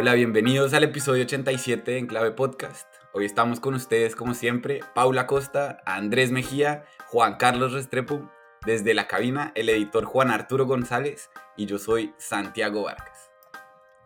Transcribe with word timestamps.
Hola, 0.00 0.14
bienvenidos 0.14 0.74
al 0.74 0.84
episodio 0.84 1.24
87 1.24 1.90
de 1.90 1.98
Enclave 1.98 2.30
Podcast. 2.30 2.86
Hoy 3.12 3.24
estamos 3.24 3.58
con 3.58 3.74
ustedes, 3.74 4.14
como 4.14 4.32
siempre, 4.32 4.78
Paula 4.94 5.26
Costa, 5.26 5.82
Andrés 5.84 6.30
Mejía, 6.30 6.84
Juan 7.08 7.34
Carlos 7.34 7.72
Restrepo, 7.72 8.30
desde 8.64 8.94
la 8.94 9.08
cabina, 9.08 9.50
el 9.56 9.68
editor 9.68 10.04
Juan 10.04 10.30
Arturo 10.30 10.66
González 10.66 11.30
y 11.56 11.66
yo 11.66 11.78
soy 11.78 12.14
Santiago 12.16 12.84
Vargas. 12.84 13.32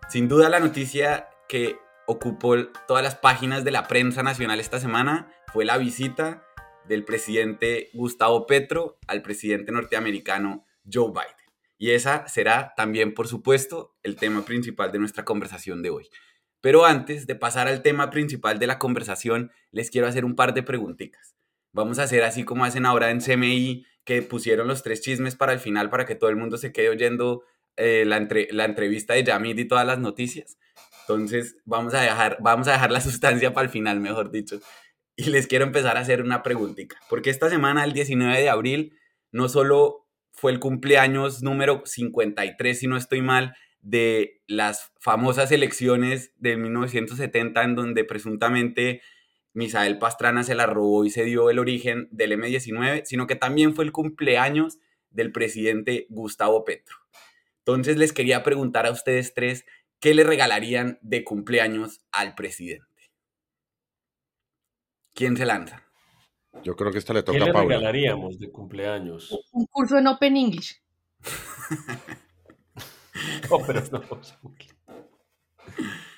Sin 0.08 0.28
duda, 0.28 0.48
la 0.48 0.60
noticia 0.60 1.28
que 1.46 1.76
ocupó 2.06 2.56
todas 2.88 3.04
las 3.04 3.16
páginas 3.16 3.62
de 3.62 3.72
la 3.72 3.86
prensa 3.86 4.22
nacional 4.22 4.60
esta 4.60 4.80
semana 4.80 5.30
fue 5.52 5.66
la 5.66 5.76
visita 5.76 6.46
del 6.88 7.04
presidente 7.04 7.90
Gustavo 7.92 8.46
Petro 8.46 8.96
al 9.08 9.20
presidente 9.20 9.72
norteamericano 9.72 10.64
Joe 10.90 11.10
Biden. 11.10 11.41
Y 11.82 11.90
esa 11.90 12.28
será 12.28 12.74
también, 12.76 13.12
por 13.12 13.26
supuesto, 13.26 13.96
el 14.04 14.14
tema 14.14 14.44
principal 14.44 14.92
de 14.92 15.00
nuestra 15.00 15.24
conversación 15.24 15.82
de 15.82 15.90
hoy. 15.90 16.08
Pero 16.60 16.84
antes 16.84 17.26
de 17.26 17.34
pasar 17.34 17.66
al 17.66 17.82
tema 17.82 18.08
principal 18.08 18.60
de 18.60 18.68
la 18.68 18.78
conversación, 18.78 19.50
les 19.72 19.90
quiero 19.90 20.06
hacer 20.06 20.24
un 20.24 20.36
par 20.36 20.54
de 20.54 20.62
preguntitas. 20.62 21.34
Vamos 21.72 21.98
a 21.98 22.04
hacer 22.04 22.22
así 22.22 22.44
como 22.44 22.64
hacen 22.64 22.86
ahora 22.86 23.10
en 23.10 23.20
CMI, 23.20 23.84
que 24.04 24.22
pusieron 24.22 24.68
los 24.68 24.84
tres 24.84 25.00
chismes 25.00 25.34
para 25.34 25.52
el 25.52 25.58
final 25.58 25.90
para 25.90 26.06
que 26.06 26.14
todo 26.14 26.30
el 26.30 26.36
mundo 26.36 26.56
se 26.56 26.70
quede 26.72 26.88
oyendo 26.88 27.42
eh, 27.74 28.04
la, 28.06 28.28
la 28.50 28.64
entrevista 28.64 29.14
de 29.14 29.24
Yamid 29.24 29.58
y 29.58 29.64
todas 29.64 29.84
las 29.84 29.98
noticias. 29.98 30.58
Entonces, 31.00 31.56
vamos 31.64 31.94
a 31.94 32.00
dejar, 32.00 32.38
vamos 32.38 32.68
a 32.68 32.74
dejar 32.74 32.92
la 32.92 33.00
sustancia 33.08 33.52
para 33.54 33.64
el 33.64 33.72
final, 33.72 33.98
mejor 33.98 34.30
dicho. 34.30 34.60
Y 35.16 35.30
les 35.30 35.48
quiero 35.48 35.64
empezar 35.64 35.96
a 35.96 36.00
hacer 36.02 36.22
una 36.22 36.44
preguntita, 36.44 36.94
porque 37.08 37.30
esta 37.30 37.50
semana, 37.50 37.82
el 37.82 37.92
19 37.92 38.40
de 38.40 38.50
abril, 38.50 38.96
no 39.32 39.48
solo 39.48 40.02
fue 40.42 40.50
el 40.50 40.58
cumpleaños 40.58 41.44
número 41.44 41.84
53, 41.86 42.76
si 42.76 42.88
no 42.88 42.96
estoy 42.96 43.22
mal, 43.22 43.54
de 43.80 44.42
las 44.48 44.90
famosas 44.98 45.52
elecciones 45.52 46.32
de 46.36 46.56
1970, 46.56 47.62
en 47.62 47.76
donde 47.76 48.02
presuntamente 48.02 49.02
Misael 49.52 50.00
Pastrana 50.00 50.42
se 50.42 50.56
la 50.56 50.66
robó 50.66 51.04
y 51.04 51.10
se 51.10 51.22
dio 51.22 51.48
el 51.48 51.60
origen 51.60 52.08
del 52.10 52.32
M19, 52.32 53.04
sino 53.04 53.28
que 53.28 53.36
también 53.36 53.76
fue 53.76 53.84
el 53.84 53.92
cumpleaños 53.92 54.80
del 55.10 55.30
presidente 55.30 56.06
Gustavo 56.08 56.64
Petro. 56.64 56.96
Entonces 57.58 57.96
les 57.96 58.12
quería 58.12 58.42
preguntar 58.42 58.84
a 58.84 58.90
ustedes 58.90 59.34
tres, 59.34 59.64
¿qué 60.00 60.12
le 60.12 60.24
regalarían 60.24 60.98
de 61.02 61.22
cumpleaños 61.22 62.00
al 62.10 62.34
presidente? 62.34 63.12
¿Quién 65.14 65.36
se 65.36 65.46
lanza? 65.46 65.81
Yo 66.62 66.76
creo 66.76 66.92
que 66.92 66.98
esta 66.98 67.12
le 67.12 67.22
toca 67.22 67.38
¿Qué 67.38 67.50
a 67.50 67.52
Paula. 67.52 67.62
le 67.62 67.68
regalaríamos 67.76 68.38
de 68.38 68.50
cumpleaños? 68.50 69.30
Un 69.52 69.66
curso 69.66 69.98
en 69.98 70.06
Open 70.06 70.36
English. 70.36 70.80
no, 73.50 73.58
pero 73.66 73.82
no. 73.90 74.02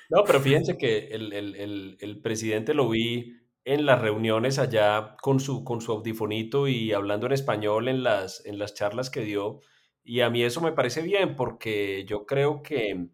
No, 0.09 0.23
pero 0.25 0.39
fíjense 0.39 0.77
que 0.77 1.07
el, 1.07 1.33
el, 1.33 1.55
el, 1.55 1.97
el, 1.99 2.21
presidente 2.21 2.73
lo 2.73 2.89
vi 2.89 3.37
en 3.63 3.85
las 3.85 4.01
reuniones 4.01 4.59
allá 4.59 5.15
con 5.21 5.39
su, 5.39 5.63
con 5.63 5.81
su 5.81 5.91
audifonito 5.91 6.67
y 6.67 6.93
hablando 6.93 7.25
en 7.25 7.33
español 7.33 7.87
en 7.87 8.03
las, 8.03 8.45
en 8.45 8.59
las 8.59 8.75
charlas 8.75 9.09
que 9.09 9.21
dio. 9.21 9.61
Y 10.03 10.21
a 10.21 10.29
mí 10.29 10.43
eso 10.43 10.61
me 10.61 10.73
parece 10.73 11.01
bien 11.01 11.35
porque 11.35 12.05
yo 12.07 12.25
creo 12.27 12.61
que 12.61 13.07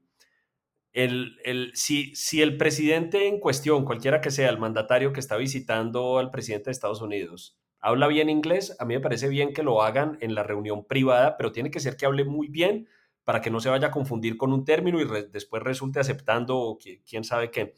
el, 0.93 1.37
el, 1.43 1.71
si, 1.73 2.15
si 2.15 2.41
el 2.41 2.57
presidente 2.57 3.27
en 3.27 3.39
cuestión, 3.39 3.85
cualquiera 3.85 4.21
que 4.21 4.31
sea 4.31 4.49
el 4.49 4.57
mandatario 4.57 5.13
que 5.13 5.19
está 5.19 5.37
visitando 5.37 6.19
al 6.19 6.31
presidente 6.31 6.65
de 6.65 6.71
Estados 6.71 7.01
Unidos, 7.01 7.57
habla 7.79 8.07
bien 8.07 8.29
inglés, 8.29 8.75
a 8.79 8.85
mí 8.85 8.93
me 8.93 8.99
parece 8.99 9.29
bien 9.29 9.53
que 9.53 9.63
lo 9.63 9.81
hagan 9.81 10.17
en 10.21 10.35
la 10.35 10.43
reunión 10.43 10.85
privada, 10.85 11.37
pero 11.37 11.51
tiene 11.51 11.71
que 11.71 11.79
ser 11.79 11.95
que 11.95 12.05
hable 12.05 12.25
muy 12.25 12.47
bien 12.47 12.87
para 13.23 13.41
que 13.41 13.51
no 13.51 13.59
se 13.59 13.69
vaya 13.69 13.87
a 13.87 13.91
confundir 13.91 14.37
con 14.37 14.51
un 14.51 14.65
término 14.65 14.99
y 14.99 15.07
después 15.31 15.63
resulte 15.63 15.99
aceptando 15.99 16.57
o 16.57 16.77
quién 16.77 17.23
sabe 17.23 17.51
qué. 17.51 17.75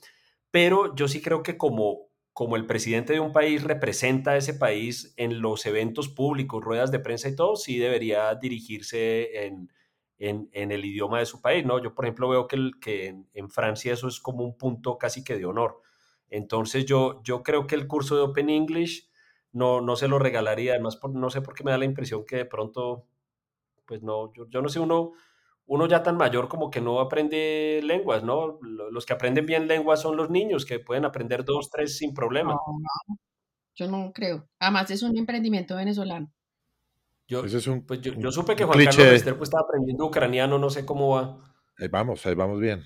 Pero 0.51 0.95
yo 0.95 1.07
sí 1.07 1.21
creo 1.21 1.43
que 1.43 1.57
como, 1.57 2.09
como 2.31 2.55
el 2.55 2.65
presidente 2.65 3.13
de 3.13 3.19
un 3.19 3.33
país 3.33 3.63
representa 3.63 4.31
a 4.31 4.37
ese 4.37 4.53
país 4.53 5.13
en 5.17 5.41
los 5.41 5.65
eventos 5.65 6.09
públicos, 6.09 6.63
ruedas 6.63 6.91
de 6.91 6.99
prensa 6.99 7.29
y 7.29 7.35
todo, 7.35 7.55
sí 7.55 7.77
debería 7.77 8.33
dirigirse 8.35 9.45
en, 9.45 9.69
en, 10.19 10.49
en, 10.53 10.71
el 10.71 10.85
idioma 10.85 11.19
de 11.19 11.25
su 11.25 11.41
país, 11.41 11.65
¿no? 11.65 11.81
Yo, 11.81 11.93
por 11.93 12.05
ejemplo, 12.05 12.29
veo 12.29 12.47
que, 12.47 12.55
el, 12.55 12.79
que 12.79 13.07
en, 13.07 13.29
en, 13.33 13.49
Francia 13.49 13.93
eso 13.93 14.07
es 14.07 14.19
como 14.19 14.43
un 14.43 14.57
punto 14.57 14.97
casi 14.97 15.23
que 15.23 15.37
de 15.37 15.45
honor. 15.45 15.81
Entonces, 16.29 16.85
yo, 16.85 17.21
yo 17.23 17.43
creo 17.43 17.67
que 17.67 17.75
el 17.75 17.87
curso 17.87 18.15
de 18.15 18.21
Open 18.21 18.49
English 18.49 19.09
no, 19.51 19.81
no 19.81 19.95
se 19.95 20.07
lo 20.07 20.19
regalaría, 20.19 20.73
además, 20.73 20.95
por, 20.95 21.13
no 21.13 21.29
sé 21.29 21.41
por 21.41 21.53
qué 21.53 21.63
me 21.63 21.71
da 21.71 21.77
la 21.77 21.85
impresión 21.85 22.25
que 22.25 22.37
de 22.37 22.45
pronto, 22.45 23.07
pues 23.85 24.01
no, 24.01 24.33
yo, 24.33 24.49
yo 24.49 24.61
no 24.61 24.69
sé, 24.69 24.79
uno, 24.79 25.13
uno 25.65 25.87
ya 25.87 26.03
tan 26.03 26.17
mayor 26.17 26.47
como 26.47 26.69
que 26.69 26.81
no 26.81 26.99
aprende 26.99 27.81
lenguas, 27.83 28.23
¿no? 28.23 28.59
Los 28.61 29.05
que 29.05 29.13
aprenden 29.13 29.45
bien 29.45 29.67
lenguas 29.67 30.01
son 30.01 30.17
los 30.17 30.29
niños, 30.29 30.65
que 30.65 30.79
pueden 30.79 31.05
aprender 31.05 31.45
dos, 31.45 31.69
tres 31.69 31.97
sin 31.97 32.13
problema. 32.13 32.53
No, 32.53 32.59
no, 32.79 33.17
yo 33.75 33.87
no 33.87 34.11
creo. 34.11 34.47
Además, 34.59 34.91
es 34.91 35.03
un 35.03 35.17
emprendimiento 35.17 35.75
venezolano. 35.75 36.31
Yo, 37.27 37.45
Ese 37.45 37.57
es 37.57 37.67
un, 37.67 37.85
pues 37.85 38.01
yo, 38.01 38.13
un- 38.13 38.21
yo 38.21 38.31
supe 38.31 38.55
que 38.55 38.63
Juan 38.65 38.77
cliché. 38.77 38.91
Carlos 38.97 39.11
Restrepo 39.13 39.43
estaba 39.43 39.63
aprendiendo 39.63 40.05
ucraniano, 40.05 40.59
no 40.59 40.69
sé 40.69 40.85
cómo 40.85 41.09
va. 41.15 41.53
Ahí 41.77 41.87
vamos, 41.87 42.25
ahí 42.25 42.35
vamos 42.35 42.59
bien. 42.59 42.83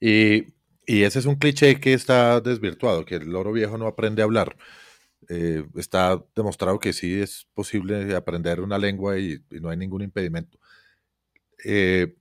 Y, 0.00 0.54
y 0.86 1.02
ese 1.02 1.18
es 1.18 1.26
un 1.26 1.36
cliché 1.36 1.78
que 1.80 1.92
está 1.92 2.40
desvirtuado, 2.40 3.04
que 3.04 3.16
el 3.16 3.30
loro 3.30 3.52
viejo 3.52 3.78
no 3.78 3.86
aprende 3.86 4.22
a 4.22 4.24
hablar. 4.24 4.56
Eh, 5.28 5.64
está 5.76 6.22
demostrado 6.34 6.78
que 6.78 6.92
sí 6.92 7.20
es 7.20 7.46
posible 7.54 8.14
aprender 8.16 8.60
una 8.60 8.78
lengua 8.78 9.18
y, 9.18 9.38
y 9.50 9.60
no 9.60 9.68
hay 9.70 9.76
ningún 9.76 10.02
impedimento. 10.02 10.58
Eh, 11.64 12.16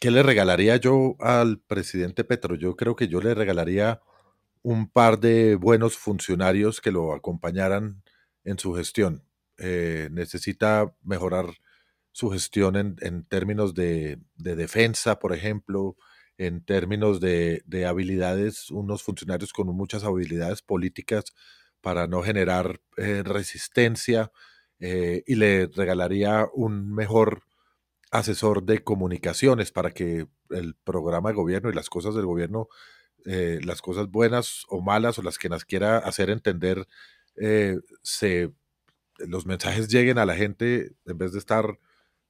¿Qué 0.00 0.10
le 0.10 0.22
regalaría 0.22 0.76
yo 0.76 1.16
al 1.20 1.60
presidente 1.60 2.24
Petro? 2.24 2.56
Yo 2.56 2.76
creo 2.76 2.94
que 2.94 3.08
yo 3.08 3.20
le 3.20 3.34
regalaría 3.34 4.00
un 4.62 4.88
par 4.90 5.18
de 5.18 5.54
buenos 5.56 5.96
funcionarios 5.96 6.80
que 6.80 6.90
lo 6.92 7.14
acompañaran 7.14 8.02
en 8.44 8.58
su 8.58 8.74
gestión. 8.74 9.22
Eh, 9.58 10.08
necesita 10.12 10.92
mejorar 11.02 11.46
su 12.12 12.30
gestión 12.30 12.76
en, 12.76 12.96
en 13.00 13.24
términos 13.24 13.74
de, 13.74 14.18
de 14.36 14.56
defensa, 14.56 15.18
por 15.18 15.32
ejemplo, 15.34 15.96
en 16.38 16.64
términos 16.64 17.20
de, 17.20 17.62
de 17.66 17.86
habilidades, 17.86 18.70
unos 18.70 19.02
funcionarios 19.02 19.52
con 19.52 19.68
muchas 19.68 20.04
habilidades 20.04 20.62
políticas 20.62 21.24
para 21.80 22.06
no 22.06 22.22
generar 22.22 22.80
eh, 22.96 23.22
resistencia 23.24 24.32
eh, 24.80 25.22
y 25.26 25.36
le 25.36 25.66
regalaría 25.68 26.46
un 26.54 26.92
mejor 26.92 27.42
asesor 28.10 28.64
de 28.64 28.82
comunicaciones 28.84 29.72
para 29.72 29.90
que 29.92 30.26
el 30.50 30.74
programa 30.84 31.30
de 31.30 31.36
gobierno 31.36 31.70
y 31.70 31.74
las 31.74 31.90
cosas 31.90 32.14
del 32.14 32.26
gobierno, 32.26 32.68
las 33.24 33.80
cosas 33.82 34.08
buenas 34.08 34.64
o 34.68 34.82
malas 34.82 35.18
o 35.18 35.22
las 35.22 35.38
que 35.38 35.48
las 35.48 35.64
quiera 35.64 35.98
hacer 35.98 36.30
entender, 36.30 36.86
se, 38.02 38.52
los 39.18 39.46
mensajes 39.46 39.88
lleguen 39.88 40.18
a 40.18 40.26
la 40.26 40.34
gente 40.36 40.92
en 41.06 41.18
vez 41.18 41.32
de 41.32 41.38
estar 41.38 41.78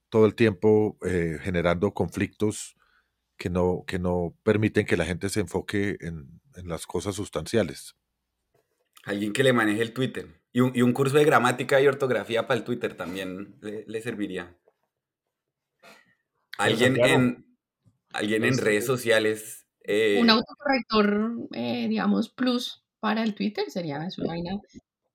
todo 0.09 0.27
el 0.27 0.35
tiempo 0.35 0.99
eh, 1.07 1.39
generando 1.43 1.93
conflictos 1.95 2.77
que 3.37 3.51
no, 3.51 3.85
que 3.87 3.99
no 3.99 4.35
permiten 4.43 4.87
que 4.87 4.97
la 4.97 5.05
gente 5.05 5.29
se 5.29 5.41
enfoque 5.41 5.97
en, 6.01 6.41
en 6.55 6.69
las 6.69 6.87
cosas 6.87 7.15
sustanciales. 7.17 7.97
Alguien 9.05 9.33
que 9.33 9.43
le 9.43 9.53
maneje 9.53 9.83
el 9.83 9.93
Twitter. 9.93 10.41
Y 10.53 10.61
un, 10.61 10.71
y 10.75 10.83
un 10.83 10.93
curso 10.93 11.17
de 11.17 11.25
gramática 11.25 11.81
y 11.81 11.87
ortografía 11.89 12.47
para 12.47 12.59
el 12.59 12.65
Twitter 12.65 12.97
también 12.97 13.57
le, 13.61 13.85
le 13.89 14.01
serviría. 14.03 14.57
Alguien 16.59 16.95
Santiago, 16.95 17.15
en, 17.23 17.57
alguien 18.13 18.45
en 18.45 18.51
este- 18.51 18.65
redes 18.65 18.87
sociales. 18.87 19.67
eh, 19.83 20.19
Un 20.21 20.31
autocorrector, 20.31 21.49
eh, 21.53 21.89
digamos, 21.89 22.29
plus 22.31 22.85
para 23.01 23.23
el 23.25 23.35
Twitter 23.35 23.65
sería 23.69 24.09
su 24.11 24.23
vaina. 24.25 24.53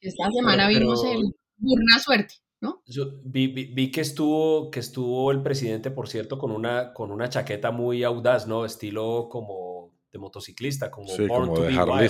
Esta 0.02 0.30
semana 0.32 0.68
Pero- 0.68 0.80
vimos 0.80 1.06
el 1.06 1.24
burna 1.60 2.00
suerte, 2.00 2.36
¿no? 2.62 2.82
Yo 2.88 3.20
vi, 3.24 3.48
vi- 3.48 3.74
vi 3.74 3.92
que 3.92 4.02
estuvo, 4.02 4.72
que 4.72 4.80
estuvo 4.80 5.32
el 5.32 5.44
presidente, 5.44 5.92
por 5.92 6.08
cierto, 6.10 6.38
con 6.38 6.52
una, 6.52 6.94
con 6.94 7.12
una 7.12 7.30
chaqueta 7.30 7.72
muy 7.72 8.04
audaz, 8.04 8.48
¿no? 8.48 8.66
Estilo 8.66 9.28
como 9.30 9.94
de 10.12 10.20
motociclista, 10.20 10.90
como 10.90 11.08
Sí, 11.08 11.28
Born 11.28 11.46
como 11.50 11.54
to 11.56 11.62
be. 11.62 12.10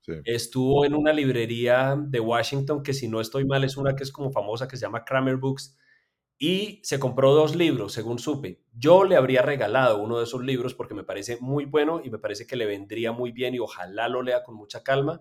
Sí. 0.00 0.12
Estuvo 0.24 0.84
en 0.84 0.94
una 0.94 1.12
librería 1.12 1.96
de 1.98 2.20
Washington, 2.20 2.82
que 2.82 2.94
si 2.94 3.08
no 3.08 3.20
estoy 3.20 3.44
mal 3.44 3.64
es 3.64 3.76
una 3.76 3.94
que 3.96 4.02
es 4.04 4.12
como 4.12 4.30
famosa, 4.32 4.66
que 4.68 4.76
se 4.76 4.82
llama 4.86 5.04
Kramer 5.04 5.36
Books, 5.36 5.76
y 6.38 6.80
se 6.84 6.98
compró 7.00 7.34
dos 7.34 7.56
libros, 7.56 7.92
según 7.94 8.18
supe. 8.18 8.62
Yo 8.74 9.04
le 9.04 9.16
habría 9.16 9.42
regalado 9.42 10.02
uno 10.02 10.18
de 10.18 10.24
esos 10.24 10.42
libros 10.44 10.74
porque 10.74 10.94
me 10.94 11.04
parece 11.04 11.38
muy 11.40 11.64
bueno 11.64 12.00
y 12.04 12.10
me 12.10 12.18
parece 12.18 12.46
que 12.46 12.56
le 12.56 12.66
vendría 12.66 13.12
muy 13.12 13.32
bien 13.32 13.54
y 13.54 13.58
ojalá 13.58 14.08
lo 14.08 14.22
lea 14.22 14.42
con 14.44 14.54
mucha 14.56 14.82
calma, 14.82 15.20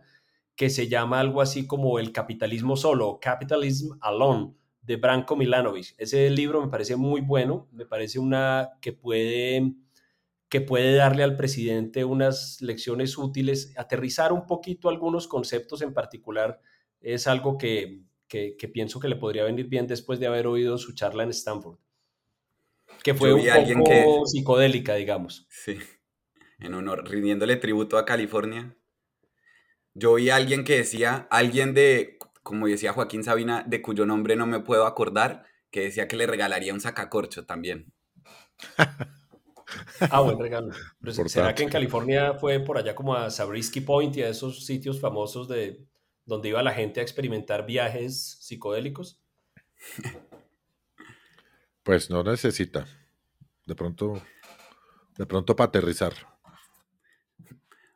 que 0.55 0.69
se 0.69 0.87
llama 0.87 1.19
algo 1.19 1.41
así 1.41 1.67
como 1.67 1.99
El 1.99 2.11
capitalismo 2.11 2.77
solo, 2.77 3.19
Capitalism 3.21 3.97
Alone, 4.01 4.53
de 4.81 4.95
Branko 4.97 5.35
Milanovic. 5.35 5.95
Ese 5.97 6.29
libro 6.29 6.61
me 6.61 6.69
parece 6.69 6.95
muy 6.95 7.21
bueno, 7.21 7.67
me 7.71 7.85
parece 7.85 8.19
una 8.19 8.71
que 8.81 8.93
puede 8.93 9.73
que 10.49 10.61
puede 10.61 10.95
darle 10.95 11.23
al 11.23 11.35
presidente 11.35 12.05
unas 12.05 12.61
lecciones 12.61 13.17
útiles, 13.17 13.73
aterrizar 13.77 14.31
un 14.31 14.45
poquito 14.45 14.89
algunos 14.89 15.27
conceptos 15.27 15.81
en 15.81 15.93
particular, 15.93 16.61
es 17.01 17.27
algo 17.27 17.57
que, 17.57 18.03
que, 18.27 18.55
que 18.55 18.67
pienso 18.69 18.99
que 18.99 19.07
le 19.09 19.15
podría 19.15 19.43
venir 19.43 19.67
bien 19.67 19.87
después 19.87 20.19
de 20.19 20.27
haber 20.27 20.47
oído 20.47 20.77
su 20.77 20.93
charla 20.93 21.23
en 21.23 21.31
Stanford, 21.31 21.79
que 23.03 23.13
fue 23.13 23.33
un 23.33 23.41
poco 23.41 23.83
que- 23.83 24.05
psicodélica, 24.25 24.95
digamos. 24.95 25.47
Sí. 25.49 25.77
en 26.59 26.73
honor, 26.73 27.07
rindiéndole 27.09 27.55
tributo 27.57 27.97
a 27.97 28.05
California. 28.05 28.77
Yo 29.95 30.15
vi 30.15 30.29
a 30.29 30.35
alguien 30.35 30.65
que 30.65 30.75
decía, 30.75 31.25
alguien 31.31 31.73
de, 31.73 32.17
como 32.43 32.67
decía 32.67 32.91
Joaquín 32.91 33.23
Sabina, 33.23 33.63
de 33.65 33.81
cuyo 33.81 34.05
nombre 34.05 34.35
no 34.35 34.45
me 34.45 34.59
puedo 34.59 34.85
acordar, 34.85 35.45
que 35.71 35.81
decía 35.81 36.07
que 36.07 36.17
le 36.17 36.27
regalaría 36.27 36.73
un 36.73 36.81
sacacorcho 36.81 37.45
también. 37.45 37.93
ah, 40.11 40.21
buen 40.21 40.37
regalo. 40.37 40.73
¿Será 41.27 41.55
que 41.55 41.63
en 41.63 41.69
California 41.69 42.33
fue 42.33 42.59
por 42.59 42.77
allá 42.77 42.93
como 42.93 43.15
a 43.15 43.31
Sabrisky 43.31 43.79
Point 43.81 44.17
y 44.17 44.23
a 44.23 44.29
esos 44.29 44.65
sitios 44.65 44.99
famosos 44.99 45.47
de 45.47 45.87
donde 46.25 46.49
iba 46.49 46.61
la 46.61 46.73
gente 46.73 46.99
a 46.99 47.03
experimentar 47.03 47.65
viajes 47.65 48.37
psicodélicos? 48.41 49.21
Pues 51.83 52.09
no 52.09 52.23
necesita. 52.23 52.87
De 53.67 53.75
pronto, 53.75 54.19
de 55.19 55.25
pronto 55.27 55.55
para 55.55 55.67
aterrizar. 55.67 56.13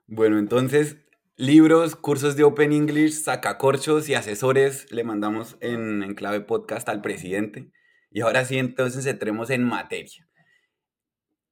Bueno, 0.05 0.37
entonces, 0.37 0.97
libros, 1.39 1.95
cursos 1.95 2.35
de 2.35 2.43
Open 2.43 2.73
English, 2.73 3.13
sacacorchos 3.13 4.09
y 4.09 4.13
asesores 4.13 4.91
le 4.91 5.05
mandamos 5.05 5.55
en, 5.61 6.03
en 6.03 6.13
clave 6.13 6.41
podcast 6.41 6.89
al 6.89 7.01
presidente. 7.01 7.71
Y 8.11 8.19
ahora 8.19 8.43
sí, 8.43 8.57
entonces 8.57 9.05
entremos 9.05 9.49
en 9.49 9.63
materia. 9.63 10.27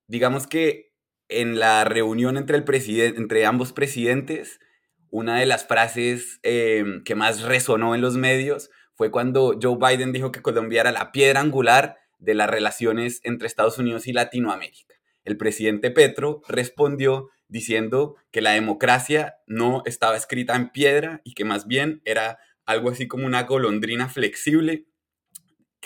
Digamos 0.06 0.46
que 0.46 0.92
en 1.30 1.58
la 1.58 1.86
reunión 1.86 2.36
entre, 2.36 2.58
el 2.58 2.66
presidente, 2.66 3.18
entre 3.18 3.46
ambos 3.46 3.72
presidentes, 3.72 4.60
una 5.10 5.40
de 5.40 5.46
las 5.46 5.66
frases 5.66 6.42
eh, 6.44 6.84
que 7.06 7.16
más 7.16 7.44
resonó 7.44 7.96
en 7.96 8.02
los 8.02 8.18
medios 8.18 8.70
fue 8.94 9.10
cuando 9.10 9.58
Joe 9.62 9.78
Biden 9.80 10.12
dijo 10.12 10.34
que 10.34 10.42
Colombia 10.42 10.82
era 10.82 10.92
la 10.92 11.14
piedra 11.14 11.40
angular 11.40 11.96
de 12.20 12.34
las 12.34 12.50
relaciones 12.50 13.22
entre 13.24 13.48
Estados 13.48 13.78
Unidos 13.78 14.06
y 14.08 14.12
Latinoamérica. 14.12 14.96
El 15.24 15.38
presidente 15.38 15.92
Petro 15.92 16.42
respondió 16.50 17.30
diciendo 17.48 18.16
que 18.32 18.42
la 18.42 18.52
democracia 18.52 19.38
no 19.48 19.84
estaba 19.86 20.18
escrita 20.18 20.56
en 20.56 20.70
piedra 20.70 21.22
y 21.24 21.34
que 21.34 21.46
más 21.46 21.68
bien 21.68 22.02
era 22.06 22.40
algo 22.66 22.90
así 22.90 23.08
como 23.08 23.26
una 23.26 23.44
golondrina 23.44 24.10
flexible 24.10 24.88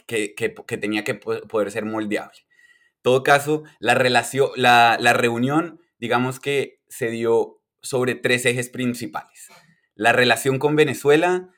que, 0.07 0.33
tenía 0.79 1.03
que 1.03 1.15
poder 1.15 1.71
ser 1.71 1.85
moldeable. 1.85 2.39
En 2.39 3.01
todo 3.03 3.23
caso, 3.23 3.63
la, 3.79 3.93
relación, 3.93 4.49
la, 4.55 4.97
la 4.99 5.13
reunión, 5.13 5.81
digamos 5.99 6.39
que 6.39 6.81
se 6.89 7.09
dio 7.09 7.61
sobre 7.81 8.15
tres 8.15 8.45
ejes 8.45 8.69
principales. 8.69 9.47
La 9.95 10.11
relación 10.11 10.59
con 10.59 10.75
Venezuela, 10.75 11.49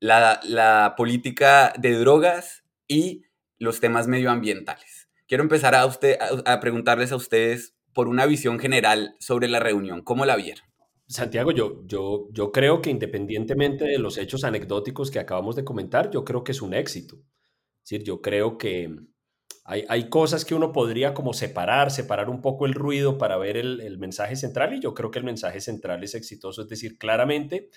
la, 0.00 0.40
la 0.44 0.94
política 0.96 1.72
de 1.78 1.92
drogas 1.94 2.64
y 2.86 3.24
los 3.58 3.80
temas 3.80 4.06
medioambientales. 4.06 5.08
Quiero 5.26 5.42
empezar 5.42 5.74
a, 5.74 5.84
usted, 5.84 6.16
a, 6.46 6.60
preguntarles 6.60 7.12
a 7.12 7.16
ustedes 7.16 7.74
por 7.98 8.06
una 8.06 8.26
visión 8.26 8.60
general 8.60 9.16
sobre 9.18 9.48
la 9.48 9.58
reunión. 9.58 10.02
¿Cómo 10.02 10.24
la 10.24 10.36
vieron? 10.36 10.64
Santiago, 11.08 11.50
yo, 11.50 11.84
yo, 11.84 12.28
yo 12.30 12.52
creo 12.52 12.80
que 12.80 12.90
independientemente 12.90 13.86
de 13.86 13.98
los 13.98 14.18
hechos 14.18 14.44
anecdóticos 14.44 15.10
que 15.10 15.18
acabamos 15.18 15.56
de 15.56 15.64
comentar, 15.64 16.08
yo 16.12 16.24
creo 16.24 16.44
que 16.44 16.52
es 16.52 16.62
un 16.62 16.74
éxito. 16.74 17.16
Es 17.16 17.90
decir, 17.90 18.04
yo 18.04 18.22
creo 18.22 18.56
que 18.56 18.88
hay, 19.64 19.84
hay 19.88 20.08
cosas 20.10 20.44
que 20.44 20.54
uno 20.54 20.70
podría 20.70 21.12
como 21.12 21.32
separar, 21.32 21.90
separar 21.90 22.30
un 22.30 22.40
poco 22.40 22.66
el 22.66 22.74
ruido 22.74 23.18
para 23.18 23.36
ver 23.36 23.56
el, 23.56 23.80
el 23.80 23.98
mensaje 23.98 24.36
central 24.36 24.74
y 24.74 24.80
yo 24.80 24.94
creo 24.94 25.10
que 25.10 25.18
el 25.18 25.24
mensaje 25.24 25.60
central 25.60 26.04
es 26.04 26.14
exitoso. 26.14 26.62
Es 26.62 26.68
decir, 26.68 26.98
claramente 26.98 27.68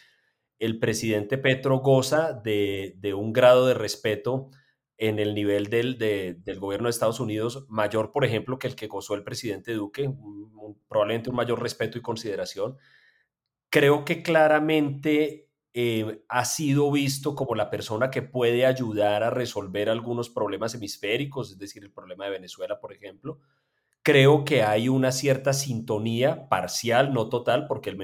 el 0.60 0.78
presidente 0.78 1.40
Petro 1.40 1.80
goza 1.80 2.34
de, 2.34 2.94
de 3.00 3.16
un 3.16 3.34
grado 3.34 3.66
de 3.66 3.74
respeto 3.74 4.52
en 5.02 5.18
el 5.18 5.34
nivel 5.34 5.72
del, 5.72 5.98
del, 5.98 6.60
gobierno 6.60 6.86
de 6.86 6.92
Estados 6.92 7.20
Unidos 7.20 7.66
mayor, 7.70 8.12
por 8.12 8.24
ejemplo, 8.24 8.60
que 8.60 8.68
el 8.68 8.76
que 8.76 8.86
gozó 8.86 9.16
el 9.16 9.24
presidente 9.24 9.74
Duque, 9.74 10.14
probablemente 10.88 11.32
un 11.32 11.36
mayor 11.36 11.60
respeto 11.60 11.98
y 11.98 12.04
consideración. 12.04 12.78
Creo 13.72 14.06
que 14.06 14.22
claramente 14.22 15.50
eh, 15.74 16.24
ha 16.30 16.46
sido 16.46 16.92
visto 16.92 17.34
como 17.34 17.56
la 17.56 17.72
persona 17.72 18.12
que 18.12 18.22
puede 18.22 18.68
ayudar 18.68 19.24
a 19.24 19.32
resolver 19.32 19.90
algunos 19.90 20.30
problemas 20.30 20.76
hemisféricos, 20.76 21.50
es 21.50 21.58
decir, 21.58 21.84
el 21.84 21.92
problema 21.92 22.26
de 22.26 22.32
Venezuela, 22.32 22.80
por 22.80 22.94
ejemplo, 22.94 23.40
creo 24.04 24.46
que 24.46 24.64
hay 24.64 24.90
una 24.90 25.12
cierta 25.12 25.54
sintonía 25.54 26.50
parcial, 26.50 27.14
no 27.14 27.30
total, 27.30 27.68
porque 27.68 27.90
el 27.90 28.02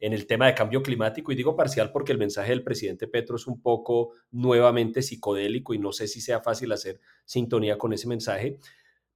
en 0.00 0.12
el 0.12 0.26
tema 0.26 0.46
de 0.46 0.54
cambio 0.54 0.82
climático, 0.82 1.32
y 1.32 1.36
digo 1.36 1.56
parcial 1.56 1.90
porque 1.90 2.12
el 2.12 2.18
mensaje 2.18 2.50
del 2.50 2.62
presidente 2.62 3.08
Petro 3.08 3.36
es 3.36 3.46
un 3.46 3.62
poco 3.62 4.12
nuevamente 4.30 5.00
psicodélico 5.00 5.72
y 5.72 5.78
no 5.78 5.92
sé 5.92 6.06
si 6.06 6.20
sea 6.20 6.40
fácil 6.40 6.72
hacer 6.72 7.00
sintonía 7.24 7.78
con 7.78 7.92
ese 7.92 8.08
mensaje, 8.08 8.58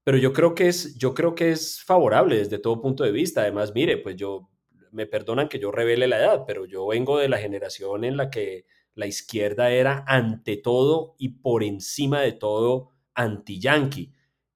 pero 0.04 0.18
yo 0.18 0.32
creo 0.32 0.54
que 0.54 0.68
es, 0.68 0.96
yo 0.96 1.14
creo 1.14 1.34
que 1.34 1.52
es 1.52 1.82
favorable 1.82 2.36
desde 2.36 2.58
todo 2.58 2.80
punto 2.80 3.04
de 3.04 3.12
vista. 3.12 3.42
Además, 3.42 3.72
mire, 3.74 3.98
pues 3.98 4.16
yo, 4.16 4.50
me 4.90 5.06
perdonan 5.06 5.48
que 5.48 5.58
yo 5.58 5.70
revele 5.70 6.08
la 6.08 6.18
edad, 6.18 6.44
pero 6.46 6.66
yo 6.66 6.86
vengo 6.88 7.18
de 7.18 7.28
la 7.28 7.38
generación 7.38 8.04
en 8.04 8.16
la 8.16 8.30
que 8.30 8.66
la 8.94 9.06
izquierda 9.06 9.70
era 9.70 10.04
ante 10.06 10.56
todo 10.56 11.14
y 11.18 11.30
por 11.40 11.62
encima 11.62 12.20
de 12.20 12.32
todo 12.32 12.90
anti-yanqui 13.14 14.12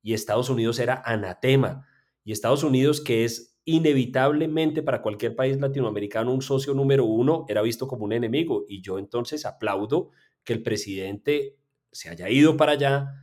y 0.07 0.15
Estados 0.15 0.51
Unidos 0.51 0.79
era 0.79 1.03
anatema. 1.05 1.85
Y 2.23 2.31
Estados 2.31 2.63
Unidos, 2.63 3.01
que 3.01 3.25
es 3.25 3.59
inevitablemente 3.65 4.85
para 4.85 5.03
cualquier 5.03 5.35
país 5.35 5.59
latinoamericano 5.61 6.33
un 6.33 6.43
socio 6.43 6.75
número 6.75 7.05
uno, 7.05 7.45
era 7.49 7.61
visto 7.61 7.89
como 7.89 8.05
un 8.05 8.13
enemigo. 8.13 8.65
Y 8.69 8.83
yo 8.83 9.01
entonces 9.01 9.45
aplaudo 9.45 10.11
que 10.45 10.53
el 10.53 10.63
presidente 10.63 11.59
se 11.91 12.09
haya 12.09 12.31
ido 12.31 12.57
para 12.57 12.73
allá, 12.73 13.15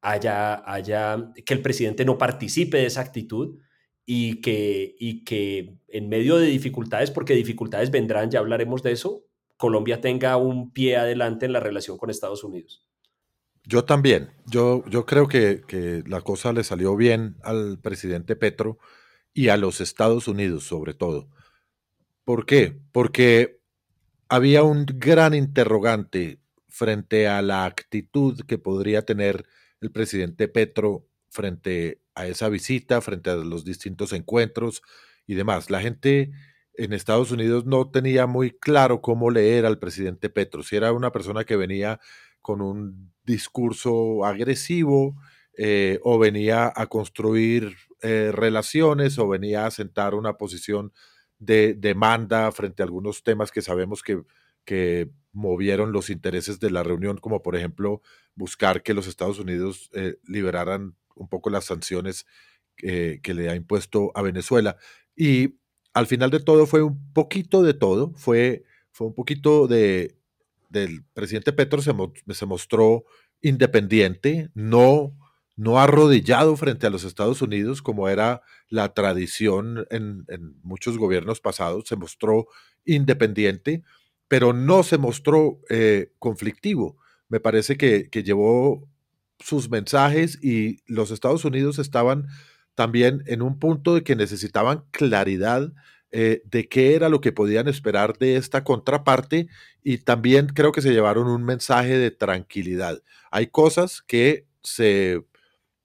haya, 0.00 0.62
haya, 0.72 1.32
que 1.44 1.54
el 1.54 1.60
presidente 1.60 2.04
no 2.04 2.18
participe 2.18 2.76
de 2.76 2.86
esa 2.86 3.00
actitud 3.00 3.58
y 4.06 4.40
que, 4.40 4.94
y 4.96 5.24
que 5.24 5.74
en 5.88 6.08
medio 6.08 6.36
de 6.36 6.46
dificultades, 6.46 7.10
porque 7.10 7.34
dificultades 7.34 7.90
vendrán, 7.90 8.30
ya 8.30 8.38
hablaremos 8.38 8.84
de 8.84 8.92
eso, 8.92 9.24
Colombia 9.56 10.00
tenga 10.00 10.36
un 10.36 10.72
pie 10.72 10.98
adelante 10.98 11.46
en 11.46 11.52
la 11.52 11.58
relación 11.58 11.98
con 11.98 12.10
Estados 12.10 12.44
Unidos. 12.44 12.86
Yo 13.68 13.84
también. 13.84 14.30
Yo, 14.46 14.82
yo 14.88 15.04
creo 15.04 15.28
que, 15.28 16.02
la 16.06 16.22
cosa 16.22 16.54
le 16.54 16.64
salió 16.64 16.96
bien 16.96 17.36
al 17.42 17.78
presidente 17.78 18.34
Petro 18.34 18.78
y 19.34 19.48
a 19.48 19.58
los 19.58 19.82
Estados 19.82 20.26
Unidos 20.26 20.64
sobre 20.64 20.94
todo. 20.94 21.28
¿Por 22.24 22.46
qué? 22.46 22.78
Porque 22.92 23.60
había 24.28 24.62
un 24.62 24.86
gran 24.86 25.34
interrogante 25.34 26.40
frente 26.66 27.28
a 27.28 27.42
la 27.42 27.66
actitud 27.66 28.40
que 28.46 28.56
podría 28.56 29.02
tener 29.02 29.44
el 29.82 29.90
presidente 29.92 30.48
Petro 30.48 31.06
frente 31.28 32.00
a 32.14 32.26
esa 32.26 32.48
visita, 32.48 33.02
frente 33.02 33.28
a 33.30 33.36
los 33.36 33.66
distintos 33.66 34.14
encuentros 34.14 34.80
y 35.26 35.34
demás. 35.34 35.70
La 35.70 35.82
gente 35.82 36.30
en 36.72 36.94
Estados 36.94 37.32
Unidos 37.32 37.66
no 37.66 37.90
tenía 37.90 38.26
muy 38.26 38.50
claro 38.50 39.02
cómo 39.02 39.30
leer 39.30 39.66
al 39.66 39.78
presidente 39.78 40.30
Petro, 40.30 40.62
si 40.62 40.76
era 40.76 40.92
una 40.92 41.12
persona 41.12 41.44
que 41.44 41.56
venía 41.56 42.00
con 42.48 42.62
un 42.62 43.12
discurso 43.24 44.24
agresivo 44.24 45.14
eh, 45.58 46.00
o 46.02 46.18
venía 46.18 46.72
a 46.74 46.86
construir 46.86 47.76
eh, 48.00 48.30
relaciones 48.32 49.18
o 49.18 49.28
venía 49.28 49.66
a 49.66 49.70
sentar 49.70 50.14
una 50.14 50.38
posición 50.38 50.90
de 51.38 51.74
demanda 51.74 52.50
frente 52.50 52.82
a 52.82 52.86
algunos 52.86 53.22
temas 53.22 53.52
que 53.52 53.60
sabemos 53.60 54.02
que, 54.02 54.22
que 54.64 55.10
movieron 55.30 55.92
los 55.92 56.08
intereses 56.08 56.58
de 56.58 56.70
la 56.70 56.82
reunión, 56.82 57.18
como 57.18 57.42
por 57.42 57.54
ejemplo 57.54 58.00
buscar 58.34 58.82
que 58.82 58.94
los 58.94 59.06
Estados 59.06 59.38
Unidos 59.38 59.90
eh, 59.92 60.16
liberaran 60.24 60.96
un 61.16 61.28
poco 61.28 61.50
las 61.50 61.66
sanciones 61.66 62.24
que 62.78 63.34
le 63.34 63.50
ha 63.50 63.56
impuesto 63.56 64.10
a 64.14 64.22
Venezuela. 64.22 64.78
Y 65.14 65.58
al 65.92 66.06
final 66.06 66.30
de 66.30 66.40
todo 66.40 66.64
fue 66.64 66.82
un 66.82 67.12
poquito 67.12 67.62
de 67.62 67.74
todo, 67.74 68.14
fue, 68.14 68.62
fue 68.90 69.08
un 69.08 69.14
poquito 69.14 69.66
de 69.66 70.17
del 70.68 71.04
presidente 71.14 71.52
Petro 71.52 71.82
se, 71.82 71.92
se 72.34 72.46
mostró 72.46 73.04
independiente, 73.40 74.50
no, 74.54 75.16
no 75.56 75.78
arrodillado 75.78 76.56
frente 76.56 76.86
a 76.86 76.90
los 76.90 77.04
Estados 77.04 77.42
Unidos 77.42 77.82
como 77.82 78.08
era 78.08 78.42
la 78.68 78.92
tradición 78.94 79.86
en, 79.90 80.24
muchos 80.62 80.98
gobiernos 80.98 81.40
pasados, 81.40 81.84
se 81.88 81.96
mostró 81.96 82.46
independiente, 82.84 83.82
pero 84.28 84.52
no 84.52 84.82
se 84.82 84.98
mostró 84.98 85.60
eh, 85.70 86.12
conflictivo. 86.18 86.98
Me 87.28 87.40
parece 87.40 87.76
que, 87.76 88.08
que 88.10 88.22
llevó 88.22 88.88
sus 89.38 89.70
mensajes 89.70 90.38
y 90.42 90.82
los 90.86 91.10
Estados 91.10 91.44
Unidos 91.44 91.78
estaban 91.78 92.26
también 92.74 93.22
en 93.26 93.42
un 93.42 93.58
punto 93.58 93.94
de 93.94 94.04
que 94.04 94.16
necesitaban 94.16 94.84
claridad 94.90 95.72
eh, 96.10 96.42
de 96.46 96.68
qué 96.68 96.94
era 96.94 97.08
lo 97.10 97.20
que 97.20 97.32
podían 97.32 97.68
esperar 97.68 98.16
de 98.18 98.36
esta 98.36 98.64
contraparte 98.64 99.48
y 99.82 99.98
también 99.98 100.46
creo 100.48 100.72
que 100.72 100.80
se 100.82 100.92
llevaron 100.92 101.28
un 101.28 101.44
mensaje 101.44 101.98
de 101.98 102.10
tranquilidad. 102.10 103.02
Hay 103.30 103.48
cosas 103.48 104.02
que 104.02 104.46
se, 104.62 105.24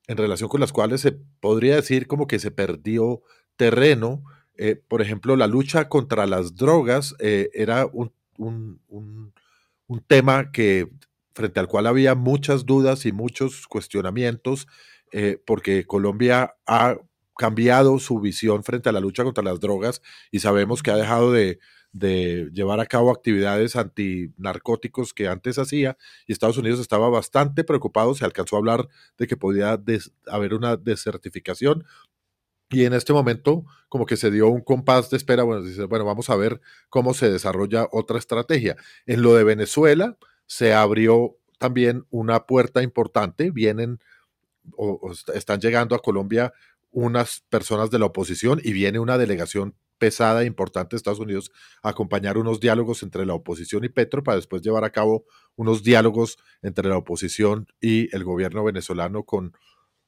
en 0.08 0.18
relación 0.18 0.50
con 0.50 0.62
las 0.62 0.72
cuales 0.74 1.02
se 1.02 1.14
podría 1.42 1.76
decir 1.76 2.08
como 2.08 2.28
que 2.28 2.40
se 2.40 2.52
perdió 2.52 3.22
terreno. 3.58 4.24
Eh, 4.58 4.76
por 4.88 5.02
ejemplo, 5.02 5.36
la 5.36 5.48
lucha 5.48 5.90
contra 5.90 6.26
las 6.28 6.56
drogas 6.56 7.16
eh, 7.20 7.50
era 7.54 7.86
un, 7.92 8.14
un, 8.38 8.82
un, 8.88 9.34
un 9.88 10.00
tema 10.02 10.52
que 10.52 10.90
frente 11.34 11.60
al 11.60 11.68
cual 11.68 11.88
había 11.88 12.16
muchas 12.16 12.66
dudas 12.66 13.06
y 13.06 13.12
muchos 13.12 13.68
cuestionamientos, 13.68 14.68
porque 15.46 15.86
Colombia 15.86 16.56
ha 16.66 16.98
cambiado 17.38 18.00
su 18.00 18.20
visión 18.20 18.64
frente 18.64 18.90
a 18.90 18.92
la 18.92 19.00
lucha 19.00 19.24
contra 19.24 19.44
las 19.44 19.60
drogas 19.60 20.02
y 20.32 20.40
sabemos 20.40 20.84
que 20.84 20.92
ha 20.92 20.96
dejado 20.96 21.32
de, 21.32 21.60
de 21.92 22.50
llevar 22.54 22.80
a 22.80 22.86
cabo 22.86 23.12
actividades 23.12 23.76
antinarcóticos 23.76 25.14
que 25.14 25.28
antes 25.28 25.58
hacía 25.60 25.98
y 26.28 26.34
Estados 26.34 26.58
Unidos 26.58 26.80
estaba 26.80 27.10
bastante 27.10 27.64
preocupado, 27.64 28.16
se 28.16 28.26
alcanzó 28.26 28.56
a 28.56 28.60
hablar 28.60 28.88
de 29.18 29.28
que 29.28 29.38
podía 29.38 29.80
haber 30.28 30.54
una 30.54 30.76
desertificación 30.76 31.86
y 32.74 32.86
en 32.86 32.94
este 32.94 33.14
momento 33.14 33.66
como 33.88 34.08
que 34.08 34.18
se 34.18 34.32
dio 34.32 34.48
un 34.48 34.62
compás 34.62 35.12
de 35.12 35.18
espera, 35.18 35.44
bueno, 35.44 35.62
dice, 35.62 35.84
bueno, 35.84 36.06
vamos 36.06 36.32
a 36.32 36.36
ver 36.36 36.60
cómo 36.90 37.14
se 37.14 37.32
desarrolla 37.32 37.88
otra 37.92 38.18
estrategia. 38.18 38.76
En 39.06 39.22
lo 39.22 39.36
de 39.36 39.44
Venezuela 39.44 40.18
se 40.48 40.74
abrió 40.74 41.38
también 41.60 42.08
una 42.10 42.48
puerta 42.48 42.82
importante, 42.82 43.52
vienen 43.52 44.00
o, 44.76 45.12
están 45.36 45.60
llegando 45.60 45.96
a 45.96 46.02
Colombia 46.02 46.52
unas 46.94 47.44
personas 47.50 47.92
de 47.92 48.00
la 48.00 48.06
oposición 48.06 48.62
y 48.64 48.72
viene 48.72 49.00
una 49.00 49.18
delegación 49.18 49.76
pesada 49.98 50.44
e 50.44 50.46
importante 50.46 50.96
de 50.96 50.98
Estados 50.98 51.20
Unidos 51.20 51.52
a 51.82 51.90
acompañar 51.90 52.38
unos 52.38 52.60
diálogos 52.60 53.04
entre 53.04 53.26
la 53.26 53.34
oposición 53.34 53.84
y 53.84 53.90
Petro 53.90 54.24
para 54.24 54.38
después 54.38 54.62
llevar 54.62 54.84
a 54.84 54.92
cabo 54.92 55.26
unos 55.56 55.84
diálogos 55.84 56.38
entre 56.62 56.90
la 56.90 56.98
oposición 56.98 57.68
y 57.82 58.14
el 58.16 58.24
gobierno 58.24 58.64
venezolano 58.64 59.24
con, 59.24 59.54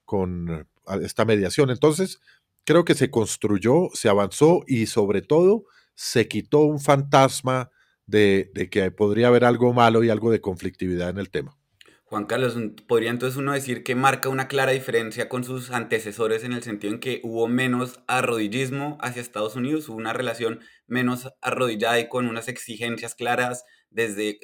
con 0.05 0.67
esta 1.01 1.25
mediación. 1.25 1.69
Entonces, 1.69 2.19
creo 2.65 2.85
que 2.85 2.95
se 2.95 3.09
construyó, 3.09 3.89
se 3.93 4.09
avanzó 4.09 4.63
y 4.67 4.87
sobre 4.87 5.21
todo 5.21 5.65
se 5.95 6.27
quitó 6.27 6.61
un 6.61 6.79
fantasma 6.79 7.71
de, 8.05 8.51
que 8.69 8.91
podría 8.91 9.27
haber 9.27 9.45
algo 9.45 9.73
malo 9.73 10.03
y 10.03 10.09
algo 10.09 10.31
de 10.31 10.41
conflictividad 10.41 11.09
en 11.09 11.17
el 11.17 11.29
tema. 11.29 11.57
Juan 12.05 12.25
Carlos, 12.25 12.55
¿podría 12.87 13.09
entonces 13.09 13.37
uno 13.37 13.51
decir 13.51 13.83
que 13.83 13.95
marca 13.95 14.29
una 14.29 14.47
clara 14.47 14.71
diferencia 14.71 15.27
con 15.27 15.43
sus 15.43 15.71
antecesores 15.71 16.43
en 16.43 16.53
el 16.53 16.63
sentido 16.63 16.93
en 16.93 16.99
que 16.99 17.19
hubo 17.23 17.47
menos 17.47 17.99
arrodillismo 18.07 18.97
hacia 19.01 19.21
Estados 19.21 19.55
Unidos, 19.55 19.89
hubo 19.89 19.97
una 19.97 20.13
relación 20.13 20.59
menos 20.87 21.29
arrodillada 21.41 21.99
y 21.99 22.07
con 22.07 22.27
unas 22.27 22.47
exigencias 22.47 23.15
claras 23.15 23.65
desde 23.89 24.39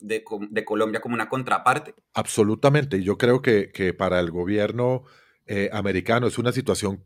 de, 0.00 0.24
Colombia 0.64 1.00
como 1.00 1.14
una 1.14 1.28
contraparte? 1.28 1.94
Absolutamente. 2.14 3.02
Yo 3.02 3.18
creo 3.18 3.42
que, 3.42 3.70
que 3.70 3.94
para 3.94 4.18
el 4.18 4.30
gobierno 4.30 5.04
eh, 5.46 5.68
americano 5.72 6.26
es 6.26 6.38
una 6.38 6.50
situación 6.50 7.04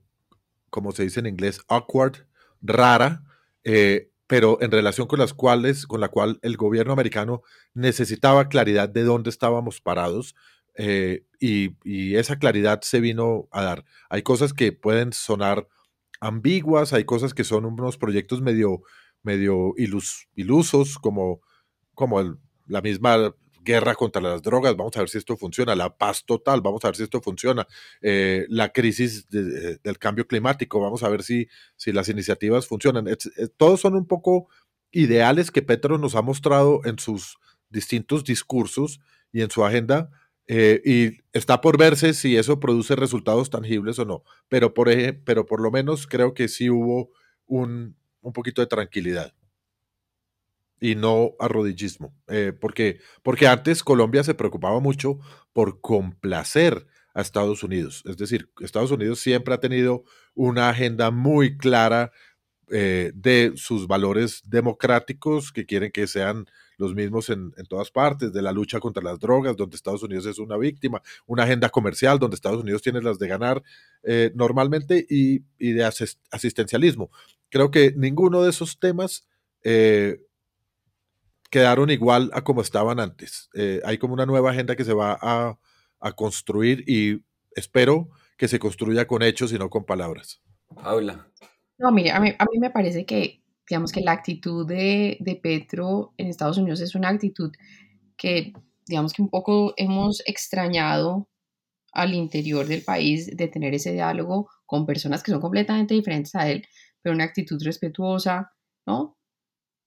como 0.71 0.93
se 0.93 1.05
dice 1.05 1.21
en 1.21 1.27
inglés, 1.27 1.61
awkward, 1.69 2.27
rara, 2.61 3.23
eh, 3.65 4.11
pero 4.27 4.59
en 4.61 4.71
relación 4.71 5.07
con 5.07 5.19
las 5.19 5.35
cuales, 5.35 5.87
con 5.87 6.01
la 6.01 6.09
cual 6.09 6.39
el 6.43 6.57
gobierno 6.57 6.93
americano 6.93 7.43
necesitaba 7.75 8.49
claridad 8.49 8.89
de 8.89 9.05
dónde 9.05 9.31
estábamos 9.31 9.81
parados, 9.81 10.35
eh, 10.77 11.25
y, 11.41 12.17
esa 12.17 12.39
claridad 12.39 12.81
se 12.83 13.01
vino 13.01 13.49
a 13.51 13.63
dar. 13.63 13.85
Hay 14.11 14.23
cosas 14.23 14.53
que 14.53 14.73
pueden 14.73 15.13
sonar 15.13 15.69
ambiguas, 16.21 16.93
hay 16.93 17.05
cosas 17.05 17.35
que 17.35 17.45
son 17.45 17.65
unos 17.65 17.99
proyectos 17.99 18.43
medio, 18.43 18.83
medio 19.23 19.75
ilusos, 19.77 20.99
como, 20.99 21.41
como 21.95 22.39
la 22.67 22.83
misma 22.83 23.35
guerra 23.67 23.95
contra 23.97 24.23
las 24.23 24.41
drogas, 24.43 24.77
vamos 24.77 24.97
a 24.97 25.01
ver 25.01 25.11
si 25.11 25.19
esto 25.19 25.37
funciona, 25.37 25.75
la 25.75 25.99
paz 25.99 26.25
total, 26.25 26.63
vamos 26.63 26.85
a 26.85 26.89
ver 26.89 26.97
si 26.97 27.03
esto 27.03 27.21
funciona, 27.21 27.67
eh, 28.01 28.47
la 28.49 28.73
crisis 28.73 29.27
eh, 29.33 29.79
del 29.83 29.99
cambio 29.99 30.27
climático, 30.27 30.81
vamos 30.81 31.03
a 31.03 31.09
ver 31.09 31.23
si, 31.23 31.49
si 31.77 31.93
las 31.93 32.09
iniciativas 32.09 32.67
funcionan. 32.67 33.09
Eh, 33.09 33.17
todos 33.57 33.81
son 33.81 33.95
un 33.97 34.07
poco 34.07 34.49
ideales 34.93 35.51
que 35.51 35.63
Petro 35.63 35.99
nos 35.99 36.15
ha 36.15 36.23
mostrado 36.23 36.81
en 36.85 36.99
sus 36.99 37.37
distintos 37.69 38.25
discursos 38.25 39.01
y 39.33 39.43
en 39.43 39.51
su 39.51 39.65
agenda, 39.65 40.11
y 40.49 41.25
está 41.33 41.61
por 41.61 41.77
verse 41.77 42.15
si 42.15 42.37
eso 42.37 42.61
produce 42.61 42.95
resultados 42.95 43.51
tangibles 43.51 43.99
o 43.99 44.05
no, 44.05 44.23
pero 44.49 44.73
por, 44.75 44.89
pero 45.25 45.45
por 45.45 45.61
lo 45.61 45.73
menos 45.73 46.07
creo 46.07 46.35
que 46.35 46.47
sí 46.47 46.71
hubo 46.71 47.11
un, 47.47 47.97
un 48.21 48.33
poquito 48.33 48.63
de 48.63 48.69
tranquilidad 48.69 49.35
y 50.81 50.95
no 50.95 51.33
arrodillismo. 51.39 52.15
Eh, 52.29 52.53
porque, 52.59 53.01
porque 53.23 53.47
antes 53.47 53.83
Colombia 53.83 54.25
se 54.25 54.35
preocupaba 54.35 54.81
mucho 54.81 55.19
por 55.53 55.81
complacer 55.81 56.87
a 57.15 57.23
Estados 57.23 57.63
Unidos. 57.63 58.03
Es 58.07 58.17
decir, 58.19 58.51
Estados 58.61 58.91
Unidos 58.91 59.21
siempre 59.21 59.55
ha 59.55 59.61
tenido 59.61 60.05
una 60.35 60.69
agenda 60.69 61.11
muy 61.11 61.57
clara 61.57 62.13
eh, 62.69 63.13
de 63.15 63.53
sus 63.55 63.87
valores 63.87 64.43
democráticos 64.45 65.53
que 65.53 65.67
quieren 65.67 65.93
que 65.93 66.07
sean 66.09 66.47
los 66.79 66.95
mismos 66.95 67.31
en, 67.31 67.53
todas 67.69 67.91
partes, 67.91 68.33
de 68.33 68.43
la 68.43 68.53
lucha 68.53 68.81
contra 68.81 69.03
las 69.03 69.19
drogas, 69.19 69.57
donde 69.57 69.77
Estados 69.77 70.03
Unidos 70.03 70.27
es 70.27 70.39
una 70.39 70.59
víctima, 70.59 71.01
una 71.27 71.45
agenda 71.45 71.69
comercial 71.71 72.19
donde 72.19 72.35
Estados 72.35 72.63
Unidos 72.63 72.83
tiene 72.83 73.01
las 73.01 73.19
de 73.19 73.29
ganar 73.29 73.63
eh, 74.03 74.33
normalmente 74.35 75.07
y, 75.09 75.39
de 75.59 75.85
asistencialismo. 76.31 77.11
Creo 77.49 77.71
que 77.71 77.95
ninguno 77.97 78.43
de 78.43 78.51
esos 78.51 78.79
temas 78.79 79.27
quedaron 81.51 81.91
igual 81.91 82.31
a 82.33 82.43
como 82.43 82.61
estaban 82.61 83.01
antes. 83.01 83.49
Eh, 83.55 83.81
hay 83.85 83.99
como 83.99 84.15
una 84.15 84.27
nueva 84.27 84.51
agenda 84.51 84.77
que 84.77 84.85
se 84.85 84.93
va 84.93 85.19
a, 85.21 85.59
construir 86.15 86.85
y 86.87 87.21
espero 87.57 88.11
que 88.39 88.47
se 88.47 88.61
construya 88.61 89.09
con 89.09 89.23
hechos 89.25 89.53
y 89.53 89.59
no 89.59 89.69
con 89.69 89.85
palabras. 89.85 90.41
Paula. 90.81 91.29
No, 91.79 91.91
mire, 91.91 92.13
a 92.13 92.21
mí, 92.21 92.33
me 92.61 92.71
parece 92.71 93.05
que, 93.05 93.43
digamos 93.69 93.91
que 93.91 94.03
la 94.03 94.13
actitud 94.13 94.65
de, 94.69 95.17
de, 95.19 95.35
Petro 95.35 96.15
en 96.17 96.29
Estados 96.29 96.59
Unidos 96.59 96.81
es 96.81 96.95
una 96.95 97.09
actitud 97.09 97.51
que, 98.17 98.53
digamos 98.87 99.13
que 99.13 99.23
un 99.23 99.31
poco 99.31 99.75
hemos 99.77 100.23
extrañado 100.27 101.29
al 101.93 102.15
interior 102.15 102.67
del 102.67 102.83
país 102.83 103.37
de 103.37 103.49
tener 103.49 103.75
ese 103.75 103.93
diálogo 103.93 104.49
con 104.65 104.87
personas 104.87 105.23
que 105.23 105.33
son 105.33 105.41
completamente 105.41 105.95
diferentes 105.95 106.35
a 106.35 106.49
él, 106.49 106.65
pero 107.03 107.15
una 107.15 107.25
actitud 107.25 107.61
respetuosa, 107.65 108.53
¿no? 108.87 109.16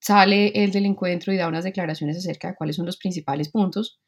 Sale 0.00 0.52
él 0.54 0.72
del 0.72 0.86
encuentro 0.86 1.32
y 1.32 1.36
da 1.36 1.48
unas 1.48 1.64
declaraciones 1.64 2.16
acerca 2.16 2.48
de 2.48 2.54
cuáles 2.56 2.76
son 2.76 2.86
los 2.86 2.96
principales 2.96 3.50
puntos, 3.50 4.00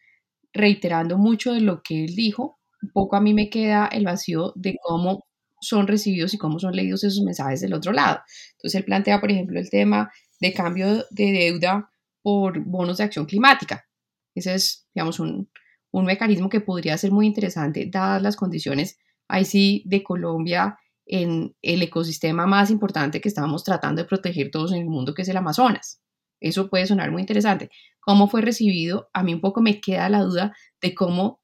reiterando 0.52 1.18
mucho 1.18 1.52
de 1.52 1.60
lo 1.60 1.82
que 1.82 2.04
él 2.04 2.14
dijo. 2.16 2.58
Un 2.82 2.90
poco 2.90 3.16
a 3.16 3.20
mí 3.20 3.34
me 3.34 3.50
queda 3.50 3.86
el 3.86 4.04
vacío 4.04 4.52
de 4.56 4.76
cómo 4.82 5.24
son 5.60 5.86
recibidos 5.86 6.34
y 6.34 6.38
cómo 6.38 6.58
son 6.58 6.74
leídos 6.74 7.04
esos 7.04 7.22
mensajes 7.22 7.60
del 7.60 7.74
otro 7.74 7.92
lado. 7.92 8.20
Entonces 8.52 8.80
él 8.80 8.84
plantea, 8.84 9.20
por 9.20 9.30
ejemplo, 9.30 9.60
el 9.60 9.70
tema 9.70 10.10
de 10.40 10.52
cambio 10.52 11.04
de 11.10 11.32
deuda 11.32 11.88
por 12.22 12.58
bonos 12.64 12.98
de 12.98 13.04
acción 13.04 13.26
climática. 13.26 13.86
Ese 14.34 14.54
es, 14.54 14.88
digamos, 14.94 15.20
un, 15.20 15.48
un 15.92 16.04
mecanismo 16.04 16.48
que 16.48 16.60
podría 16.60 16.98
ser 16.98 17.12
muy 17.12 17.26
interesante 17.26 17.88
dadas 17.90 18.22
las 18.22 18.36
condiciones 18.36 18.98
ahí 19.28 19.44
sí 19.44 19.82
de 19.86 20.02
Colombia 20.02 20.78
en 21.12 21.54
el 21.60 21.82
ecosistema 21.82 22.46
más 22.46 22.70
importante 22.70 23.20
que 23.20 23.28
estamos 23.28 23.64
tratando 23.64 24.00
de 24.00 24.08
proteger 24.08 24.50
todos 24.50 24.72
en 24.72 24.78
el 24.78 24.86
mundo, 24.86 25.12
que 25.12 25.20
es 25.20 25.28
el 25.28 25.36
Amazonas. 25.36 26.00
Eso 26.40 26.70
puede 26.70 26.86
sonar 26.86 27.10
muy 27.10 27.20
interesante. 27.20 27.68
¿Cómo 28.00 28.28
fue 28.28 28.40
recibido? 28.40 29.10
A 29.12 29.22
mí 29.22 29.34
un 29.34 29.42
poco 29.42 29.60
me 29.60 29.78
queda 29.78 30.08
la 30.08 30.22
duda 30.22 30.56
de 30.80 30.94
cómo 30.94 31.42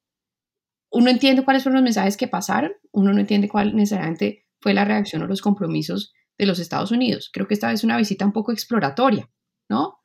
uno 0.89 1.11
entiende 1.11 1.45
cuáles 1.45 1.61
fueron 1.61 1.75
los 1.75 1.83
mensajes 1.83 2.17
que 2.17 2.27
pasaron, 2.27 2.71
uno 2.91 3.13
no 3.13 3.19
entiende 3.19 3.47
cuál 3.47 3.75
necesariamente 3.75 4.47
fue 4.59 4.73
la 4.73 4.85
reacción 4.85 5.21
o 5.21 5.27
los 5.27 5.39
compromisos 5.39 6.15
de 6.35 6.47
los 6.47 6.57
Estados 6.57 6.89
Unidos. 6.89 7.29
Creo 7.31 7.47
que 7.47 7.53
esta 7.53 7.71
es 7.71 7.83
una 7.83 7.95
visita 7.95 8.25
un 8.25 8.33
poco 8.33 8.51
exploratoria, 8.51 9.29
¿no? 9.69 9.99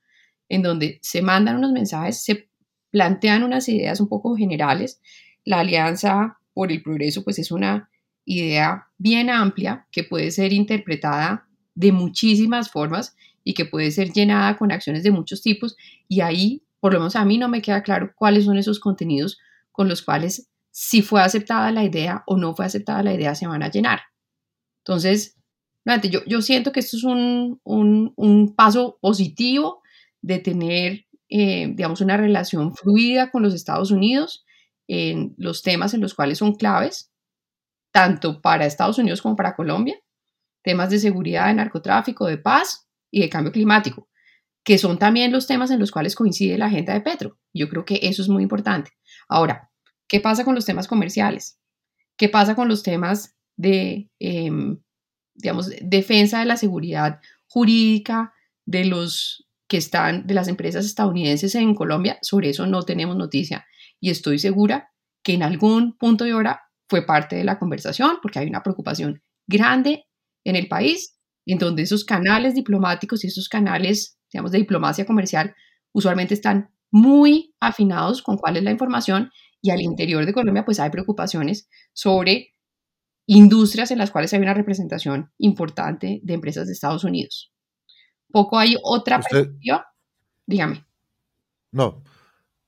En 0.50 0.61
donde 0.61 0.99
se 1.00 1.23
mandan 1.23 1.56
unos 1.56 1.73
mensajes, 1.73 2.23
se 2.23 2.50
plantean 2.90 3.44
unas 3.44 3.66
ideas 3.71 3.99
un 3.99 4.11
poco 4.11 4.37
generales. 4.37 5.00
La 5.42 5.61
Alianza 5.61 6.38
por 6.52 6.71
el 6.71 6.83
Progreso, 6.83 7.25
pues 7.25 7.38
es 7.38 7.50
una 7.50 7.88
idea 8.25 8.88
bien 8.99 9.31
amplia 9.31 9.87
que 9.90 10.04
puede 10.04 10.31
ser 10.31 10.52
interpretada 10.52 11.47
de 11.75 11.93
muchísimas 11.93 12.71
formas 12.71 13.16
y 13.43 13.54
que 13.54 13.66
puede 13.66 13.90
ser 13.90 14.12
llenada 14.12 14.57
con 14.57 14.73
acciones 14.73 15.02
de 15.02 15.11
muchos 15.11 15.43
tipos 15.43 15.76
y 16.09 16.21
ahí, 16.21 16.62
por 16.81 16.93
lo 16.93 17.00
menos 17.00 17.16
a 17.16 17.25
mí 17.25 17.38
no 17.38 17.49
me 17.49 17.62
queda 17.62 17.83
claro 17.83 18.12
cuáles 18.14 18.45
son 18.45 18.57
esos 18.57 18.81
contenidos 18.81 19.38
con 19.73 19.88
los 19.88 20.02
cuales 20.02 20.49
si 20.71 21.02
fue 21.02 21.23
aceptada 21.23 21.71
la 21.71 21.85
idea 21.85 22.25
o 22.26 22.37
no 22.37 22.54
fue 22.54 22.64
aceptada 22.64 23.02
la 23.02 23.14
idea 23.14 23.35
se 23.35 23.47
van 23.47 23.62
a 23.62 23.71
llenar. 23.71 24.00
Entonces, 24.78 25.37
yo, 26.11 26.21
yo 26.26 26.43
siento 26.43 26.73
que 26.73 26.81
esto 26.81 26.97
es 26.97 27.04
un, 27.04 27.61
un, 27.64 28.54
paso 28.54 28.99
positivo 29.00 29.83
de 30.23 30.38
tener, 30.38 31.04
eh, 31.28 31.69
digamos, 31.75 32.00
una 32.00 32.16
relación 32.16 32.75
fluida 32.75 33.31
con 33.31 33.43
los 33.43 33.54
Estados 33.54 33.90
Unidos 33.90 34.45
en 34.88 35.35
los 35.38 35.62
temas 35.62 35.95
en 35.95 36.00
los 36.00 36.14
cuales 36.14 36.38
son 36.38 36.54
claves 36.54 37.11
tanto 37.94 38.40
para 38.40 38.66
Estados 38.66 38.98
Unidos 38.98 39.22
como 39.22 39.36
para 39.36 39.54
Colombia, 39.54 39.96
temas 40.64 40.90
de 40.90 40.98
seguridad, 40.98 41.46
de 41.46 41.54
narcotráfico, 41.54 42.26
de 42.26 42.38
paz 42.38 42.88
y 43.08 43.20
de 43.20 43.28
cambio 43.28 43.52
climático, 43.52 44.08
que 44.64 44.78
son 44.78 44.98
también 44.98 45.30
los 45.30 45.46
temas 45.46 45.70
en 45.70 45.78
los 45.78 45.92
cuales 45.92 46.16
coincide 46.16 46.58
la 46.58 46.66
agenda 46.66 46.92
de 46.92 47.02
Petro. 47.02 47.38
Yo 47.52 47.68
creo 47.68 47.84
que 47.84 48.00
eso 48.02 48.20
es 48.20 48.28
muy 48.28 48.42
importante. 48.42 48.90
Ahora, 49.28 49.70
¿qué 50.08 50.18
pasa 50.18 50.44
con 50.44 50.56
los 50.56 50.66
temas 50.66 50.88
comerciales? 50.88 51.60
¿Qué 52.16 52.28
pasa 52.28 52.56
con 52.56 52.66
los 52.66 52.82
temas 52.82 53.36
de, 53.56 54.10
em, 54.18 54.80
digamos, 55.36 55.70
defensa 55.80 56.40
de 56.40 56.46
la 56.46 56.56
seguridad 56.56 57.20
jurídica 57.46 58.34
de 58.66 58.86
los 58.86 59.46
que 59.68 59.76
están, 59.76 60.26
de 60.26 60.34
las 60.34 60.48
empresas 60.48 60.84
estadounidenses 60.84 61.54
en 61.54 61.76
Colombia? 61.76 62.18
Sobre 62.22 62.50
eso 62.50 62.66
no 62.66 62.82
tenemos 62.82 63.16
noticia 63.16 63.64
y 64.00 64.10
estoy 64.10 64.40
segura 64.40 64.90
que 65.22 65.34
en 65.34 65.44
algún 65.44 65.96
punto 65.96 66.24
de 66.24 66.34
hora 66.34 66.64
fue 66.94 67.04
parte 67.04 67.34
de 67.34 67.42
la 67.42 67.58
conversación 67.58 68.18
porque 68.22 68.38
hay 68.38 68.46
una 68.46 68.62
preocupación 68.62 69.20
grande 69.48 70.04
en 70.44 70.54
el 70.54 70.68
país, 70.68 71.18
en 71.44 71.58
donde 71.58 71.82
esos 71.82 72.04
canales 72.04 72.54
diplomáticos 72.54 73.24
y 73.24 73.26
esos 73.26 73.48
canales, 73.48 74.16
digamos, 74.32 74.52
de 74.52 74.58
diplomacia 74.58 75.04
comercial 75.04 75.56
usualmente 75.92 76.34
están 76.34 76.70
muy 76.92 77.52
afinados 77.58 78.22
con 78.22 78.36
cuál 78.36 78.58
es 78.58 78.62
la 78.62 78.70
información 78.70 79.32
y 79.60 79.72
al 79.72 79.80
interior 79.80 80.24
de 80.24 80.32
Colombia 80.32 80.64
pues 80.64 80.78
hay 80.78 80.90
preocupaciones 80.90 81.68
sobre 81.92 82.54
industrias 83.26 83.90
en 83.90 83.98
las 83.98 84.12
cuales 84.12 84.32
hay 84.32 84.40
una 84.40 84.54
representación 84.54 85.32
importante 85.38 86.20
de 86.22 86.34
empresas 86.34 86.68
de 86.68 86.74
Estados 86.74 87.02
Unidos. 87.02 87.52
Poco 88.30 88.56
hay 88.56 88.76
otra 88.84 89.18
perspectiva. 89.18 89.84
Dígame. 90.46 90.86
No, 91.72 92.04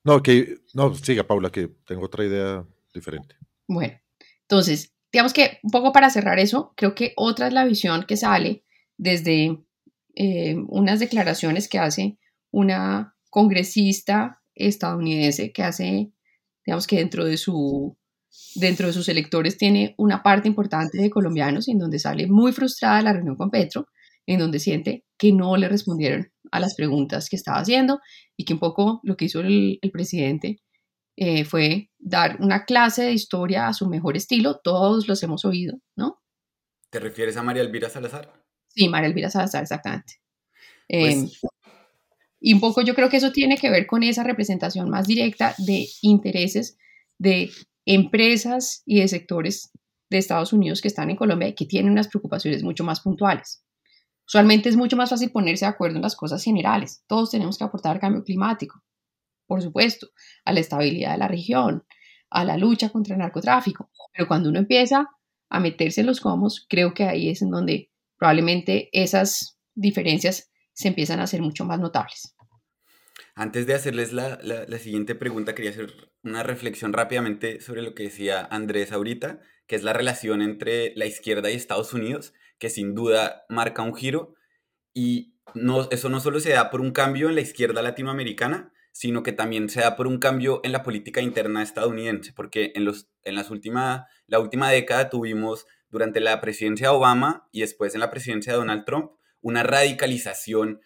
no, 0.03 0.21
que 0.21 0.57
no, 0.73 0.93
siga 0.95 1.23
Paula, 1.25 1.49
que 1.49 1.69
tengo 1.85 2.03
otra 2.03 2.25
idea 2.25 2.65
diferente. 2.93 3.37
Bueno, 3.69 3.97
entonces, 4.49 4.93
digamos 5.11 5.33
que 5.33 5.59
un 5.63 5.71
poco 5.71 5.91
para 5.91 6.09
cerrar 6.09 6.39
eso, 6.39 6.73
creo 6.77 6.95
que 6.95 7.13
otra 7.17 7.47
es 7.47 7.53
la 7.53 7.65
visión 7.65 8.05
que 8.07 8.17
sale 8.17 8.63
desde 8.97 9.59
eh, 10.15 10.55
unas 10.69 10.99
declaraciones 10.99 11.67
que 11.67 11.79
hace 11.79 12.17
una 12.51 13.15
congresista 13.29 14.41
estadounidense 14.55 15.51
que 15.51 15.63
hace, 15.63 16.11
digamos 16.65 16.87
que 16.87 16.97
dentro 16.97 17.25
de 17.25 17.37
su 17.37 17.97
dentro 18.55 18.87
de 18.87 18.93
sus 18.93 19.09
electores 19.09 19.57
tiene 19.57 19.95
una 19.97 20.21
parte 20.23 20.47
importante 20.47 20.97
de 20.97 21.09
colombianos 21.09 21.67
en 21.67 21.79
donde 21.79 21.99
sale 21.99 22.27
muy 22.27 22.51
frustrada 22.51 23.01
la 23.01 23.13
reunión 23.13 23.35
con 23.35 23.49
Petro, 23.49 23.87
en 24.25 24.39
donde 24.39 24.59
siente 24.59 25.05
que 25.17 25.31
no 25.31 25.57
le 25.57 25.69
respondieron 25.69 26.31
a 26.51 26.59
las 26.59 26.75
preguntas 26.75 27.29
que 27.29 27.35
estaba 27.35 27.59
haciendo 27.59 27.99
y 28.35 28.45
que 28.45 28.53
un 28.53 28.59
poco 28.59 28.99
lo 29.03 29.17
que 29.17 29.25
hizo 29.25 29.41
el, 29.41 29.79
presidente 29.91 30.59
eh, 31.17 31.45
fue 31.45 31.89
dar 31.97 32.37
una 32.39 32.63
clase 32.63 33.03
de 33.03 33.11
historia 33.11 33.67
a 33.67 33.73
su 33.73 33.89
mejor 33.89 34.15
estilo, 34.15 34.59
todos 34.63 35.07
los 35.07 35.21
hemos 35.23 35.45
oído, 35.45 35.79
¿no? 35.95 36.21
¿Te 36.91 36.99
refieres 36.99 37.35
a 37.37 37.43
María 37.43 37.63
Elvira 37.63 37.89
Salazar? 37.89 38.31
Sí, 38.67 38.87
María 38.87 39.09
Elvira 39.09 39.29
Salazar, 39.31 39.63
exactamente. 39.63 40.21
Pues 40.87 41.15
em, 41.15 41.29
y 42.39 42.53
un 42.53 42.59
poco 42.59 42.81
yo 42.81 42.93
creo 42.93 43.09
que 43.09 43.17
eso 43.17 43.31
tiene 43.31 43.57
que 43.57 43.71
ver 43.71 43.87
con 43.87 44.03
esa 44.03 44.23
representación 44.23 44.89
más 44.89 45.07
directa 45.07 45.55
de 45.57 45.87
intereses 46.01 46.77
de 47.17 47.49
empresas 47.85 48.83
y 48.85 48.99
de 48.99 49.07
sectores 49.07 49.71
de 50.09 50.19
Estados 50.19 50.53
Unidos 50.53 50.81
que 50.81 50.87
están 50.87 51.09
en 51.09 51.15
Colombia 51.15 51.47
y 51.47 51.55
que 51.55 51.65
tienen 51.65 51.91
unas 51.91 52.07
preocupaciones 52.07 52.61
mucho 52.61 52.83
más 52.83 53.01
puntuales. 53.01 53.63
Usualmente 54.27 54.69
es 54.69 54.77
mucho 54.77 54.97
más 54.97 55.09
fácil 55.09 55.31
ponerse 55.31 55.65
de 55.65 55.69
acuerdo 55.69 55.95
en 55.95 56.03
las 56.03 56.15
cosas 56.15 56.43
generales. 56.43 57.03
Todos 57.07 57.31
tenemos 57.31 57.57
que 57.57 57.63
aportar 57.63 57.93
al 57.93 57.99
cambio 57.99 58.23
climático, 58.23 58.83
por 59.47 59.61
supuesto, 59.61 60.09
a 60.45 60.53
la 60.53 60.59
estabilidad 60.59 61.13
de 61.13 61.17
la 61.17 61.27
región, 61.27 61.83
a 62.29 62.43
la 62.43 62.57
lucha 62.57 62.89
contra 62.89 63.15
el 63.15 63.19
narcotráfico. 63.19 63.89
Pero 64.13 64.27
cuando 64.27 64.49
uno 64.49 64.59
empieza 64.59 65.07
a 65.49 65.59
meterse 65.59 66.01
en 66.01 66.07
los 66.07 66.19
comos, 66.19 66.65
creo 66.69 66.93
que 66.93 67.05
ahí 67.05 67.29
es 67.29 67.41
en 67.41 67.51
donde 67.51 67.91
probablemente 68.17 68.89
esas 68.91 69.57
diferencias 69.73 70.51
se 70.73 70.89
empiezan 70.89 71.19
a 71.19 71.23
hacer 71.23 71.41
mucho 71.41 71.65
más 71.65 71.79
notables. 71.79 72.35
Antes 73.35 73.67
de 73.67 73.75
hacerles 73.75 74.13
la, 74.13 74.39
siguiente 74.79 75.15
pregunta, 75.15 75.53
quería 75.53 75.71
hacer 75.71 75.93
una 76.23 76.43
reflexión 76.43 76.91
rápidamente 76.91 77.61
sobre 77.61 77.83
lo 77.83 77.93
que 77.93 78.03
decía 78.03 78.47
Andrés 78.49 78.91
ahorita, 78.91 79.39
que 79.67 79.75
es 79.75 79.83
la 79.83 79.93
relación 79.93 80.41
entre 80.41 80.93
la 80.95 81.05
izquierda 81.05 81.51
y 81.51 81.55
Estados 81.55 81.93
Unidos, 81.93 82.33
que 82.57 82.69
sin 82.69 82.95
duda 82.95 83.45
marca 83.49 83.83
un 83.83 83.95
giro. 83.95 84.33
Y 84.93 85.35
no, 85.53 85.87
eso 85.91 86.09
no 86.09 86.19
solo 86.19 86.39
se 86.39 86.51
da 86.51 86.71
por 86.71 86.81
un 86.81 86.91
cambio 86.91 87.29
en 87.29 87.35
la 87.35 87.41
izquierda 87.41 87.81
latinoamericana, 87.81 88.73
sino 88.97 89.21
que 89.21 89.31
también 89.31 89.69
se 89.69 89.81
da 89.81 89.95
por 89.95 90.07
un 90.07 90.17
cambio 90.17 90.59
en 90.63 90.71
la 90.71 90.81
política 90.81 91.21
interna 91.21 91.61
estadounidense, 91.61 92.33
porque 92.33 92.71
en, 92.73 92.83
los, 92.83 93.07
en 93.23 93.35
las 93.35 93.51
última, 93.51 94.07
la 94.25 94.39
última 94.39 94.71
década 94.71 95.11
tuvimos 95.11 95.67
durante 95.91 96.19
la 96.19 96.41
presidencia 96.41 96.87
de 96.87 96.95
Obama 96.95 97.47
y 97.51 97.61
después 97.61 97.93
en 97.93 97.99
la 97.99 98.09
presidencia 98.09 98.53
de 98.53 98.57
Donald 98.57 98.85
Trump 98.85 99.11
una 99.39 99.61
radicalización 99.61 100.81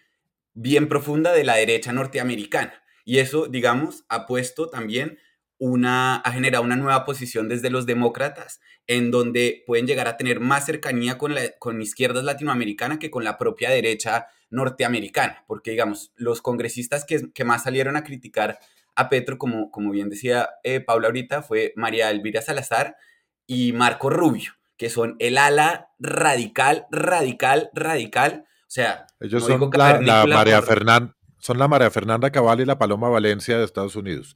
bien 0.53 0.89
profunda 0.89 1.31
de 1.31 1.45
la 1.45 1.55
derecha 1.55 1.93
norteamericana. 1.93 2.83
Y 3.05 3.19
eso, 3.19 3.47
digamos, 3.47 4.03
ha 4.09 4.27
puesto 4.27 4.69
también 4.69 5.17
una, 5.61 6.15
ha 6.15 6.31
generado 6.31 6.63
una 6.63 6.75
nueva 6.75 7.05
posición 7.05 7.47
desde 7.47 7.69
los 7.69 7.85
demócratas, 7.85 8.59
en 8.87 9.11
donde 9.11 9.63
pueden 9.67 9.85
llegar 9.85 10.07
a 10.07 10.17
tener 10.17 10.39
más 10.39 10.65
cercanía 10.65 11.19
con, 11.19 11.35
la, 11.35 11.51
con 11.59 11.81
izquierdas 11.81 12.23
latinoamericana 12.23 12.97
que 12.97 13.11
con 13.11 13.23
la 13.23 13.37
propia 13.37 13.69
derecha 13.69 14.25
norteamericana, 14.49 15.45
porque 15.47 15.71
digamos, 15.71 16.11
los 16.15 16.41
congresistas 16.41 17.05
que, 17.05 17.31
que 17.31 17.45
más 17.45 17.63
salieron 17.63 17.95
a 17.95 18.03
criticar 18.03 18.57
a 18.95 19.07
Petro, 19.07 19.37
como, 19.37 19.69
como 19.69 19.91
bien 19.91 20.09
decía 20.09 20.49
eh, 20.63 20.79
Paula 20.79 21.07
ahorita, 21.07 21.43
fue 21.43 21.73
María 21.75 22.09
Elvira 22.09 22.41
Salazar 22.41 22.97
y 23.45 23.71
Marco 23.71 24.09
Rubio, 24.09 24.53
que 24.77 24.89
son 24.89 25.15
el 25.19 25.37
ala 25.37 25.91
radical, 25.99 26.87
radical, 26.89 27.69
radical 27.73 28.45
o 28.71 28.73
sea, 28.73 29.05
ellos 29.19 29.43
son 29.43 29.69
la, 29.73 30.25
María 30.25 30.61
Fernanda, 30.61 31.13
son 31.39 31.59
la 31.59 31.67
María 31.67 31.91
Fernanda 31.91 32.31
Cabal 32.31 32.61
y 32.61 32.65
la 32.65 32.77
Paloma 32.79 33.09
Valencia 33.09 33.57
de 33.57 33.65
Estados 33.65 33.97
Unidos. 33.97 34.33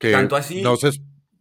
Que 0.00 0.10
tanto 0.10 0.34
así. 0.34 0.62
No 0.62 0.76
se, 0.76 0.90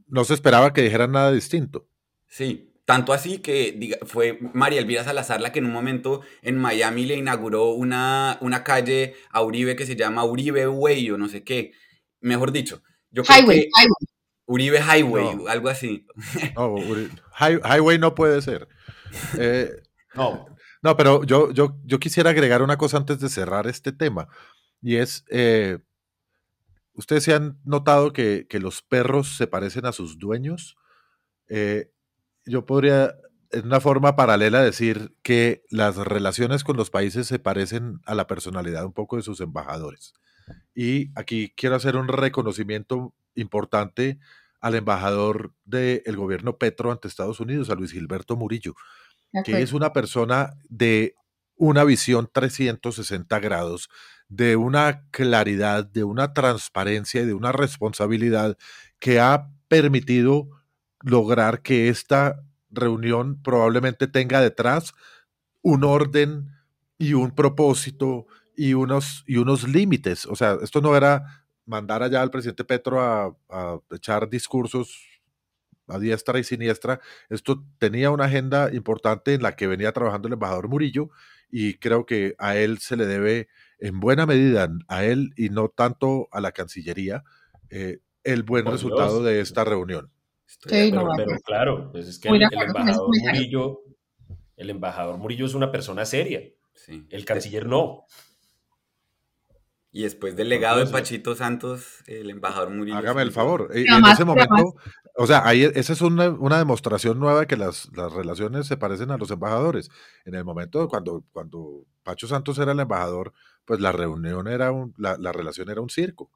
no 0.07 0.23
se 0.25 0.35
esperaba 0.35 0.73
que 0.73 0.83
dijeran 0.83 1.13
nada 1.13 1.31
distinto. 1.31 1.87
Sí, 2.27 2.73
tanto 2.85 3.13
así 3.13 3.39
que 3.39 3.97
fue 4.05 4.37
María 4.53 4.79
Elvira 4.79 5.03
Salazar 5.03 5.41
la 5.41 5.51
que 5.51 5.59
en 5.59 5.65
un 5.65 5.71
momento 5.71 6.21
en 6.41 6.57
Miami 6.57 7.05
le 7.05 7.15
inauguró 7.15 7.69
una, 7.69 8.37
una 8.41 8.63
calle 8.63 9.15
a 9.31 9.41
Uribe 9.41 9.75
que 9.75 9.85
se 9.85 9.95
llama 9.95 10.25
Uribe 10.25 10.67
Way 10.67 11.11
o 11.11 11.17
no 11.17 11.29
sé 11.29 11.43
qué. 11.43 11.71
Mejor 12.19 12.51
dicho, 12.51 12.83
yo 13.11 13.23
creo 13.23 13.39
highway, 13.39 13.61
que 13.61 13.69
Uribe 14.45 14.79
Highway, 14.79 15.37
algo 15.47 15.69
así. 15.69 16.05
No, 16.55 16.75
highway 17.39 17.97
no 17.97 18.13
puede 18.13 18.41
ser. 18.41 18.67
Eh, 19.39 19.71
no. 20.13 20.45
No, 20.83 20.95
pero 20.95 21.23
yo, 21.23 21.51
yo, 21.51 21.79
yo 21.83 21.99
quisiera 21.99 22.29
agregar 22.29 22.61
una 22.61 22.77
cosa 22.77 22.97
antes 22.97 23.19
de 23.19 23.29
cerrar 23.29 23.65
este 23.65 23.91
tema, 23.91 24.27
y 24.83 24.97
es, 24.97 25.25
eh, 25.29 25.79
ustedes 26.99 27.23
se 27.23 27.33
han 27.33 27.59
notado 27.63 28.13
que, 28.13 28.45
los 28.53 28.81
perros 28.81 29.35
se 29.37 29.47
parecen 29.47 29.85
a 29.85 29.91
sus 29.91 30.19
dueños. 30.19 30.77
Eh, 31.47 31.91
yo 32.45 32.65
podría, 32.65 33.15
en 33.51 33.65
una 33.65 33.79
forma 33.79 34.15
paralela, 34.15 34.61
decir 34.61 35.15
que 35.23 35.63
las 35.69 35.97
relaciones 35.97 36.63
con 36.63 36.77
los 36.77 36.89
países 36.89 37.27
se 37.27 37.39
parecen 37.39 37.99
a 38.05 38.15
la 38.15 38.27
personalidad 38.27 38.85
un 38.85 38.93
poco 38.93 39.15
de 39.15 39.23
sus 39.23 39.39
embajadores. 39.41 40.13
Y 40.73 41.11
aquí 41.15 41.53
quiero 41.55 41.75
hacer 41.75 41.95
un 41.95 42.07
reconocimiento 42.07 43.13
importante 43.35 44.19
al 44.61 44.75
embajador 44.75 45.53
del 45.63 46.15
gobierno 46.17 46.57
Petro 46.57 46.91
ante 46.91 47.07
Estados 47.07 47.39
Unidos, 47.39 47.69
a 47.69 47.75
Luis 47.75 47.91
Gilberto 47.91 48.35
Murillo 48.35 48.75
que 49.43 49.61
es 49.61 49.73
una 49.73 49.93
persona 49.93 50.57
de 50.69 51.15
una 51.55 51.83
visión 51.83 52.29
360 52.31 53.39
grados, 53.39 53.89
de 54.29 54.55
una 54.55 55.07
claridad, 55.11 55.85
de 55.85 56.03
una 56.03 56.33
transparencia 56.33 57.21
y 57.21 57.25
de 57.25 57.33
una 57.33 57.51
responsabilidad 57.51 58.57
que 58.99 59.19
ha 59.19 59.49
permitido 59.67 60.49
lograr 61.01 61.61
que 61.61 61.89
esta 61.89 62.43
reunión 62.69 63.41
probablemente 63.41 64.07
tenga 64.07 64.41
detrás 64.41 64.93
un 65.61 65.83
orden 65.83 66.51
y 66.97 67.13
un 67.13 67.31
propósito 67.31 68.27
y 68.55 68.73
unos, 68.73 69.23
y 69.25 69.37
unos 69.37 69.67
límites. 69.67 70.25
O 70.25 70.35
sea, 70.35 70.57
esto 70.61 70.81
no 70.81 70.95
era 70.95 71.45
mandar 71.65 72.03
allá 72.03 72.21
al 72.21 72.31
presidente 72.31 72.63
Petro 72.63 73.01
a, 73.01 73.35
a 73.49 73.79
echar 73.91 74.29
discursos 74.29 75.05
a 75.87 75.97
diestra 75.99 76.39
y 76.39 76.43
siniestra. 76.43 76.99
Esto 77.29 77.63
tenía 77.79 78.11
una 78.11 78.25
agenda 78.25 78.71
importante 78.73 79.33
en 79.33 79.41
la 79.41 79.55
que 79.55 79.67
venía 79.67 79.91
trabajando 79.91 80.27
el 80.27 80.33
embajador 80.35 80.67
Murillo 80.67 81.09
y 81.49 81.75
creo 81.75 82.05
que 82.05 82.35
a 82.37 82.55
él 82.57 82.77
se 82.77 82.95
le 82.95 83.05
debe 83.07 83.47
en 83.79 83.99
buena 83.99 84.25
medida, 84.25 84.69
a 84.87 85.03
él 85.03 85.31
y 85.35 85.49
no 85.49 85.69
tanto 85.69 86.27
a 86.31 86.41
la 86.41 86.51
Cancillería, 86.51 87.23
eh, 87.69 87.99
el 88.23 88.43
buen 88.43 88.65
resultado 88.65 89.23
de 89.23 89.41
esta 89.41 89.63
reunión. 89.63 90.11
pero, 90.67 91.37
claro, 91.45 91.91
pues 91.91 92.07
es 92.07 92.19
que 92.19 92.29
el, 92.29 92.41
embajador 92.41 93.07
Murillo, 93.07 93.81
el 94.57 94.69
embajador 94.69 95.17
Murillo 95.17 95.45
es 95.45 95.53
una 95.53 95.71
persona 95.71 96.05
seria, 96.05 96.41
el 97.09 97.25
canciller 97.25 97.65
no. 97.65 98.05
Y 99.91 100.03
después 100.03 100.35
del 100.35 100.49
legado 100.49 100.85
de 100.85 100.91
Pachito 100.91 101.35
Santos, 101.35 102.03
el 102.05 102.29
embajador 102.29 102.69
Murillo. 102.69 102.97
Hágame 102.97 103.23
el 103.23 103.31
favor. 103.31 103.71
En 103.73 104.05
ese 104.05 104.23
momento, 104.23 104.75
o 105.15 105.25
sea, 105.25 105.45
ahí, 105.47 105.63
esa 105.63 105.93
es 105.93 106.01
una, 106.01 106.29
demostración 106.59 107.19
nueva 107.19 107.41
de 107.41 107.47
que 107.47 107.57
las, 107.57 107.89
relaciones 107.91 108.67
se 108.67 108.77
parecen 108.77 109.09
a 109.11 109.17
los 109.17 109.31
embajadores. 109.31 109.89
En 110.25 110.35
el 110.35 110.45
momento 110.45 110.87
cuando, 110.87 111.23
cuando 111.31 111.85
Pacho 112.03 112.27
Santos 112.27 112.59
era 112.59 112.71
el 112.71 112.79
embajador, 112.79 113.33
pues 113.69 113.81
la 113.81 113.91
reunión 113.91 114.47
era 114.47 114.71
un, 114.71 114.95
la, 114.97 115.31
relación 115.31 115.69
era 115.69 115.79
un 115.79 115.91
circo. 115.91 116.31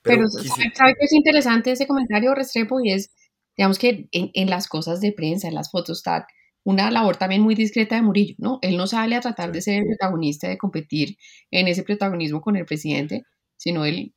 Pero, 0.00 0.26
¿sabe 0.30 0.94
qué 0.98 1.04
es 1.04 1.12
interesante 1.12 1.72
ese 1.72 1.86
comentario, 1.86 2.34
Restrepo? 2.34 2.80
Y 2.80 2.92
es, 2.92 3.14
digamos 3.54 3.78
que 3.78 4.08
en, 4.10 4.30
en 4.32 4.48
las 4.48 4.66
cosas 4.66 5.02
de 5.02 5.12
prensa, 5.12 5.46
en 5.46 5.54
las 5.54 5.70
fotos, 5.70 6.02
tal, 6.02 6.24
una 6.64 6.90
labor 6.90 7.18
también 7.18 7.42
muy 7.42 7.54
discreta 7.54 7.96
de 7.96 8.00
Murillo, 8.00 8.34
¿no? 8.38 8.60
Él 8.62 8.78
no 8.78 8.86
sale 8.86 9.14
a 9.14 9.20
tratar 9.20 9.52
de 9.52 9.60
ser 9.60 9.82
el 9.82 9.88
protagonista, 9.88 10.48
de 10.48 10.56
competir 10.56 11.18
en 11.50 11.68
ese 11.68 11.82
protagonismo 11.82 12.40
con 12.40 12.56
el 12.56 12.64
presidente, 12.64 13.24
sino 13.58 13.84
él 13.84 14.14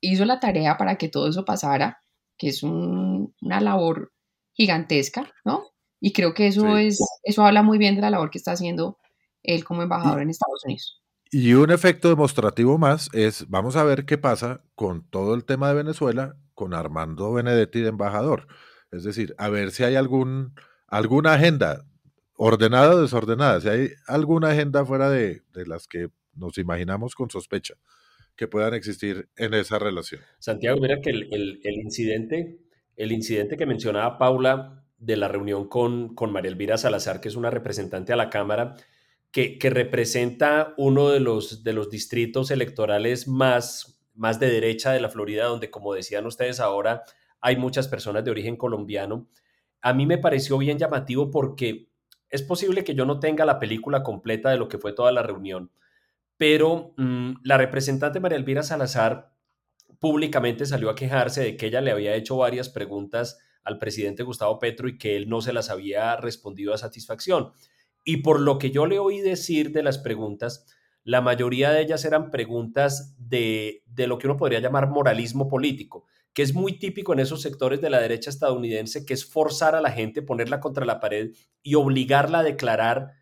hizo 0.00 0.24
la 0.24 0.38
tarea 0.38 0.76
para 0.76 0.98
que 0.98 1.08
todo 1.08 1.28
eso 1.28 1.44
pasara, 1.44 1.98
que 2.36 2.50
es 2.50 2.62
una 2.62 3.60
labor 3.60 4.12
gigantesca, 4.52 5.32
¿no? 5.44 5.64
Y 6.00 6.12
creo 6.12 6.32
que 6.32 6.46
eso, 6.46 6.76
es, 6.76 7.00
eso 7.24 7.44
habla 7.44 7.64
muy 7.64 7.76
bien 7.78 7.96
de 7.96 8.02
la 8.02 8.10
labor 8.10 8.30
que 8.30 8.38
está 8.38 8.52
haciendo 8.52 8.98
él 9.42 9.64
como 9.64 9.82
embajador 9.82 10.22
en 10.22 10.30
Estados 10.30 10.62
Unidos. 10.64 10.97
Y 11.30 11.52
un 11.52 11.70
efecto 11.70 12.08
demostrativo 12.08 12.78
más 12.78 13.10
es, 13.12 13.48
vamos 13.48 13.76
a 13.76 13.84
ver 13.84 14.06
qué 14.06 14.16
pasa 14.16 14.62
con 14.74 15.08
todo 15.10 15.34
el 15.34 15.44
tema 15.44 15.68
de 15.68 15.74
Venezuela, 15.74 16.36
con 16.54 16.72
Armando 16.72 17.32
Benedetti 17.32 17.80
de 17.80 17.88
embajador. 17.88 18.46
Es 18.90 19.04
decir, 19.04 19.34
a 19.36 19.50
ver 19.50 19.70
si 19.70 19.84
hay 19.84 19.96
algún, 19.96 20.54
alguna 20.86 21.34
agenda 21.34 21.84
ordenada 22.34 22.94
o 22.94 23.02
desordenada, 23.02 23.60
si 23.60 23.68
hay 23.68 23.90
alguna 24.06 24.50
agenda 24.50 24.86
fuera 24.86 25.10
de, 25.10 25.42
de 25.52 25.66
las 25.66 25.86
que 25.86 26.08
nos 26.32 26.56
imaginamos 26.56 27.14
con 27.14 27.28
sospecha 27.28 27.74
que 28.34 28.46
puedan 28.46 28.72
existir 28.72 29.28
en 29.36 29.52
esa 29.52 29.78
relación. 29.78 30.22
Santiago, 30.38 30.80
mira 30.80 31.00
que 31.02 31.10
el, 31.10 31.28
el, 31.34 31.60
el 31.64 31.74
incidente, 31.74 32.60
el 32.96 33.12
incidente 33.12 33.56
que 33.56 33.66
mencionaba 33.66 34.16
Paula 34.16 34.84
de 34.96 35.16
la 35.16 35.28
reunión 35.28 35.68
con, 35.68 36.14
con 36.14 36.32
María 36.32 36.50
Elvira 36.50 36.78
Salazar, 36.78 37.20
que 37.20 37.28
es 37.28 37.36
una 37.36 37.50
representante 37.50 38.12
a 38.12 38.16
la 38.16 38.30
Cámara, 38.30 38.76
que, 39.30 39.58
representa 39.70 40.74
uno 40.76 41.10
de 41.10 41.20
los, 41.20 41.62
de 41.62 41.72
los 41.72 41.90
distritos 41.90 42.50
electorales 42.50 43.28
más, 43.28 44.00
más 44.14 44.40
de 44.40 44.50
derecha 44.50 44.92
de 44.92 45.00
la 45.00 45.10
Florida, 45.10 45.44
donde, 45.44 45.70
como 45.70 45.94
decían 45.94 46.26
ustedes 46.26 46.60
ahora, 46.60 47.04
hay 47.40 47.56
muchas 47.56 47.88
personas 47.88 48.24
de 48.24 48.30
origen 48.30 48.56
colombiano. 48.56 49.28
A 49.80 49.92
mí 49.92 50.06
me 50.06 50.18
pareció 50.18 50.58
bien 50.58 50.78
llamativo 50.78 51.30
porque 51.30 51.88
es 52.30 52.42
posible 52.42 52.84
que 52.84 52.94
yo 52.94 53.04
no 53.04 53.20
tenga 53.20 53.44
la 53.44 53.58
película 53.58 54.02
completa 54.02 54.50
de 54.50 54.58
lo 54.58 54.68
que 54.68 54.78
fue 54.78 54.92
toda 54.92 55.12
la 55.12 55.22
reunión, 55.22 55.70
pero 56.36 56.94
mm, 56.96 57.34
la 57.42 57.56
representante 57.56 58.20
María 58.20 58.38
Elvira 58.38 58.62
Salazar 58.62 59.32
públicamente 59.98 60.66
salió 60.66 60.90
a 60.90 60.94
quejarse 60.94 61.42
de 61.42 61.56
que 61.56 61.66
ella 61.66 61.80
le 61.80 61.90
había 61.90 62.14
hecho 62.14 62.36
varias 62.36 62.68
preguntas 62.68 63.38
al 63.64 63.78
presidente 63.78 64.22
Gustavo 64.22 64.58
Petro 64.58 64.88
y 64.88 64.98
que 64.98 65.16
él 65.16 65.28
no 65.28 65.40
se 65.40 65.52
las 65.52 65.70
había 65.70 66.16
respondido 66.16 66.72
a 66.72 66.78
satisfacción. 66.78 67.52
Y 68.08 68.22
por 68.22 68.40
lo 68.40 68.58
que 68.58 68.70
yo 68.70 68.86
le 68.86 68.98
oí 68.98 69.20
decir 69.20 69.70
de 69.70 69.82
las 69.82 69.98
preguntas, 69.98 70.64
la 71.04 71.20
mayoría 71.20 71.72
de 71.72 71.82
ellas 71.82 72.06
eran 72.06 72.30
preguntas 72.30 73.14
de, 73.18 73.82
lo 73.98 74.16
que 74.16 74.26
uno 74.26 74.38
podría 74.38 74.60
llamar 74.60 74.88
moralismo 74.88 75.46
político, 75.46 76.06
que 76.32 76.40
es 76.40 76.54
muy 76.54 76.78
típico 76.78 77.12
en 77.12 77.18
esos 77.18 77.42
sectores 77.42 77.82
de 77.82 77.90
la 77.90 78.00
derecha 78.00 78.30
estadounidense, 78.30 79.04
que 79.04 79.12
es 79.12 79.26
forzar 79.26 79.74
a 79.74 79.82
la 79.82 79.90
gente, 79.90 80.22
ponerla 80.22 80.58
contra 80.58 80.86
la 80.86 81.00
pared 81.00 81.32
y 81.62 81.74
obligarla 81.74 82.38
a 82.38 82.44
declarar 82.44 83.12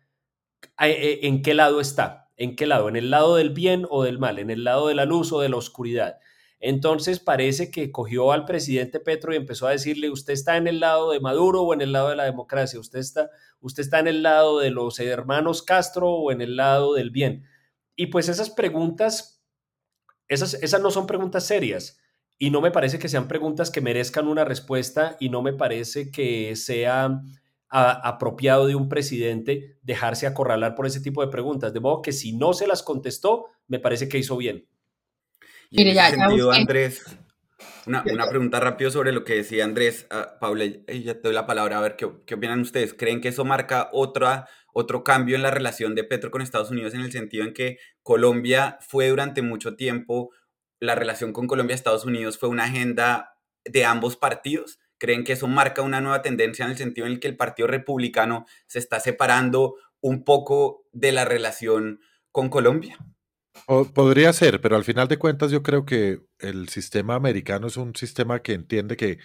eh, 0.79 0.87
eh, 0.87 1.19
en 1.23 1.41
qué 1.41 1.53
lado 1.53 1.81
está, 1.81 2.31
en 2.37 2.55
qué 2.55 2.65
lado, 2.65 2.87
en 2.87 2.95
el 2.95 3.11
lado 3.11 3.35
del 3.35 3.49
bien 3.49 3.85
o 3.89 4.03
del 4.03 4.19
mal, 4.19 4.39
en 4.39 4.49
el 4.49 4.63
lado 4.63 4.87
de 4.87 4.95
la 4.95 5.03
luz 5.03 5.33
o 5.33 5.41
de 5.41 5.49
la 5.49 5.57
oscuridad. 5.57 6.19
Entonces 6.59 7.19
parece 7.19 7.69
que 7.69 7.91
cogió 7.91 8.31
al 8.31 8.45
presidente 8.45 8.99
Petro 8.99 9.33
y 9.33 9.37
empezó 9.37 9.67
a 9.67 9.71
decirle, 9.71 10.09
usted 10.09 10.33
está 10.33 10.57
en 10.57 10.67
el 10.67 10.79
lado 10.79 11.11
de 11.11 11.19
Maduro 11.19 11.61
o 11.61 11.73
en 11.73 11.81
el 11.81 11.91
lado 11.91 12.09
de 12.09 12.15
la 12.15 12.23
democracia, 12.23 12.79
usted 12.79 12.99
está, 12.99 13.29
usted 13.59 13.83
está 13.83 13.99
en 13.99 14.07
el 14.07 14.23
lado 14.23 14.59
de 14.59 14.71
los 14.71 14.99
hermanos 14.99 15.61
Castro 15.61 16.09
o 16.09 16.31
en 16.31 16.41
el 16.41 16.55
lado 16.55 16.95
del 16.95 17.11
bien. 17.11 17.45
Y 17.95 18.07
pues 18.07 18.27
esas 18.27 18.49
preguntas, 18.49 19.43
esas, 20.27 20.55
esas 20.55 20.81
no 20.81 20.89
son 20.89 21.05
preguntas 21.05 21.45
serias 21.45 21.99
y 22.39 22.49
no 22.49 22.61
me 22.61 22.71
parece 22.71 22.99
que 22.99 23.09
sean 23.09 23.27
preguntas 23.27 23.71
que 23.71 23.81
merezcan 23.81 24.27
una 24.27 24.45
respuesta 24.45 25.15
y 25.19 25.29
no 25.29 25.41
me 25.41 25.53
parece 25.53 26.11
que 26.11 26.55
sea 26.55 27.21
apropiado 27.69 28.65
de 28.65 28.75
un 28.75 28.87
presidente 28.87 29.77
dejarse 29.81 30.25
acorralar 30.25 30.73
por 30.73 30.85
ese 30.85 31.01
tipo 31.01 31.21
de 31.21 31.31
preguntas. 31.31 31.73
De 31.73 31.79
modo 31.79 32.01
que 32.01 32.13
si 32.13 32.35
no 32.35 32.53
se 32.53 32.67
las 32.67 32.81
contestó, 32.81 33.47
me 33.67 33.79
parece 33.79 34.07
que 34.07 34.17
hizo 34.17 34.37
bien. 34.37 34.67
Y 35.69 35.81
en 35.81 35.87
ese 35.89 36.15
sentido, 36.15 36.51
Andrés, 36.51 37.03
una, 37.85 38.03
una, 38.11 38.27
pregunta 38.29 38.59
rápido 38.59 38.91
sobre 38.91 39.11
lo 39.11 39.23
que 39.23 39.35
decía 39.35 39.63
Andrés. 39.63 40.07
Uh, 40.11 40.39
Paula, 40.39 40.65
ya 40.65 41.13
te 41.15 41.21
doy 41.21 41.33
la 41.33 41.45
palabra 41.45 41.77
a 41.77 41.81
ver 41.81 41.95
qué, 41.95 42.09
qué, 42.25 42.35
opinan 42.35 42.61
ustedes. 42.61 42.93
¿Creen 42.93 43.21
que 43.21 43.29
eso 43.29 43.45
marca 43.45 43.89
otra, 43.91 44.47
otro 44.73 45.03
cambio 45.03 45.35
en 45.35 45.41
la 45.41 45.51
relación 45.51 45.95
de 45.95 46.03
Petro 46.03 46.31
con 46.31 46.41
Estados 46.41 46.71
Unidos 46.71 46.93
en 46.93 47.01
el 47.01 47.11
sentido 47.11 47.43
en 47.43 47.53
que 47.53 47.77
Colombia 48.03 48.77
fue 48.81 49.09
durante 49.09 49.41
mucho 49.41 49.75
tiempo, 49.75 50.31
la 50.79 50.95
relación 50.95 51.33
con 51.33 51.47
Colombia-Estados 51.47 52.05
Unidos 52.05 52.37
fue 52.37 52.49
una 52.49 52.65
agenda 52.65 53.37
de 53.65 53.85
ambos 53.85 54.15
partidos? 54.15 54.79
¿Creen 54.97 55.23
que 55.23 55.33
eso 55.33 55.47
marca 55.47 55.81
una 55.81 56.01
nueva 56.01 56.21
tendencia 56.21 56.65
en 56.65 56.71
el 56.71 56.77
sentido 56.77 57.05
en 57.05 57.13
el 57.13 57.19
que 57.19 57.27
el 57.27 57.37
Partido 57.37 57.67
Republicano 57.67 58.45
se 58.67 58.79
está 58.79 58.99
separando 58.99 59.75
un 60.01 60.23
poco 60.23 60.85
de 60.91 61.11
la 61.11 61.25
relación 61.25 61.99
con 62.31 62.49
Colombia? 62.49 62.97
Podría 63.93 64.33
ser, 64.33 64.61
pero 64.61 64.75
al 64.75 64.83
final 64.83 65.07
de 65.07 65.17
cuentas 65.17 65.51
yo 65.51 65.63
creo 65.63 65.85
que 65.85 66.21
el 66.39 66.69
sistema 66.69 67.15
americano 67.15 67.67
es 67.67 67.77
un 67.77 67.95
sistema 67.95 68.41
que 68.41 68.53
entiende 68.53 68.97
que 68.97 69.19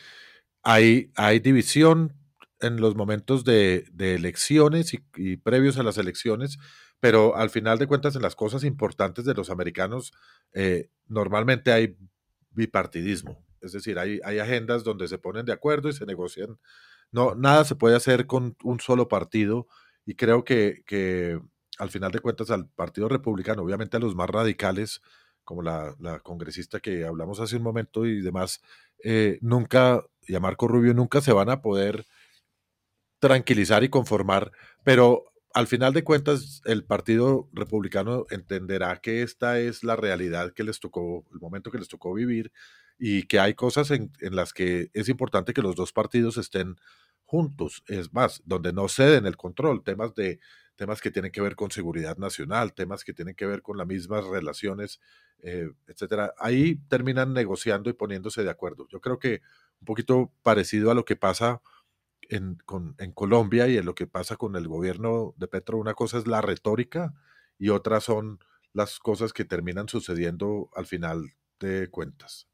hay, 0.62 1.12
hay 1.16 1.40
división 1.40 2.16
en 2.60 2.80
los 2.80 2.94
momentos 2.94 3.44
de, 3.44 3.86
elecciones 3.98 4.94
y, 5.16 5.36
previos 5.38 5.78
a 5.78 5.82
las 5.82 5.98
elecciones, 5.98 6.58
pero 7.00 7.36
al 7.36 7.50
final 7.50 7.78
de 7.78 7.86
cuentas 7.86 8.16
en 8.16 8.22
las 8.22 8.36
cosas 8.36 8.64
importantes 8.64 9.24
de 9.24 9.34
los 9.34 9.50
americanos 9.50 10.12
eh, 10.52 10.88
normalmente 11.08 11.72
hay 11.72 11.96
bipartidismo, 12.50 13.44
es 13.60 13.72
decir, 13.72 13.98
hay, 13.98 14.20
hay 14.24 14.38
agendas 14.38 14.84
donde 14.84 15.08
se 15.08 15.18
ponen 15.18 15.44
de 15.44 15.52
acuerdo 15.52 15.88
y 15.88 15.92
se 15.92 16.06
negocian. 16.06 16.58
No, 17.10 17.34
nada 17.34 17.64
se 17.64 17.74
puede 17.74 17.96
hacer 17.96 18.26
con 18.26 18.56
un 18.62 18.80
solo 18.80 19.08
partido 19.08 19.66
y 20.06 20.14
creo 20.14 20.44
que, 20.44 20.82
que 20.86 21.40
al 21.78 21.90
final 21.90 22.12
de 22.12 22.20
cuentas 22.20 22.50
al 22.50 22.68
Partido 22.68 23.08
Republicano, 23.08 23.62
obviamente 23.62 23.96
a 23.96 24.00
los 24.00 24.14
más 24.14 24.28
radicales, 24.28 25.00
como 25.44 25.62
la, 25.62 25.94
congresista 26.22 26.80
que 26.80 27.04
hablamos 27.04 27.40
hace 27.40 27.56
un 27.56 27.62
momento 27.62 28.06
y 28.06 28.20
demás, 28.20 28.60
eh, 29.02 29.38
nunca, 29.40 30.04
y 30.26 30.34
a 30.34 30.40
Marco 30.40 30.68
Rubio 30.68 30.94
nunca 30.94 31.20
se 31.20 31.32
van 31.32 31.50
a 31.50 31.62
poder 31.62 32.06
tranquilizar 33.18 33.84
y 33.84 33.88
conformar, 33.88 34.52
pero 34.84 35.24
al 35.54 35.66
final 35.66 35.92
de 35.92 36.04
cuentas 36.04 36.62
el 36.64 36.84
Partido 36.84 37.48
Republicano 37.52 38.26
entenderá 38.30 39.00
que 39.00 39.22
esta 39.22 39.58
es 39.58 39.84
la 39.84 39.96
realidad 39.96 40.52
que 40.52 40.64
les 40.64 40.80
tocó, 40.80 41.24
el 41.32 41.40
momento 41.40 41.70
que 41.70 41.78
les 41.78 41.88
tocó 41.88 42.14
vivir 42.14 42.52
y 42.98 43.24
que 43.24 43.38
hay 43.40 43.54
cosas 43.54 43.90
en, 43.90 44.12
en 44.20 44.36
las 44.36 44.52
que 44.52 44.90
es 44.94 45.08
importante 45.08 45.52
que 45.52 45.62
los 45.62 45.76
dos 45.76 45.92
partidos 45.92 46.36
estén 46.36 46.76
juntos, 47.24 47.82
es 47.86 48.12
más, 48.12 48.42
donde 48.44 48.72
no 48.72 48.88
ceden 48.88 49.26
el 49.26 49.36
control, 49.36 49.82
temas 49.82 50.14
de 50.14 50.38
temas 50.76 51.00
que 51.00 51.10
tienen 51.10 51.32
que 51.32 51.40
ver 51.40 51.56
con 51.56 51.70
seguridad 51.70 52.16
nacional, 52.18 52.74
temas 52.74 53.04
que 53.04 53.12
tienen 53.12 53.34
que 53.34 53.46
ver 53.46 53.62
con 53.62 53.76
las 53.76 53.86
mismas 53.86 54.24
relaciones, 54.26 55.00
eh, 55.42 55.70
etcétera. 55.86 56.34
Ahí 56.38 56.76
terminan 56.88 57.32
negociando 57.32 57.90
y 57.90 57.94
poniéndose 57.94 58.42
de 58.42 58.50
acuerdo. 58.50 58.86
Yo 58.88 59.00
creo 59.00 59.18
que 59.18 59.40
un 59.80 59.86
poquito 59.86 60.32
parecido 60.42 60.90
a 60.90 60.94
lo 60.94 61.04
que 61.04 61.16
pasa 61.16 61.60
en, 62.22 62.58
en 62.98 63.12
Colombia 63.12 63.68
y 63.68 63.76
en 63.76 63.84
lo 63.84 63.94
que 63.94 64.06
pasa 64.06 64.36
con 64.36 64.56
el 64.56 64.68
gobierno 64.68 65.34
de 65.36 65.48
Petro, 65.48 65.78
una 65.78 65.94
cosa 65.94 66.18
es 66.18 66.26
la 66.26 66.40
retórica 66.40 67.12
y 67.58 67.68
otra 67.68 68.00
son 68.00 68.38
las 68.72 68.98
cosas 68.98 69.32
que 69.32 69.44
terminan 69.44 69.88
sucediendo 69.88 70.70
al 70.74 70.86
final 70.86 71.34
de 71.60 71.88
cuentas. 71.90 72.48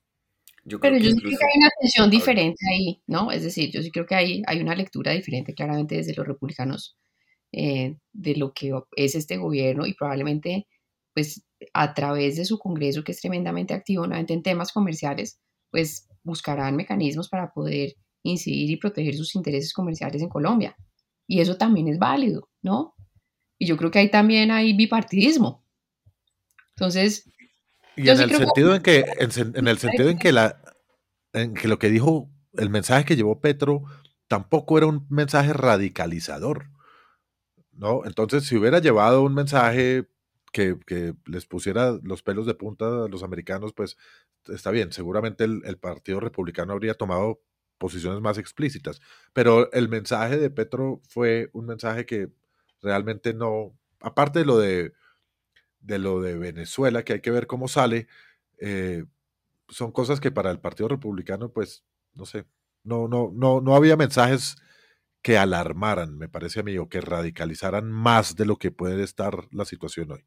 Pero 0.80 0.98
yo 0.98 1.10
sí 1.10 1.20
creo 1.20 1.38
que 1.38 1.44
hay 1.44 1.58
una 1.58 1.70
tensión 1.80 2.10
diferente 2.10 2.58
ahí, 2.70 3.02
¿no? 3.06 3.30
Es 3.30 3.42
decir, 3.42 3.70
yo 3.70 3.80
sí 3.80 3.90
creo 3.90 4.04
que 4.04 4.14
hay, 4.14 4.42
hay 4.46 4.60
una 4.60 4.74
lectura 4.74 5.12
diferente 5.12 5.54
claramente 5.54 5.94
desde 5.94 6.14
los 6.14 6.26
republicanos 6.26 6.98
eh, 7.52 7.96
de 8.12 8.36
lo 8.36 8.52
que 8.52 8.72
es 8.96 9.14
este 9.14 9.36
gobierno 9.36 9.86
y 9.86 9.94
probablemente 9.94 10.66
pues 11.14 11.44
a 11.72 11.94
través 11.94 12.36
de 12.36 12.44
su 12.44 12.58
Congreso 12.58 13.02
que 13.02 13.12
es 13.12 13.20
tremendamente 13.20 13.74
activo 13.74 14.06
nuevamente 14.06 14.34
en 14.34 14.42
temas 14.42 14.72
comerciales, 14.72 15.40
pues 15.70 16.08
buscarán 16.22 16.76
mecanismos 16.76 17.28
para 17.28 17.52
poder 17.52 17.94
incidir 18.22 18.70
y 18.70 18.76
proteger 18.76 19.16
sus 19.16 19.34
intereses 19.34 19.72
comerciales 19.72 20.22
en 20.22 20.28
Colombia. 20.28 20.76
Y 21.26 21.40
eso 21.40 21.56
también 21.56 21.88
es 21.88 21.98
válido, 21.98 22.48
¿no? 22.62 22.94
Y 23.58 23.66
yo 23.66 23.76
creo 23.76 23.90
que 23.90 23.98
ahí 23.98 24.10
también 24.10 24.50
hay 24.50 24.74
bipartidismo. 24.74 25.64
Entonces... 26.76 27.28
Y 27.96 28.08
en 28.08 28.20
el 28.20 28.30
sentido 28.30 28.76
en 28.76 28.82
que, 28.82 29.04
en, 29.18 29.66
el 29.66 29.78
sentido 29.78 30.08
en 30.08 30.18
que 30.18 30.30
la, 30.30 30.62
en 31.32 31.54
que 31.54 31.66
lo 31.66 31.80
que 31.80 31.90
dijo, 31.90 32.30
el 32.52 32.70
mensaje 32.70 33.04
que 33.04 33.16
llevó 33.16 33.40
Petro 33.40 33.82
tampoco 34.28 34.78
era 34.78 34.86
un 34.86 35.06
mensaje 35.10 35.52
radicalizador. 35.52 36.70
¿No? 37.78 38.04
Entonces, 38.04 38.44
si 38.44 38.56
hubiera 38.56 38.80
llevado 38.80 39.22
un 39.22 39.34
mensaje 39.34 40.08
que, 40.52 41.14
les 41.26 41.46
pusiera 41.46 41.98
los 42.02 42.22
pelos 42.22 42.46
de 42.46 42.54
punta 42.54 43.04
a 43.04 43.08
los 43.08 43.22
americanos, 43.22 43.72
pues 43.72 43.96
está 44.48 44.70
bien, 44.70 44.92
seguramente 44.92 45.44
el, 45.44 45.78
Partido 45.78 46.20
Republicano 46.20 46.72
habría 46.72 46.94
tomado 46.94 47.40
posiciones 47.78 48.20
más 48.20 48.38
explícitas, 48.38 49.00
pero 49.32 49.70
el 49.72 49.88
mensaje 49.88 50.36
de 50.38 50.50
Petro 50.50 51.00
fue 51.08 51.50
un 51.52 51.66
mensaje 51.66 52.06
que 52.06 52.30
realmente 52.82 53.34
no, 53.34 53.72
aparte 54.00 54.40
de 54.40 54.44
lo 54.44 54.58
de, 54.58 54.92
de 55.80 55.98
lo 55.98 56.20
de 56.20 56.36
Venezuela, 56.36 57.04
que 57.04 57.14
hay 57.14 57.20
que 57.20 57.30
ver 57.30 57.46
cómo 57.46 57.68
sale, 57.68 58.08
eh, 58.58 59.04
son 59.68 59.92
cosas 59.92 60.20
que 60.20 60.32
para 60.32 60.50
el 60.50 60.58
Partido 60.58 60.88
Republicano, 60.88 61.52
pues, 61.52 61.84
no 62.14 62.26
sé, 62.26 62.46
no, 62.82 63.06
no, 63.06 63.30
no, 63.32 63.60
no 63.60 63.76
había 63.76 63.96
mensajes 63.96 64.56
que 65.22 65.38
alarmaran, 65.38 66.16
me 66.16 66.28
parece 66.28 66.60
a 66.60 66.62
mí, 66.62 66.78
o 66.78 66.88
que 66.88 67.00
radicalizaran 67.00 67.90
más 67.90 68.36
de 68.36 68.46
lo 68.46 68.56
que 68.56 68.70
puede 68.70 69.02
estar 69.02 69.48
la 69.50 69.64
situación 69.64 70.12
hoy. 70.12 70.24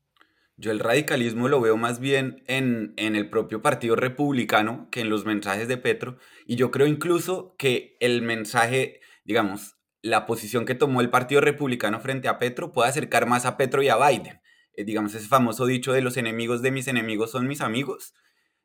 Yo 0.57 0.71
el 0.71 0.79
radicalismo 0.79 1.47
lo 1.47 1.59
veo 1.61 1.77
más 1.77 1.99
bien 1.99 2.43
en, 2.47 2.93
en, 2.97 3.15
el 3.15 3.29
propio 3.29 3.61
Partido 3.61 3.95
Republicano 3.95 4.89
que 4.91 5.01
en 5.01 5.09
los 5.09 5.25
mensajes 5.25 5.67
de 5.67 5.77
Petro. 5.77 6.17
Y 6.45 6.55
yo 6.55 6.69
creo 6.69 6.85
incluso 6.87 7.55
que 7.57 7.97
el 7.99 8.21
mensaje, 8.21 8.99
digamos, 9.23 9.77
la 10.01 10.25
posición 10.25 10.65
que 10.65 10.75
tomó 10.75 11.01
el 11.01 11.09
Partido 11.09 11.41
Republicano 11.41 11.99
frente 11.99 12.27
a 12.27 12.37
Petro 12.37 12.71
puede 12.71 12.89
acercar 12.89 13.27
más 13.27 13.45
a 13.45 13.57
Petro 13.57 13.81
y 13.81 13.89
a 13.89 13.97
Biden. 13.97 14.41
Eh, 14.75 14.83
digamos, 14.83 15.13
ese 15.15 15.27
famoso 15.27 15.65
dicho 15.65 15.93
de 15.93 16.01
los 16.01 16.17
enemigos 16.17 16.61
de 16.61 16.71
mis 16.71 16.87
enemigos 16.87 17.31
son 17.31 17.47
mis 17.47 17.61
amigos, 17.61 18.13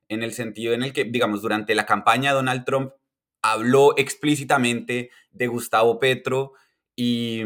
en 0.09 0.23
el 0.23 0.33
sentido 0.33 0.73
en 0.75 0.83
el 0.83 0.93
que, 0.93 1.05
digamos, 1.05 1.43
durante 1.43 1.75
la 1.75 1.87
campaña 1.87 2.33
Donald 2.33 2.65
Trump 2.65 2.93
habló 3.53 3.95
explícitamente 3.97 5.11
de 5.31 5.47
Gustavo 5.47 5.99
Petro 5.99 6.53
y 6.95 7.43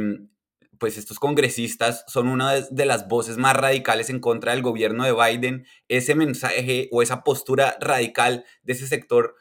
pues 0.79 0.97
estos 0.97 1.19
congresistas 1.19 2.05
son 2.09 2.29
una 2.29 2.55
de 2.55 2.87
las 2.87 3.07
voces 3.07 3.37
más 3.37 3.55
radicales 3.55 4.09
en 4.09 4.19
contra 4.19 4.53
del 4.53 4.63
gobierno 4.63 5.05
de 5.05 5.13
Biden. 5.13 5.67
Ese 5.89 6.15
mensaje 6.15 6.89
o 6.91 7.03
esa 7.03 7.23
postura 7.23 7.77
radical 7.81 8.45
de 8.63 8.73
ese 8.73 8.87
sector 8.87 9.37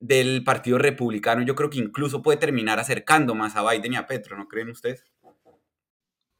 del 0.00 0.44
Partido 0.44 0.78
Republicano, 0.78 1.42
yo 1.42 1.54
creo 1.54 1.70
que 1.70 1.78
incluso 1.78 2.22
puede 2.22 2.38
terminar 2.38 2.78
acercando 2.78 3.34
más 3.34 3.56
a 3.56 3.68
Biden 3.68 3.94
y 3.94 3.96
a 3.96 4.06
Petro, 4.06 4.36
¿no 4.36 4.48
creen 4.48 4.70
ustedes? 4.70 5.04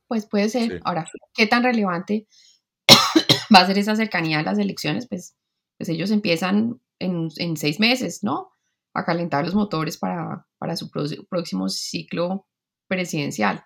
Pues 0.07 0.26
puede 0.26 0.48
ser. 0.48 0.81
Ahora, 0.85 1.07
¿qué 1.35 1.46
tan 1.46 1.62
relevante 1.62 2.26
va 3.54 3.61
a 3.61 3.66
ser 3.66 3.78
esa 3.78 3.96
cercanía 3.96 4.38
a 4.38 4.42
las 4.42 4.59
elecciones? 4.59 5.07
Pues, 5.07 5.37
pues 5.76 5.88
ellos 5.90 6.11
empiezan 6.11 6.81
en, 6.98 7.57
seis 7.57 7.78
meses, 7.81 8.22
¿no? 8.22 8.50
A 8.98 9.04
calentar 9.04 9.44
los 9.44 9.54
motores 9.54 9.96
para, 9.96 10.46
para 10.58 10.76
su 10.76 10.90
próximo 10.90 11.68
ciclo 11.68 12.46
presidencial. 12.88 13.64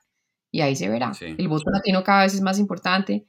Y 0.51 0.61
ahí 0.61 0.77
se 0.77 0.88
verá. 0.88 1.12
El 1.21 1.49
voto 1.49 1.71
latino 1.71 2.05
cada 2.05 2.25
vez 2.25 2.35
es 2.35 2.42
más 2.42 2.59
importante. 2.59 3.27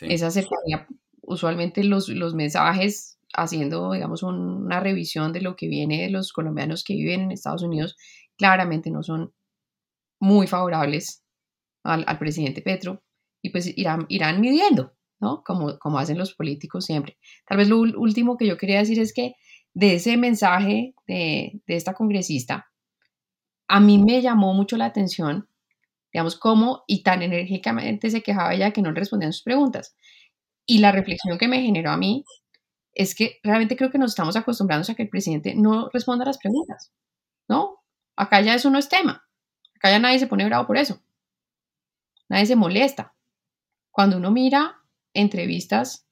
Esa 0.00 0.30
cercanía, 0.30 0.86
usualmente 1.22 1.84
los, 1.84 2.08
los 2.08 2.34
mensajes 2.34 3.18
haciendo, 3.34 3.92
digamos, 3.92 4.22
una 4.22 4.80
revisión 4.80 5.32
de 5.32 5.40
lo 5.40 5.54
que 5.54 5.68
viene 5.68 6.02
de 6.02 6.10
los 6.10 6.32
colombianos 6.32 6.82
que 6.82 6.94
viven 6.94 7.22
en 7.22 7.30
Estados 7.30 7.62
Unidos, 7.62 7.96
claramente 8.36 8.90
no 8.90 9.02
son 9.02 9.32
muy 10.20 10.46
favorables 10.46 11.22
al, 11.84 12.18
presidente 12.18 12.62
Petro 12.62 13.02
y 13.42 13.50
pues 13.50 13.66
irán, 13.78 14.06
irán 14.08 14.40
midiendo, 14.40 14.94
¿no? 15.20 15.42
Como, 15.44 15.78
como 15.78 15.98
hacen 15.98 16.18
los 16.18 16.34
políticos 16.34 16.86
siempre. 16.86 17.18
Tal 17.46 17.58
vez 17.58 17.68
lo 17.68 17.78
último 17.78 18.36
que 18.36 18.46
yo 18.46 18.56
quería 18.56 18.78
decir 18.78 18.98
es 18.98 19.12
que 19.12 19.34
de 19.74 19.94
ese 19.94 20.16
mensaje 20.16 20.94
de, 21.06 21.60
de 21.66 21.76
esta 21.76 21.94
congresista, 21.94 22.68
a 23.68 23.80
mí 23.80 23.98
me 23.98 24.22
llamó 24.22 24.54
mucho 24.54 24.76
la 24.76 24.86
atención, 24.86 25.48
digamos, 26.12 26.36
cómo 26.36 26.84
y 26.86 27.02
tan 27.02 27.22
enérgicamente 27.22 28.10
se 28.10 28.22
quejaba 28.22 28.54
ella 28.54 28.72
que 28.72 28.82
no 28.82 28.90
le 28.90 29.00
respondían 29.00 29.32
sus 29.32 29.42
preguntas. 29.42 29.94
Y 30.66 30.78
la 30.78 30.92
reflexión 30.92 31.38
que 31.38 31.48
me 31.48 31.62
generó 31.62 31.90
a 31.90 31.96
mí 31.96 32.24
es 32.94 33.14
que 33.14 33.38
realmente 33.42 33.76
creo 33.76 33.90
que 33.90 33.98
nos 33.98 34.10
estamos 34.10 34.36
acostumbrando 34.36 34.90
a 34.90 34.94
que 34.96 35.04
el 35.04 35.08
presidente 35.08 35.54
no 35.54 35.88
responda 35.92 36.24
a 36.24 36.28
las 36.28 36.38
preguntas, 36.38 36.92
¿no? 37.48 37.78
Acá 38.16 38.40
ya 38.40 38.54
eso 38.54 38.70
no 38.70 38.78
es 38.78 38.88
tema. 38.88 39.24
Acá 39.76 39.90
ya 39.90 40.00
nadie 40.00 40.18
se 40.18 40.26
pone 40.26 40.44
bravo 40.46 40.66
por 40.66 40.76
eso. 40.76 41.00
Nadie 42.28 42.46
se 42.46 42.56
molesta. 42.56 43.14
Cuando 43.92 44.16
uno 44.16 44.32
mira 44.32 44.82
entrevistas, 45.14 46.07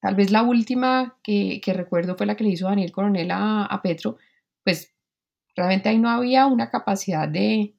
tal 0.00 0.14
vez 0.14 0.30
la 0.30 0.42
última 0.42 1.18
que, 1.22 1.60
recuerdo 1.66 2.16
fue 2.16 2.26
la 2.26 2.36
que 2.36 2.44
le 2.44 2.50
hizo 2.50 2.66
Daniel 2.66 2.92
Coronel 2.92 3.30
a, 3.32 3.80
Petro, 3.82 4.16
pues 4.64 4.94
realmente 5.54 5.88
ahí 5.88 5.98
no 5.98 6.10
había 6.10 6.46
una 6.46 6.70
capacidad 6.70 7.28
de 7.28 7.74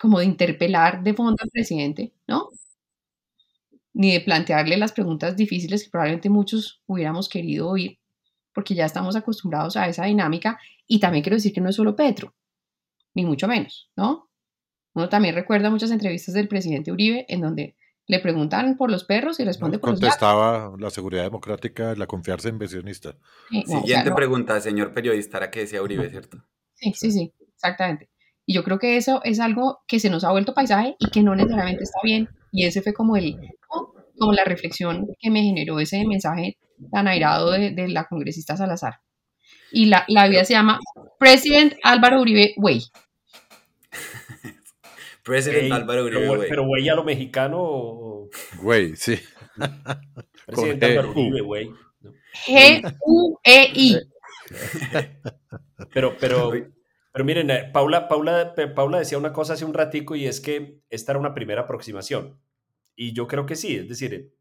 como 0.00 0.20
de 0.20 0.26
interpelar 0.26 1.02
de 1.02 1.14
fondo 1.14 1.36
al 1.42 1.50
presidente, 1.50 2.12
¿no? 2.28 2.50
ni 3.98 4.12
de 4.12 4.20
plantearle 4.20 4.76
las 4.76 4.92
preguntas 4.92 5.36
difíciles 5.36 5.82
que 5.82 5.90
probablemente 5.90 6.30
muchos 6.30 6.80
hubiéramos 6.86 7.28
querido 7.28 7.68
oír, 7.68 7.98
porque 8.54 8.76
ya 8.76 8.86
estamos 8.86 9.16
acostumbrados 9.16 9.76
a 9.76 9.88
esa 9.88 10.04
dinámica. 10.04 10.60
Y 10.86 11.00
también 11.00 11.24
quiero 11.24 11.34
decir 11.34 11.52
que 11.52 11.60
no 11.60 11.68
es 11.68 11.74
solo 11.74 11.96
Petro, 11.96 12.32
ni 13.14 13.24
mucho 13.24 13.48
menos, 13.48 13.90
¿no? 13.96 14.30
Uno 14.94 15.08
también 15.08 15.34
recuerda 15.34 15.68
muchas 15.68 15.90
entrevistas 15.90 16.34
del 16.34 16.46
presidente 16.46 16.92
Uribe 16.92 17.26
en 17.28 17.40
donde 17.40 17.76
le 18.08 18.20
preguntan 18.20 18.76
por 18.76 18.90
los 18.90 19.04
perros 19.04 19.38
y 19.38 19.44
responde 19.44 19.78
por 19.78 19.90
los 19.90 20.00
Contestaba 20.00 20.72
la 20.78 20.90
seguridad 20.90 21.24
democrática, 21.24 21.94
la 21.94 22.06
confianza 22.06 22.48
inversionista. 22.48 23.14
Siguiente 23.50 24.10
pregunta, 24.12 24.60
señor 24.60 24.94
periodista, 24.94 25.44
¿a 25.44 25.50
qué 25.50 25.60
decía 25.60 25.82
Uribe, 25.82 26.08
cierto? 26.08 26.38
Sí, 26.72 26.94
sí, 26.94 27.12
sí, 27.12 27.34
exactamente. 27.54 28.08
Y 28.46 28.54
yo 28.54 28.64
creo 28.64 28.78
que 28.78 28.96
eso 28.96 29.20
es 29.24 29.40
algo 29.40 29.80
que 29.86 30.00
se 30.00 30.08
nos 30.08 30.24
ha 30.24 30.30
vuelto 30.30 30.54
paisaje 30.54 30.96
y 30.98 31.10
que 31.10 31.22
no 31.22 31.36
necesariamente 31.36 31.84
está 31.84 31.98
bien. 32.02 32.30
Y 32.50 32.64
ese 32.64 32.80
fue 32.80 32.94
como 32.94 33.14
el, 33.16 33.36
como 34.16 34.32
la 34.32 34.44
reflexión 34.44 35.06
que 35.18 35.30
me 35.30 35.42
generó 35.42 35.78
ese 35.78 36.02
mensaje 36.06 36.56
tan 36.90 37.08
airado 37.08 37.50
de, 37.50 37.88
la 37.88 38.06
congresista 38.06 38.56
Salazar. 38.56 39.00
Y 39.70 39.86
la, 39.86 40.06
la 40.08 40.28
vida 40.28 40.46
se 40.46 40.54
llama 40.54 40.78
President 41.18 41.74
Álvaro 41.82 42.22
Uribe 42.22 42.54
Way. 42.56 42.84
President 45.28 45.72
Álvaro 45.72 46.04
Uribe 46.04 46.28
Way. 46.28 46.48
Pero 46.48 46.66
güey 46.66 46.88
a 46.88 46.94
lo 46.94 47.04
mexicano. 47.04 48.28
Güey, 48.62 48.96
sí. 48.96 49.20
Presidente 50.46 50.86
Álvaro 50.86 51.10
Uribe 51.10 51.42
Way. 51.42 51.70
G-U-E-I. 52.46 53.96
Pero, 55.94 56.16
pero, 56.18 56.52
pero 57.12 57.24
miren, 57.24 57.50
eh, 57.50 57.70
Paula, 57.72 58.08
Paula, 58.08 58.52
Paula 58.74 58.98
decía 58.98 59.16
una 59.16 59.32
cosa 59.32 59.52
hace 59.52 59.64
un 59.64 59.74
ratico 59.74 60.16
y 60.16 60.26
es 60.26 60.40
que 60.40 60.80
esta 60.90 61.12
era 61.12 61.20
una 61.20 61.34
primera 61.34 61.62
aproximación. 61.62 62.40
Y 62.96 63.12
yo 63.12 63.28
creo 63.28 63.46
que 63.46 63.54
sí, 63.54 63.76
es 63.76 63.88
decir, 63.88 64.34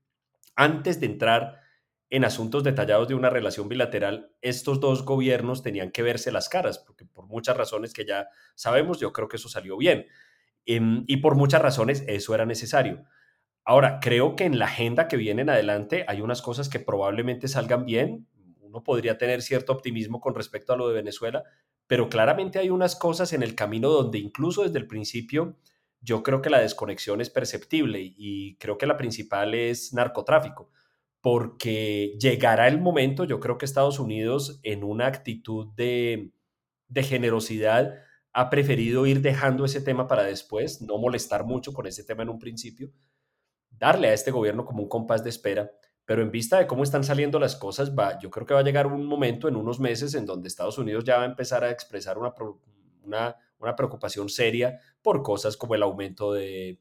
antes 0.55 0.99
de 0.99 1.05
entrar 1.05 1.61
en 2.09 2.25
asuntos 2.25 2.63
detallados 2.63 3.07
de 3.07 3.13
una 3.13 3.29
relación 3.29 3.69
bilateral, 3.69 4.31
estos 4.41 4.79
dos 4.79 5.05
gobiernos 5.05 5.61
tenían 5.61 5.91
que 5.91 6.01
verse 6.01 6.31
las 6.31 6.49
caras, 6.49 6.79
porque 6.79 7.05
por 7.05 7.27
muchas 7.27 7.55
razones 7.55 7.93
que 7.93 8.05
ya 8.05 8.29
sabemos, 8.55 8.99
yo 8.99 9.13
creo 9.13 9.27
que 9.27 9.37
eso 9.37 9.47
salió 9.47 9.77
bien. 9.77 10.07
Em, 10.67 11.03
y 11.07 11.17
por 11.17 11.35
muchas 11.35 11.61
razones 11.61 12.03
eso 12.07 12.35
era 12.35 12.45
necesario. 12.45 13.05
Ahora, 13.65 13.99
creo 13.99 14.35
que 14.35 14.45
en 14.45 14.59
la 14.59 14.65
agenda 14.65 15.07
que 15.07 15.17
viene 15.17 15.41
en 15.41 15.49
adelante 15.49 16.05
hay 16.07 16.21
unas 16.21 16.43
cosas 16.43 16.69
que 16.69 16.79
probablemente 16.79 17.47
salgan 17.47 17.85
bien. 17.85 18.27
Uno 18.59 18.83
podría 18.83 19.17
tener 19.17 19.41
cierto 19.41 19.73
optimismo 19.73 20.21
con 20.21 20.35
respecto 20.35 20.73
a 20.73 20.77
lo 20.77 20.87
de 20.87 20.93
Venezuela, 20.93 21.43
pero 21.87 22.09
claramente 22.09 22.59
hay 22.59 22.69
unas 22.69 22.95
cosas 22.95 23.33
en 23.33 23.41
el 23.41 23.55
camino 23.55 23.89
donde 23.89 24.19
incluso 24.19 24.63
desde 24.63 24.77
el 24.77 24.87
principio 24.87 25.57
yo 26.01 26.23
creo 26.23 26.41
que 26.41 26.49
la 26.49 26.59
desconexión 26.59 27.21
es 27.21 27.29
perceptible 27.29 27.99
y 28.01 28.55
creo 28.57 28.77
que 28.77 28.85
la 28.85 28.97
principal 28.97 29.53
es 29.53 29.93
narcotráfico, 29.93 30.69
porque 31.21 32.15
llegará 32.19 32.67
el 32.67 32.79
momento, 32.79 33.25
yo 33.25 33.39
creo 33.39 33.57
que 33.57 33.65
Estados 33.65 33.99
Unidos 33.99 34.59
en 34.63 34.83
una 34.83 35.07
actitud 35.07 35.67
de, 35.75 36.31
generosidad 36.95 37.95
ha 38.37 38.49
preferido 38.49 39.05
ir 39.05 39.21
dejando 39.21 39.65
ese 39.65 39.81
tema 39.81 40.07
para 40.07 40.23
después, 40.23 40.81
no 40.81 40.97
molestar 40.97 41.43
mucho 41.43 41.73
con 41.73 41.87
ese 41.87 42.03
tema 42.03 42.23
en 42.23 42.29
un 42.29 42.39
principio, 42.39 42.91
darle 43.69 44.09
a 44.09 44.13
este 44.13 44.31
gobierno 44.31 44.65
como 44.65 44.83
un 44.83 44.89
compás 44.89 45.23
de 45.23 45.29
espera, 45.29 45.71
pero 46.05 46.21
en 46.21 46.31
vista 46.31 46.59
de 46.59 46.67
cómo 46.67 46.83
están 46.83 47.03
saliendo 47.03 47.39
las 47.39 47.55
cosas, 47.55 47.97
va, 47.97 48.19
yo 48.19 48.29
creo 48.29 48.45
que 48.45 48.53
va 48.53 48.59
a 48.59 48.63
llegar 48.63 48.87
un 48.87 49.05
momento 49.05 49.47
en 49.47 49.55
unos 49.55 49.79
meses 49.79 50.13
en 50.13 50.25
donde 50.25 50.47
Estados 50.47 50.77
Unidos 50.77 51.03
ya 51.03 51.17
va 51.17 51.23
a 51.23 51.27
empezar 51.27 51.63
a 51.63 51.71
expresar 51.71 52.17
una, 52.17 52.33
una 53.03 53.35
una 53.59 53.75
preocupación 53.75 54.29
seria 54.29 54.79
por 55.01 55.23
cosas 55.23 55.57
como 55.57 55.75
el 55.75 55.83
aumento 55.83 56.33
de, 56.33 56.79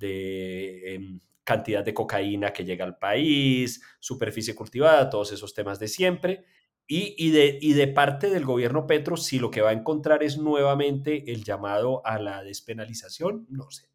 em, 0.00 1.20
cantidad 1.44 1.82
de 1.84 1.94
cocaína 1.94 2.52
que 2.52 2.64
llega 2.64 2.84
al 2.84 2.98
país, 2.98 3.82
superficie 3.98 4.54
cultivada, 4.54 5.08
todos 5.08 5.32
esos 5.32 5.54
temas 5.54 5.78
de 5.78 5.88
siempre. 5.88 6.44
Y, 6.90 7.30
de, 7.32 7.58
y 7.60 7.74
de 7.74 7.86
parte 7.86 8.30
del 8.30 8.46
gobierno 8.46 8.86
Petro, 8.86 9.18
si 9.18 9.38
lo 9.38 9.50
que 9.50 9.60
va 9.60 9.70
a 9.70 9.74
encontrar 9.74 10.22
es 10.22 10.38
nuevamente 10.38 11.30
el 11.30 11.44
llamado 11.44 12.00
a 12.06 12.18
la 12.18 12.42
despenalización, 12.42 13.46
no 13.50 13.70
sé. 13.70 13.90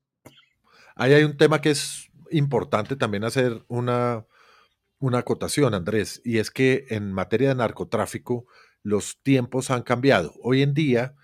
Ahí 0.96 1.14
hay 1.14 1.24
un 1.24 1.36
tema 1.36 1.60
que 1.60 1.72
es 1.72 2.12
importante 2.30 2.96
también 2.96 3.24
hacer 3.24 3.64
una, 3.68 4.28
una 5.00 5.18
acotación, 5.18 5.74
Andrés, 5.74 6.22
y 6.24 6.38
es 6.38 6.52
que 6.52 6.86
en 6.90 7.12
materia 7.12 7.50
de 7.50 7.56
narcotráfico 7.56 8.46
los 8.84 9.20
tiempos 9.24 9.72
han 9.72 9.82
cambiado. 9.82 10.36
Hoy 10.44 10.62
en 10.62 10.76
día 10.76 11.16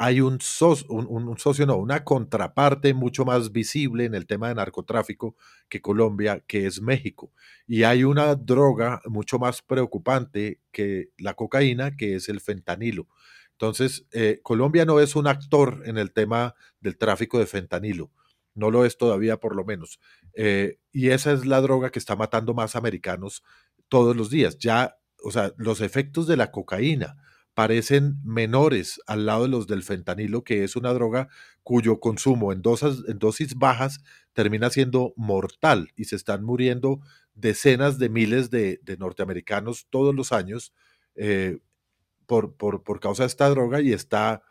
hay 0.00 0.20
un, 0.20 0.40
socio, 0.40 1.66
no, 1.66 1.76
una 1.76 2.04
contraparte 2.04 2.94
mucho 2.94 3.24
más 3.24 3.50
visible 3.50 4.04
en 4.04 4.14
el 4.14 4.26
tema 4.26 4.48
de 4.48 4.54
narcotráfico 4.54 5.34
que 5.68 5.82
Colombia, 5.82 6.44
que 6.46 6.66
es 6.66 6.80
México. 6.80 7.32
Y 7.66 7.82
hay 7.82 8.04
una 8.04 8.36
droga 8.36 9.02
mucho 9.06 9.40
más 9.40 9.60
preocupante 9.60 10.60
que 10.70 11.10
la 11.18 11.34
cocaína, 11.34 11.96
que 11.96 12.14
es 12.14 12.28
el 12.28 12.40
fentanilo. 12.40 13.08
Entonces, 13.52 14.06
eh, 14.12 14.38
Colombia 14.44 14.84
no 14.84 15.00
es 15.00 15.16
un 15.16 15.26
actor 15.26 15.82
en 15.84 15.98
el 15.98 16.12
tema 16.12 16.54
del 16.80 16.96
tráfico 16.96 17.40
de 17.40 17.46
fentanilo. 17.46 18.12
No 18.54 18.70
lo 18.70 18.84
es 18.84 18.98
todavía, 18.98 19.38
por 19.38 19.56
lo 19.56 19.64
menos. 19.64 19.98
Eh, 20.34 20.78
y 20.92 21.08
esa 21.08 21.32
es 21.32 21.44
la 21.44 21.60
droga 21.60 21.90
que 21.90 21.98
está 21.98 22.14
matando 22.14 22.54
más 22.54 22.76
americanos 22.76 23.42
todos 23.88 24.14
los 24.14 24.30
días. 24.30 24.58
Ya, 24.58 24.96
o 25.24 25.32
sea, 25.32 25.52
los 25.56 25.80
efectos 25.80 26.28
de 26.28 26.36
la 26.36 26.52
cocaína, 26.52 27.16
parecen 27.58 28.20
menores 28.22 29.00
al 29.08 29.26
lado 29.26 29.42
de 29.42 29.48
los 29.48 29.66
del 29.66 29.82
fentanilo, 29.82 30.44
que 30.44 30.62
es 30.62 30.76
una 30.76 30.92
droga 30.92 31.26
cuyo 31.64 31.98
consumo 31.98 32.52
en 32.52 32.62
dosis, 32.62 33.02
en 33.08 33.18
dosis 33.18 33.56
bajas 33.56 33.98
termina 34.32 34.70
siendo 34.70 35.12
mortal 35.16 35.90
y 35.96 36.04
se 36.04 36.14
están 36.14 36.44
muriendo 36.44 37.00
decenas 37.34 37.98
de 37.98 38.10
miles 38.10 38.50
de, 38.50 38.78
norteamericanos 39.00 39.88
todos 39.90 40.14
los 40.14 40.30
años 40.30 40.72
eh, 41.16 41.58
por, 42.26 42.54
por, 42.54 42.84
por, 42.84 43.00
causa 43.00 43.24
de 43.24 43.26
esta 43.26 43.48
droga 43.48 43.80
y 43.80 43.92
está 43.92 44.44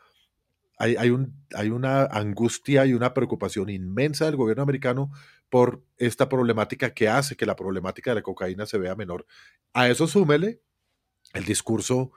hay, 0.76 0.96
hay, 0.96 1.08
un, 1.08 1.32
hay 1.54 1.70
una 1.70 2.04
angustia 2.04 2.84
y 2.84 2.92
una 2.92 3.14
preocupación 3.14 3.70
inmensa 3.70 4.26
del 4.26 4.36
gobierno 4.36 4.64
americano 4.64 5.10
por 5.48 5.82
esta 5.96 6.28
problemática 6.28 6.92
que 6.92 7.08
hace 7.08 7.36
que 7.36 7.46
la 7.46 7.56
problemática 7.56 8.10
de 8.10 8.16
la 8.16 8.22
cocaína 8.22 8.66
se 8.66 8.76
vea 8.76 8.94
menor. 8.94 9.24
A 9.72 9.88
eso 9.88 10.06
súmele 10.06 10.60
el 11.32 11.46
discurso 11.46 12.12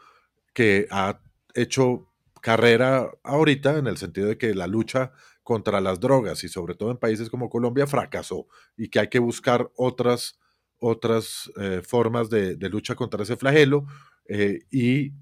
que 0.54 0.88
ha 0.92 1.22
hecho 1.54 2.08
carrera 2.42 3.10
ahorita 3.24 3.78
en 3.78 3.88
el 3.88 3.98
sentido 3.98 4.28
de 4.28 4.38
que 4.38 4.54
la 4.56 4.68
lucha 4.68 5.12
contra 5.44 5.82
las 5.82 6.00
drogas 6.00 6.44
y 6.44 6.50
sobre 6.50 6.76
todo 6.76 6.92
en 6.92 6.98
países 6.98 7.30
como 7.30 7.50
Colombia 7.50 7.88
fracasó 7.88 8.48
y 8.78 8.90
que 8.90 9.00
hay 9.00 9.08
que 9.10 9.20
buscar 9.20 9.70
otras, 9.76 10.40
otras 10.80 11.52
eh, 11.60 11.82
formas 11.84 12.30
de, 12.30 12.56
lucha 12.70 12.96
contra 12.96 13.24
ese 13.24 13.38
flagelo 13.38 13.86
eh, 14.28 14.60
y 14.72 15.14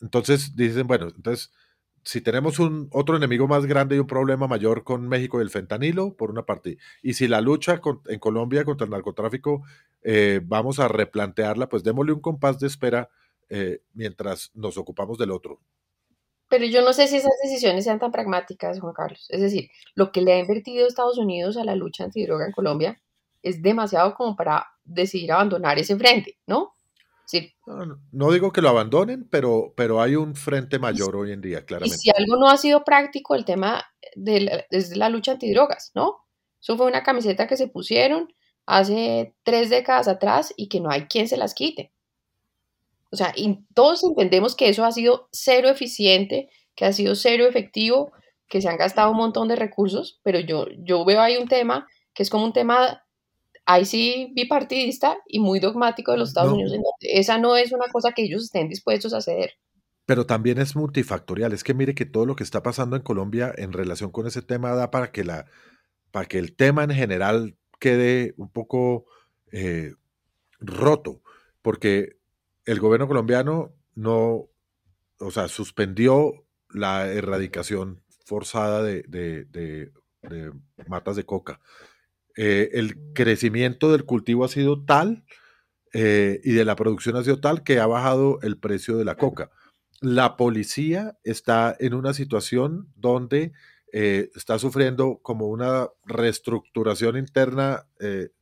entonces 0.00 0.56
dicen, 0.56 0.86
bueno, 0.86 1.08
entonces 1.14 1.52
si 2.04 2.20
tenemos 2.20 2.58
un 2.58 2.88
otro 2.90 3.16
enemigo 3.16 3.46
más 3.46 3.66
grande 3.66 3.96
y 3.96 4.00
un 4.00 4.06
problema 4.06 4.48
mayor 4.48 4.82
con 4.82 5.08
México 5.08 5.38
y 5.38 5.42
el 5.42 5.50
fentanilo, 5.50 6.16
por 6.16 6.30
una 6.30 6.44
parte, 6.44 6.78
y 7.02 7.14
si 7.14 7.28
la 7.28 7.40
lucha 7.40 7.80
en 8.08 8.18
Colombia 8.18 8.64
contra 8.64 8.84
el 8.86 8.90
narcotráfico 8.90 9.62
eh, 10.02 10.40
vamos 10.44 10.80
a 10.80 10.88
replantearla, 10.88 11.68
pues 11.68 11.84
démosle 11.84 12.12
un 12.12 12.20
compás 12.20 12.58
de 12.58 12.66
espera 12.66 13.08
eh, 13.54 13.82
mientras 13.92 14.50
nos 14.54 14.78
ocupamos 14.78 15.18
del 15.18 15.30
otro. 15.30 15.60
Pero 16.48 16.64
yo 16.64 16.80
no 16.82 16.94
sé 16.94 17.06
si 17.06 17.16
esas 17.16 17.32
decisiones 17.42 17.84
sean 17.84 17.98
tan 17.98 18.10
pragmáticas, 18.10 18.80
Juan 18.80 18.94
Carlos. 18.94 19.26
Es 19.28 19.42
decir, 19.42 19.70
lo 19.94 20.10
que 20.10 20.22
le 20.22 20.32
ha 20.32 20.38
invertido 20.38 20.86
Estados 20.86 21.18
Unidos 21.18 21.58
a 21.58 21.64
la 21.64 21.76
lucha 21.76 22.04
antidroga 22.04 22.46
en 22.46 22.52
Colombia 22.52 23.02
es 23.42 23.60
demasiado 23.60 24.14
como 24.14 24.36
para 24.36 24.68
decidir 24.84 25.32
abandonar 25.32 25.78
ese 25.78 25.98
frente, 25.98 26.38
¿no? 26.46 26.76
Sí. 27.26 27.52
No, 27.66 28.00
no, 28.10 28.32
digo 28.32 28.52
que 28.52 28.62
lo 28.62 28.70
abandonen, 28.70 29.28
pero, 29.28 29.74
pero 29.76 30.00
hay 30.00 30.16
un 30.16 30.34
frente 30.34 30.78
mayor 30.78 31.14
hoy 31.14 31.32
en 31.32 31.42
día, 31.42 31.66
claramente. 31.66 31.96
Y 31.96 31.98
si 31.98 32.10
algo 32.10 32.36
no 32.36 32.48
ha 32.48 32.56
sido 32.56 32.84
práctico, 32.84 33.34
el 33.34 33.44
tema 33.44 33.84
de 34.16 34.40
la, 34.40 34.64
es 34.70 34.96
la 34.96 35.10
lucha 35.10 35.32
antidrogas, 35.32 35.92
¿no? 35.94 36.24
Eso 36.58 36.78
fue 36.78 36.86
una 36.86 37.02
camiseta 37.02 37.46
que 37.46 37.58
se 37.58 37.68
pusieron 37.68 38.32
hace 38.64 39.34
tres 39.42 39.68
décadas 39.68 40.08
atrás 40.08 40.54
y 40.56 40.68
que 40.68 40.80
no 40.80 40.90
hay 40.90 41.02
quien 41.02 41.28
se 41.28 41.36
las 41.36 41.52
quite. 41.52 41.92
O 43.12 43.16
sea, 43.16 43.32
y 43.36 43.60
todos 43.74 44.02
entendemos 44.02 44.56
que 44.56 44.70
eso 44.70 44.84
ha 44.84 44.90
sido 44.90 45.28
cero 45.32 45.68
eficiente, 45.68 46.48
que 46.74 46.86
ha 46.86 46.92
sido 46.92 47.14
cero 47.14 47.46
efectivo, 47.46 48.12
que 48.48 48.62
se 48.62 48.68
han 48.68 48.78
gastado 48.78 49.10
un 49.10 49.18
montón 49.18 49.48
de 49.48 49.56
recursos, 49.56 50.20
pero 50.22 50.40
yo, 50.40 50.66
yo 50.78 51.04
veo 51.04 51.20
ahí 51.20 51.36
un 51.36 51.46
tema 51.46 51.86
que 52.14 52.22
es 52.22 52.30
como 52.30 52.44
un 52.44 52.52
tema 52.52 53.04
ahí 53.66 53.84
sí 53.84 54.32
bipartidista 54.34 55.16
y 55.26 55.40
muy 55.40 55.60
dogmático 55.60 56.12
de 56.12 56.18
los 56.18 56.30
Estados 56.30 56.50
no. 56.50 56.56
Unidos. 56.56 56.72
Esa 57.00 57.38
no 57.38 57.56
es 57.56 57.72
una 57.72 57.86
cosa 57.92 58.12
que 58.12 58.22
ellos 58.22 58.44
estén 58.44 58.68
dispuestos 58.68 59.12
a 59.14 59.20
ceder. 59.20 59.52
Pero 60.06 60.26
también 60.26 60.58
es 60.58 60.74
multifactorial. 60.74 61.52
Es 61.52 61.64
que 61.64 61.74
mire 61.74 61.94
que 61.94 62.06
todo 62.06 62.26
lo 62.26 62.34
que 62.34 62.44
está 62.44 62.62
pasando 62.62 62.96
en 62.96 63.02
Colombia 63.02 63.52
en 63.56 63.72
relación 63.72 64.10
con 64.10 64.26
ese 64.26 64.42
tema 64.42 64.74
da 64.74 64.90
para 64.90 65.12
que, 65.12 65.22
la, 65.22 65.46
para 66.10 66.26
que 66.26 66.38
el 66.38 66.56
tema 66.56 66.84
en 66.84 66.90
general 66.90 67.56
quede 67.78 68.34
un 68.36 68.48
poco 68.48 69.06
eh, 69.52 69.92
roto, 70.60 71.22
porque 71.62 72.16
el 72.64 72.80
gobierno 72.80 73.08
colombiano 73.08 73.74
no, 73.94 74.48
o 75.18 75.30
sea, 75.30 75.48
suspendió 75.48 76.46
la 76.70 77.10
erradicación 77.10 78.02
forzada 78.24 78.82
de, 78.82 79.92
matas 80.86 81.16
de 81.16 81.24
coca 81.24 81.60
eh, 82.36 82.70
el 82.72 82.96
crecimiento 83.12 83.92
del 83.92 84.04
cultivo 84.04 84.44
ha 84.44 84.48
sido 84.48 84.82
tal 84.84 85.24
eh, 85.92 86.40
y 86.44 86.52
de 86.52 86.64
la 86.64 86.76
producción 86.76 87.16
ha 87.16 87.24
sido 87.24 87.40
tal 87.40 87.62
que 87.62 87.78
ha 87.78 87.86
bajado 87.86 88.38
el 88.42 88.56
precio 88.58 88.96
de 88.96 89.04
la 89.04 89.16
coca. 89.16 89.50
La 90.00 90.36
policía 90.36 91.18
está 91.24 91.76
en 91.78 91.94
una 91.94 92.14
situación 92.14 92.88
donde 92.96 93.52
eh, 93.92 94.30
está 94.34 94.58
sufriendo 94.58 95.20
como 95.22 95.48
una 95.48 95.88
reestructuración 96.06 97.18
interna 97.18 97.86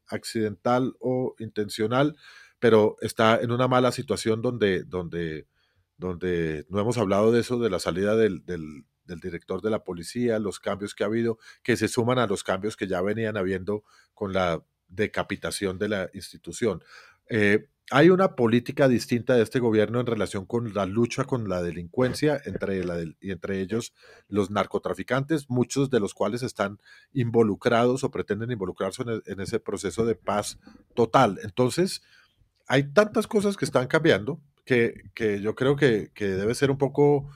accidental 0.06 0.94
o 1.00 1.34
intencional, 1.38 2.16
pero 2.60 2.96
está 3.00 3.40
en 3.40 3.50
una 3.50 3.66
mala 3.66 3.90
situación 3.90 4.42
donde, 4.42 4.84
donde, 4.84 5.48
donde 5.96 6.66
no 6.68 6.78
hemos 6.78 6.98
hablado 6.98 7.32
de 7.32 7.40
eso, 7.40 7.58
de 7.58 7.70
la 7.70 7.80
salida 7.80 8.14
del, 8.14 8.44
del, 8.44 8.84
director 9.20 9.60
de 9.60 9.70
la 9.70 9.82
policía, 9.82 10.38
los 10.38 10.60
cambios 10.60 10.94
que 10.94 11.02
ha 11.02 11.08
habido, 11.08 11.38
que 11.64 11.76
se 11.76 11.88
suman 11.88 12.20
a 12.20 12.28
los 12.28 12.44
cambios 12.44 12.76
que 12.76 12.86
ya 12.86 13.02
venían 13.02 13.36
habiendo 13.36 13.82
con 14.14 14.32
la 14.32 14.62
decapitación 14.86 15.80
de 15.80 15.88
la 15.88 16.10
institución. 16.14 16.84
Eh, 17.28 17.66
hay 17.90 18.10
una 18.10 18.36
política 18.36 18.86
distinta 18.86 19.34
de 19.34 19.42
este 19.42 19.58
gobierno 19.58 19.98
en 19.98 20.06
relación 20.06 20.46
con 20.46 20.72
la 20.74 20.86
lucha 20.86 21.24
con 21.24 21.48
la 21.48 21.60
delincuencia, 21.60 22.40
entre, 22.44 22.84
la 22.84 22.96
del, 22.96 23.16
y 23.20 23.32
entre 23.32 23.60
ellos 23.60 23.92
los 24.28 24.52
narcotraficantes, 24.52 25.50
muchos 25.50 25.90
de 25.90 25.98
los 25.98 26.14
cuales 26.14 26.44
están 26.44 26.78
involucrados 27.12 28.04
o 28.04 28.12
pretenden 28.12 28.52
involucrarse 28.52 29.02
en, 29.02 29.22
en 29.26 29.40
ese 29.40 29.58
proceso 29.58 30.06
de 30.06 30.14
paz 30.14 30.60
total. 30.94 31.40
Entonces, 31.42 32.02
hay 32.70 32.84
tantas 32.84 33.26
cosas 33.26 33.56
que 33.56 33.64
están 33.64 33.88
cambiando 33.88 34.40
que, 34.64 34.94
que 35.12 35.40
yo 35.40 35.56
creo 35.56 35.74
que, 35.74 36.12
que 36.14 36.26
debe 36.26 36.54
ser 36.54 36.70
un 36.70 36.78
poco 36.78 37.28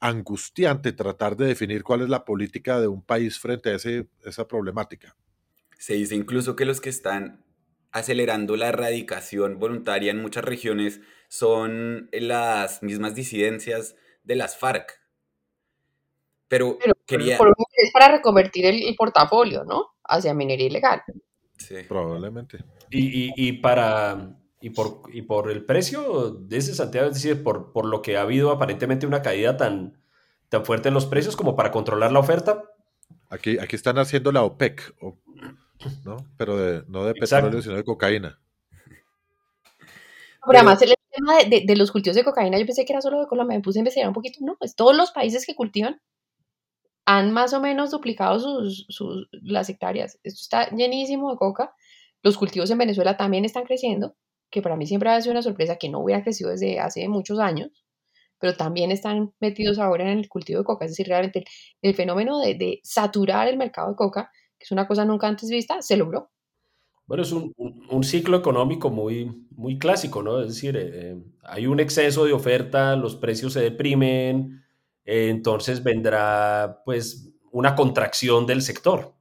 angustiante 0.00 0.90
tratar 0.92 1.36
de 1.36 1.46
definir 1.46 1.84
cuál 1.84 2.02
es 2.02 2.08
la 2.08 2.24
política 2.24 2.80
de 2.80 2.88
un 2.88 3.00
país 3.00 3.38
frente 3.38 3.70
a 3.70 3.76
ese, 3.76 4.08
esa 4.24 4.48
problemática. 4.48 5.14
Se 5.78 5.94
dice 5.94 6.16
incluso 6.16 6.56
que 6.56 6.64
los 6.64 6.80
que 6.80 6.88
están 6.88 7.44
acelerando 7.92 8.56
la 8.56 8.66
erradicación 8.70 9.60
voluntaria 9.60 10.10
en 10.10 10.20
muchas 10.20 10.44
regiones 10.44 11.00
son 11.28 12.08
las 12.10 12.82
mismas 12.82 13.14
disidencias 13.14 13.94
de 14.24 14.34
las 14.34 14.58
FARC. 14.58 15.00
Pero, 16.48 16.78
Pero 16.80 16.94
quería... 17.06 17.34
es 17.34 17.92
para 17.92 18.08
reconvertir 18.16 18.66
el, 18.66 18.82
el, 18.82 18.96
portafolio, 18.96 19.62
¿no? 19.62 19.90
Hacia 20.02 20.34
minería 20.34 20.66
ilegal. 20.66 21.00
Sí. 21.56 21.76
Probablemente. 21.86 22.58
Y, 22.90 23.26
y, 23.26 23.32
y 23.36 23.52
para, 23.52 24.39
y 24.60 24.70
por, 24.70 25.02
y 25.12 25.22
por 25.22 25.50
el 25.50 25.64
precio 25.64 26.32
de 26.32 26.58
ese 26.58 26.74
Santiago, 26.74 27.08
es 27.08 27.14
decir, 27.14 27.42
por, 27.42 27.72
por 27.72 27.86
lo 27.86 28.02
que 28.02 28.16
ha 28.16 28.22
habido 28.22 28.50
aparentemente 28.50 29.06
una 29.06 29.22
caída 29.22 29.56
tan, 29.56 29.98
tan 30.50 30.64
fuerte 30.64 30.88
en 30.88 30.94
los 30.94 31.06
precios 31.06 31.34
como 31.34 31.56
para 31.56 31.70
controlar 31.70 32.12
la 32.12 32.18
oferta. 32.18 32.62
Aquí, 33.30 33.58
aquí 33.58 33.76
están 33.76 33.98
haciendo 33.98 34.32
la 34.32 34.42
OPEC, 34.42 34.94
¿no? 36.04 36.16
Pero 36.36 36.56
de, 36.58 36.84
no 36.88 37.04
de 37.04 37.14
petróleo, 37.14 37.46
Exacto. 37.46 37.62
sino 37.62 37.76
de 37.76 37.84
cocaína. 37.84 38.38
Pero 40.46 40.58
además 40.58 40.82
el 40.82 40.94
tema 41.10 41.38
de, 41.38 41.48
de, 41.48 41.64
de, 41.66 41.76
los 41.76 41.90
cultivos 41.90 42.16
de 42.16 42.24
cocaína, 42.24 42.58
yo 42.58 42.66
pensé 42.66 42.84
que 42.84 42.92
era 42.92 43.02
solo 43.02 43.20
de 43.20 43.26
Colombia, 43.26 43.56
me 43.56 43.62
puse 43.62 43.78
a 43.78 43.80
investigar 43.80 44.08
un 44.08 44.14
poquito, 44.14 44.40
no, 44.42 44.56
pues 44.58 44.74
todos 44.74 44.96
los 44.96 45.10
países 45.10 45.46
que 45.46 45.54
cultivan 45.54 46.00
han 47.06 47.32
más 47.32 47.54
o 47.54 47.60
menos 47.60 47.90
duplicado 47.90 48.38
sus, 48.38 48.86
sus, 48.88 49.28
las 49.32 49.68
hectáreas. 49.68 50.18
Esto 50.22 50.40
está 50.40 50.70
llenísimo 50.70 51.30
de 51.30 51.36
coca. 51.36 51.74
Los 52.22 52.36
cultivos 52.36 52.70
en 52.70 52.78
Venezuela 52.78 53.16
también 53.16 53.44
están 53.44 53.64
creciendo 53.64 54.16
que 54.50 54.62
para 54.62 54.76
mí 54.76 54.86
siempre 54.86 55.10
ha 55.10 55.20
sido 55.20 55.32
una 55.32 55.42
sorpresa 55.42 55.76
que 55.76 55.88
no 55.88 56.00
hubiera 56.00 56.22
crecido 56.22 56.50
desde 56.50 56.80
hace 56.80 57.08
muchos 57.08 57.38
años, 57.38 57.70
pero 58.38 58.56
también 58.56 58.90
están 58.90 59.32
metidos 59.40 59.78
ahora 59.78 60.10
en 60.10 60.18
el 60.18 60.28
cultivo 60.28 60.60
de 60.60 60.64
coca. 60.64 60.84
Es 60.84 60.92
decir, 60.92 61.06
realmente 61.06 61.44
el, 61.82 61.94
fenómeno 61.94 62.38
de, 62.40 62.80
saturar 62.82 63.48
el 63.48 63.56
mercado 63.56 63.90
de 63.90 63.96
coca, 63.96 64.30
que 64.58 64.64
es 64.64 64.72
una 64.72 64.86
cosa 64.86 65.04
nunca 65.04 65.28
antes 65.28 65.50
vista, 65.50 65.80
se 65.82 65.96
logró. 65.96 66.30
Bueno, 67.06 67.22
es 67.22 67.32
un, 67.32 68.04
ciclo 68.04 68.36
económico 68.36 68.88
muy, 68.88 69.46
muy 69.50 69.78
clásico, 69.78 70.22
¿no? 70.22 70.40
Es 70.40 70.48
decir, 70.48 70.76
eh, 70.76 71.16
hay 71.42 71.66
un 71.66 71.80
exceso 71.80 72.24
de 72.24 72.32
oferta, 72.32 72.96
los 72.96 73.16
precios 73.16 73.52
se 73.52 73.60
deprimen, 73.60 74.64
eh, 75.04 75.28
entonces 75.28 75.82
vendrá 75.82 76.82
pues 76.84 77.32
una 77.50 77.74
contracción 77.74 78.46
del 78.46 78.62
sector, 78.62 79.14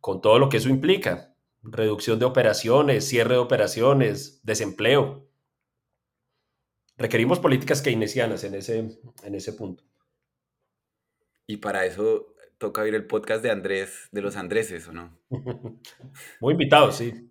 con 0.00 0.22
todo 0.22 0.38
lo 0.38 0.48
que 0.48 0.56
eso 0.56 0.70
implica 0.70 1.33
reducción 1.64 2.18
de 2.18 2.24
operaciones, 2.24 3.08
cierre 3.08 3.34
de 3.34 3.40
operaciones, 3.40 4.40
desempleo. 4.42 5.28
Requerimos 6.96 7.40
políticas 7.40 7.82
keynesianas 7.82 8.44
en 8.44 8.54
ese, 8.54 8.78
en 9.22 9.34
ese 9.34 9.52
punto. 9.52 9.84
Y 11.46 11.58
para 11.58 11.84
eso 11.86 12.34
toca 12.58 12.82
oír 12.82 12.94
el 12.94 13.06
podcast 13.06 13.42
de 13.42 13.50
Andrés, 13.50 14.08
de 14.12 14.22
los 14.22 14.36
Andreses, 14.36 14.86
¿o 14.88 14.92
no? 14.92 15.18
Muy 16.40 16.52
invitado, 16.52 16.92
sí. 16.92 17.30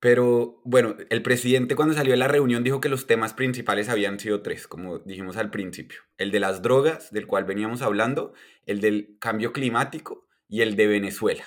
Pero 0.00 0.60
bueno, 0.64 0.96
el 1.10 1.22
presidente 1.22 1.76
cuando 1.76 1.94
salió 1.94 2.12
de 2.12 2.16
la 2.16 2.26
reunión 2.26 2.64
dijo 2.64 2.80
que 2.80 2.88
los 2.88 3.06
temas 3.06 3.34
principales 3.34 3.88
habían 3.88 4.18
sido 4.18 4.42
tres, 4.42 4.66
como 4.66 4.98
dijimos 5.00 5.36
al 5.36 5.50
principio. 5.50 6.00
El 6.16 6.32
de 6.32 6.40
las 6.40 6.62
drogas, 6.62 7.12
del 7.12 7.28
cual 7.28 7.44
veníamos 7.44 7.82
hablando, 7.82 8.32
el 8.66 8.80
del 8.80 9.16
cambio 9.20 9.52
climático 9.52 10.26
y 10.48 10.62
el 10.62 10.74
de 10.74 10.86
Venezuela 10.88 11.44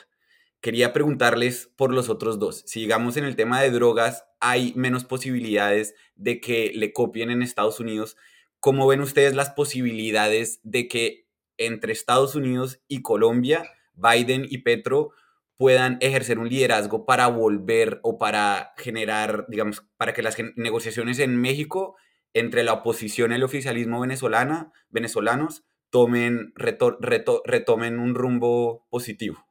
quería 0.61 0.93
preguntarles 0.93 1.69
por 1.75 1.93
los 1.93 2.09
otros 2.09 2.39
dos. 2.39 2.63
Si 2.65 2.81
digamos 2.81 3.17
en 3.17 3.25
el 3.25 3.35
tema 3.35 3.61
de 3.61 3.71
drogas 3.71 4.25
hay 4.39 4.73
menos 4.75 5.03
posibilidades 5.03 5.95
de 6.15 6.39
que 6.39 6.71
le 6.73 6.93
copien 6.93 7.29
en 7.29 7.41
Estados 7.41 7.79
Unidos, 7.79 8.17
¿cómo 8.59 8.87
ven 8.87 9.01
ustedes 9.01 9.35
las 9.35 9.51
posibilidades 9.51 10.59
de 10.63 10.87
que 10.87 11.27
entre 11.57 11.93
Estados 11.93 12.35
Unidos 12.35 12.81
y 12.87 13.01
Colombia, 13.01 13.63
Biden 13.93 14.45
y 14.49 14.59
Petro 14.59 15.11
puedan 15.57 15.97
ejercer 16.01 16.39
un 16.39 16.49
liderazgo 16.49 17.05
para 17.05 17.27
volver 17.27 17.99
o 18.03 18.17
para 18.17 18.73
generar, 18.77 19.45
digamos, 19.47 19.85
para 19.97 20.13
que 20.13 20.21
las 20.21 20.35
negociaciones 20.55 21.19
en 21.19 21.39
México 21.39 21.95
entre 22.33 22.63
la 22.63 22.73
oposición 22.73 23.31
y 23.31 23.35
el 23.35 23.43
oficialismo 23.43 24.01
venezolana, 24.01 24.73
venezolanos 24.89 25.63
tomen, 25.89 26.53
retomen 26.55 27.99
un 27.99 28.15
rumbo 28.15 28.85
positivo. 28.89 29.44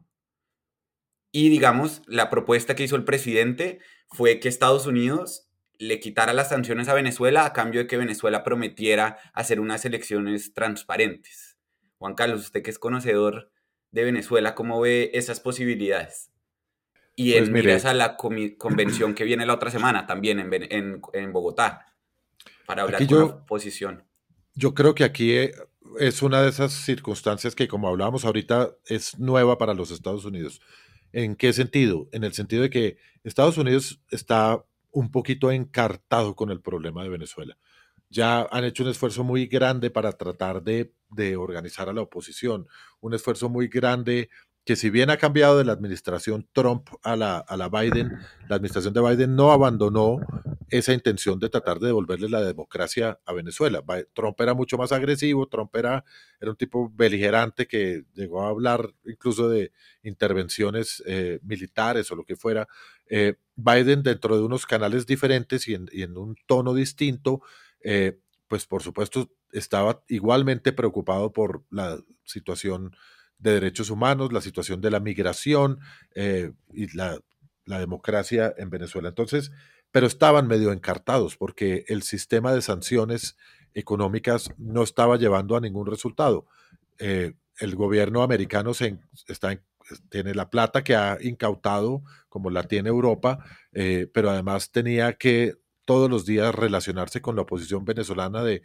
Y 1.37 1.49
digamos, 1.49 2.01
la 2.07 2.30
propuesta 2.30 2.76
que 2.76 2.85
hizo 2.85 2.95
el 2.95 3.03
presidente 3.03 3.80
fue 4.07 4.39
que 4.39 4.49
Estados 4.49 4.87
Unidos 4.87 5.49
le 5.80 5.99
quitara 5.99 6.32
las 6.32 6.51
sanciones 6.51 6.87
a 6.87 6.95
Venezuela 6.95 7.45
a 7.45 7.53
cambio 7.53 7.80
de 7.80 7.87
que 7.89 7.97
Venezuela 7.97 8.45
prometiera 8.45 9.18
hacer 9.32 9.59
unas 9.59 9.85
elecciones 9.85 10.55
transparentes. 10.55 11.59
Juan 11.99 12.14
Carlos, 12.14 12.41
usted 12.41 12.62
que 12.62 12.70
es 12.70 12.78
conocedor 12.78 13.51
de 13.91 14.05
Venezuela, 14.05 14.55
¿cómo 14.55 14.80
ve 14.80 15.11
esas 15.14 15.41
posibilidades? 15.41 16.30
Y 17.16 17.32
pues 17.32 17.49
en 17.49 17.87
a 17.89 17.95
la 17.95 18.16
convención 18.16 19.12
que 19.16 19.24
viene 19.24 19.45
la 19.45 19.55
otra 19.55 19.72
semana 19.72 20.07
también 20.07 20.39
en, 20.39 21.01
en, 21.12 21.32
Bogotá 21.32 21.85
para 22.64 22.85
hablar 22.85 23.05
de 23.05 23.12
la 23.12 23.45
posición. 23.45 24.05
Yo 24.55 24.72
creo 24.72 24.95
que 24.95 25.03
aquí 25.03 25.32
eh, 25.32 25.53
es 25.99 26.22
una 26.22 26.43
de 26.43 26.51
esas 26.51 26.72
circunstancias 26.72 27.57
que, 27.57 27.66
como 27.66 27.89
hablábamos 27.89 28.24
ahorita, 28.24 28.76
es 28.87 29.18
nueva 29.18 29.59
para 29.59 29.74
los 29.74 29.91
Estados 29.91 30.24
Unidos. 30.24 30.61
¿En 31.17 31.37
qué 31.37 31.53
sentido? 31.53 32.09
En 32.11 32.25
el 32.25 32.33
sentido 32.33 32.62
de 32.62 32.71
que 32.71 32.97
Estados 33.23 33.57
Unidos 33.57 34.01
está 34.11 34.65
un 34.91 35.12
poquito 35.12 35.53
encartado 35.53 36.35
con 36.35 36.51
el 36.51 36.61
problema 36.61 37.05
de 37.05 37.09
Venezuela. 37.09 37.57
Ya 38.11 38.49
han 38.51 38.65
hecho 38.65 38.83
un 38.83 38.89
esfuerzo 38.89 39.23
muy 39.23 39.47
grande 39.47 39.93
para 39.93 40.11
tratar 40.11 40.65
de, 40.65 40.93
de 41.11 41.37
organizar 41.37 41.89
a 41.89 41.93
la 41.93 42.01
oposición, 42.01 42.67
un 43.01 43.15
esfuerzo 43.15 43.49
muy 43.49 43.69
grande 43.69 44.29
que 44.65 44.77
si 44.77 44.91
bien 44.91 45.11
ha 45.11 45.19
cambiado 45.19 45.59
de 45.59 45.65
la 45.65 45.73
administración 45.73 46.49
Trump 46.53 46.89
a 47.03 47.17
la, 47.17 47.39
a 47.39 47.57
la 47.57 47.69
Biden, 47.69 48.19
la 48.49 48.57
administración 48.57 48.95
de 48.95 49.03
Biden 49.03 49.37
no 49.37 49.53
abandonó 49.53 50.21
esa 50.71 50.93
intención 50.93 51.39
de 51.39 51.51
tratar 51.51 51.79
de 51.79 51.89
devolverle 51.89 52.29
la 52.29 52.41
democracia 52.43 53.21
a 53.27 53.33
Venezuela. 53.33 53.83
Trump 54.12 54.41
era 54.41 54.55
mucho 54.55 54.79
más 54.79 54.93
agresivo, 54.93 55.47
Trump 55.47 55.75
era, 55.77 56.05
era 56.41 56.51
un 56.51 56.57
tipo 56.57 56.91
beligerante 56.95 57.67
que 57.67 58.05
llegó 58.15 58.43
a 58.43 58.49
hablar 58.49 58.93
incluso 59.05 59.49
de 59.49 59.73
intervenciones 60.03 61.03
eh, 61.07 61.39
militares 61.43 62.11
o 62.11 62.17
lo 62.17 62.25
que 62.25 62.37
fuera. 62.37 62.67
Eh, 63.09 63.35
Biden 63.57 64.03
dentro 64.03 64.37
de 64.37 64.43
unos 64.43 64.67
canales 64.67 65.07
diferentes 65.07 65.69
y 65.69 65.75
en, 65.75 66.17
un 66.17 66.37
tono 66.47 66.75
distinto, 66.75 67.43
eh, 67.81 68.19
pues 68.49 68.67
por 68.67 68.83
supuesto 68.83 69.31
estaba 69.53 70.03
igualmente 70.09 70.73
preocupado 70.73 71.33
por 71.33 71.65
la 71.71 72.01
situación 72.25 72.97
de 73.45 73.53
derechos 73.53 73.91
humanos, 73.91 74.33
la 74.33 74.41
situación 74.41 74.81
de 74.81 74.91
la 74.91 75.01
migración 75.01 75.79
eh, 76.15 76.51
y 76.73 76.95
la, 76.97 77.21
democracia 77.67 78.53
en 78.59 78.69
Venezuela. 78.69 79.09
Entonces, 79.09 79.51
pero 79.91 80.07
estaban 80.07 80.49
medio 80.49 80.73
encartados 80.73 81.37
porque 81.37 81.85
el 81.89 82.03
sistema 82.03 82.53
de 82.53 82.61
sanciones 82.61 83.37
económicas 83.75 84.51
no 84.59 84.83
estaba 84.83 85.17
llevando 85.17 85.57
a 85.57 85.61
ningún 85.61 85.87
resultado. 85.87 86.47
Eh, 86.99 87.33
el 87.59 87.75
gobierno 87.75 88.23
americano 88.23 88.75
se, 88.75 88.99
está 89.29 89.59
tiene 90.09 90.35
la 90.35 90.51
plata 90.51 90.83
que 90.83 90.95
ha 90.95 91.19
incautado, 91.21 92.03
como 92.29 92.51
la 92.51 92.63
tiene 92.65 92.89
Europa, 92.89 93.45
eh, 93.73 94.09
pero 94.13 94.31
además 94.31 94.71
tenía 94.71 95.15
que 95.15 95.57
todos 95.85 96.11
los 96.11 96.25
días 96.25 96.55
relacionarse 96.55 97.21
con 97.21 97.37
la 97.37 97.43
oposición 97.43 97.85
venezolana 97.85 98.43
de 98.43 98.63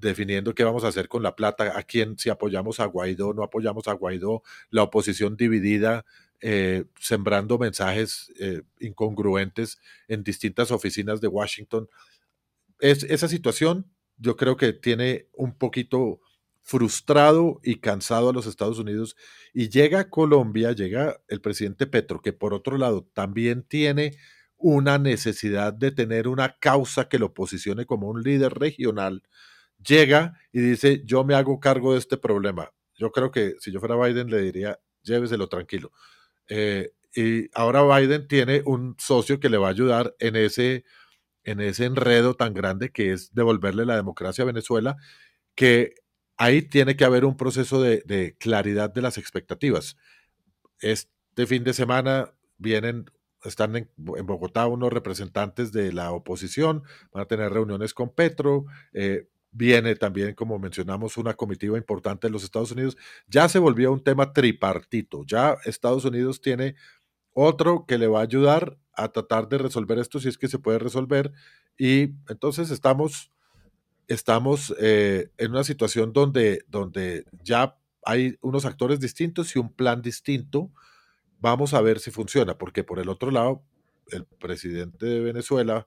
definiendo 0.00 0.54
qué 0.54 0.64
vamos 0.64 0.84
a 0.84 0.88
hacer 0.88 1.08
con 1.08 1.22
la 1.22 1.36
plata, 1.36 1.78
a 1.78 1.82
quién, 1.82 2.18
si 2.18 2.30
apoyamos 2.30 2.80
a 2.80 2.86
Guaidó, 2.86 3.34
no 3.34 3.42
apoyamos 3.42 3.88
a 3.88 3.92
Guaidó, 3.92 4.42
la 4.70 4.82
oposición 4.82 5.36
dividida, 5.36 6.04
eh, 6.40 6.84
sembrando 7.00 7.58
mensajes 7.58 8.30
eh, 8.38 8.62
incongruentes 8.80 9.78
en 10.08 10.22
distintas 10.22 10.70
oficinas 10.70 11.20
de 11.20 11.28
Washington. 11.28 11.88
Es, 12.80 13.04
esa 13.04 13.28
situación 13.28 13.90
yo 14.18 14.36
creo 14.36 14.56
que 14.56 14.72
tiene 14.72 15.28
un 15.32 15.56
poquito 15.56 16.20
frustrado 16.62 17.60
y 17.62 17.76
cansado 17.76 18.30
a 18.30 18.32
los 18.32 18.46
Estados 18.46 18.78
Unidos 18.78 19.16
y 19.54 19.68
llega 19.68 20.00
a 20.00 20.10
Colombia, 20.10 20.72
llega 20.72 21.20
el 21.28 21.40
presidente 21.40 21.86
Petro, 21.86 22.20
que 22.20 22.32
por 22.32 22.54
otro 22.54 22.76
lado 22.76 23.08
también 23.14 23.62
tiene 23.62 24.16
una 24.58 24.98
necesidad 24.98 25.72
de 25.72 25.92
tener 25.92 26.28
una 26.28 26.58
causa 26.58 27.08
que 27.08 27.18
lo 27.18 27.34
posicione 27.34 27.86
como 27.86 28.08
un 28.08 28.22
líder 28.22 28.54
regional 28.54 29.22
llega 29.84 30.38
y 30.52 30.60
dice, 30.60 31.02
yo 31.04 31.24
me 31.24 31.34
hago 31.34 31.60
cargo 31.60 31.92
de 31.92 31.98
este 31.98 32.16
problema. 32.16 32.70
Yo 32.94 33.10
creo 33.10 33.30
que 33.30 33.54
si 33.60 33.72
yo 33.72 33.80
fuera 33.80 33.96
Biden 33.96 34.30
le 34.30 34.40
diría, 34.40 34.78
lléveselo 35.02 35.48
tranquilo. 35.48 35.92
Eh, 36.48 36.92
y 37.14 37.48
ahora 37.54 37.82
Biden 37.82 38.28
tiene 38.28 38.62
un 38.66 38.94
socio 38.98 39.40
que 39.40 39.48
le 39.48 39.56
va 39.56 39.68
a 39.68 39.70
ayudar 39.70 40.14
en 40.18 40.36
ese, 40.36 40.84
en 41.44 41.60
ese 41.60 41.86
enredo 41.86 42.34
tan 42.34 42.52
grande 42.52 42.90
que 42.90 43.12
es 43.12 43.34
devolverle 43.34 43.86
la 43.86 43.96
democracia 43.96 44.42
a 44.42 44.46
Venezuela, 44.46 44.96
que 45.54 45.94
ahí 46.36 46.62
tiene 46.62 46.96
que 46.96 47.04
haber 47.04 47.24
un 47.24 47.36
proceso 47.36 47.80
de, 47.80 48.36
claridad 48.38 48.92
de 48.92 49.02
las 49.02 49.18
expectativas. 49.18 49.96
Este 50.80 51.46
fin 51.46 51.64
de 51.64 51.72
semana 51.72 52.34
vienen 52.58 53.06
están 53.44 53.76
en, 53.76 53.90
Bogotá 53.96 54.66
unos 54.66 54.92
representantes 54.92 55.70
de 55.70 55.92
la 55.92 56.10
oposición, 56.10 56.82
van 57.12 57.22
a 57.22 57.26
tener 57.26 57.52
reuniones 57.52 57.94
con 57.94 58.12
Petro, 58.12 58.66
eh, 58.92 59.28
viene 59.56 59.96
también, 59.96 60.34
como 60.34 60.58
mencionamos, 60.58 61.16
una 61.16 61.34
comitiva 61.34 61.78
importante 61.78 62.26
de 62.26 62.30
los 62.30 62.44
Estados 62.44 62.72
Unidos. 62.72 62.96
Ya 63.26 63.48
se 63.48 63.58
volvió 63.58 63.90
un 63.92 64.04
tema 64.04 64.32
tripartito. 64.32 65.24
Ya 65.26 65.56
Estados 65.64 66.04
Unidos 66.04 66.40
tiene 66.40 66.74
otro 67.32 67.86
que 67.86 67.96
le 67.98 68.06
va 68.06 68.20
a 68.20 68.24
ayudar 68.24 68.78
a 68.92 69.08
tratar 69.08 69.48
de 69.48 69.58
resolver 69.58 69.98
esto 69.98 70.20
si 70.20 70.28
es 70.28 70.36
que 70.36 70.48
se 70.48 70.58
puede 70.58 70.78
resolver. 70.78 71.32
Y 71.78 72.14
entonces 72.28 72.70
estamos, 72.70 73.32
estamos 74.08 74.74
eh, 74.78 75.30
en 75.38 75.50
una 75.52 75.64
situación 75.64 76.12
donde, 76.12 76.64
donde 76.68 77.24
ya 77.42 77.78
hay 78.04 78.36
unos 78.42 78.66
actores 78.66 79.00
distintos 79.00 79.56
y 79.56 79.58
un 79.58 79.72
plan 79.72 80.02
distinto. 80.02 80.70
Vamos 81.40 81.72
a 81.72 81.80
ver 81.80 81.98
si 81.98 82.10
funciona, 82.10 82.58
porque 82.58 82.84
por 82.84 82.98
el 82.98 83.08
otro 83.08 83.30
lado, 83.30 83.62
el 84.10 84.24
presidente 84.24 85.06
de 85.06 85.20
Venezuela 85.20 85.86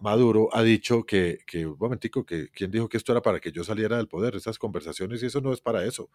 Maduro 0.00 0.48
ha 0.52 0.62
dicho 0.62 1.04
que, 1.04 1.38
que, 1.46 1.66
un 1.66 1.76
momentico, 1.78 2.24
que 2.24 2.48
quién 2.50 2.70
dijo 2.70 2.88
que 2.88 2.96
esto 2.96 3.12
era 3.12 3.22
para 3.22 3.40
que 3.40 3.52
yo 3.52 3.64
saliera 3.64 3.96
del 3.96 4.08
poder, 4.08 4.36
esas 4.36 4.58
conversaciones 4.58 5.22
y 5.22 5.26
eso 5.26 5.40
no 5.40 5.52
es 5.52 5.60
para 5.60 5.84
eso. 5.84 6.10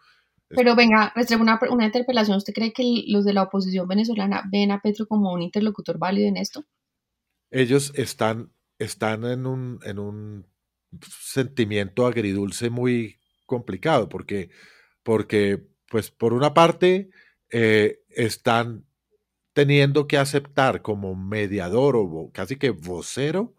Pero 0.49 0.75
venga, 0.75 1.13
una, 1.39 1.59
una 1.69 1.85
interpelación. 1.85 2.37
¿Usted 2.37 2.53
cree 2.53 2.73
que 2.73 3.03
los 3.07 3.25
de 3.25 3.33
la 3.33 3.43
oposición 3.43 3.87
venezolana 3.87 4.43
ven 4.51 4.71
a 4.71 4.81
Petro 4.81 5.07
como 5.07 5.33
un 5.33 5.41
interlocutor 5.41 5.97
válido 5.97 6.27
en 6.27 6.37
esto? 6.37 6.63
Ellos 7.51 7.91
están, 7.95 8.51
están 8.79 9.23
en, 9.25 9.45
un, 9.45 9.79
en 9.83 9.99
un 9.99 10.45
sentimiento 11.19 12.05
agridulce 12.05 12.69
muy 12.69 13.19
complicado, 13.45 14.09
porque, 14.09 14.49
porque 15.03 15.63
pues 15.89 16.11
por 16.11 16.33
una 16.33 16.53
parte, 16.53 17.09
eh, 17.51 17.99
están 18.09 18.85
teniendo 19.53 20.07
que 20.07 20.17
aceptar 20.17 20.81
como 20.81 21.15
mediador 21.15 21.95
o 21.95 22.29
casi 22.33 22.57
que 22.57 22.71
vocero 22.71 23.54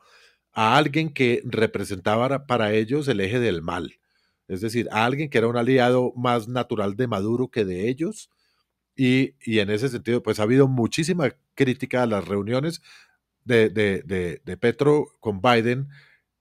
a 0.57 0.79
alguien 0.79 1.11
que 1.13 1.43
representaba 1.45 2.47
para 2.47 2.73
ellos 2.73 3.07
el 3.09 3.21
eje 3.21 3.39
del 3.39 3.61
mal, 3.61 4.01
es 4.49 4.63
decir, 4.63 4.89
a 4.91 5.05
alguien 5.05 5.29
que 5.29 5.37
era 5.37 5.49
un 5.49 5.57
aliado 5.59 6.15
más 6.17 6.49
natural 6.49 6.97
de 6.97 7.07
Maduro 7.07 7.49
que 7.49 7.67
de 7.67 7.91
ellos. 7.91 8.31
Y, 8.97 9.35
en 9.45 9.69
ese 9.69 9.91
sentido, 9.91 10.23
pues 10.23 10.41
ha 10.41 10.45
habido 10.45 10.67
muchísima 10.67 11.35
crítica 11.55 12.03
a 12.03 12.07
las 12.07 12.27
reuniones 12.27 12.81
de, 13.45 13.69
de, 13.69 14.57
Petro 14.57 15.09
con 15.21 15.43
Biden. 15.43 15.89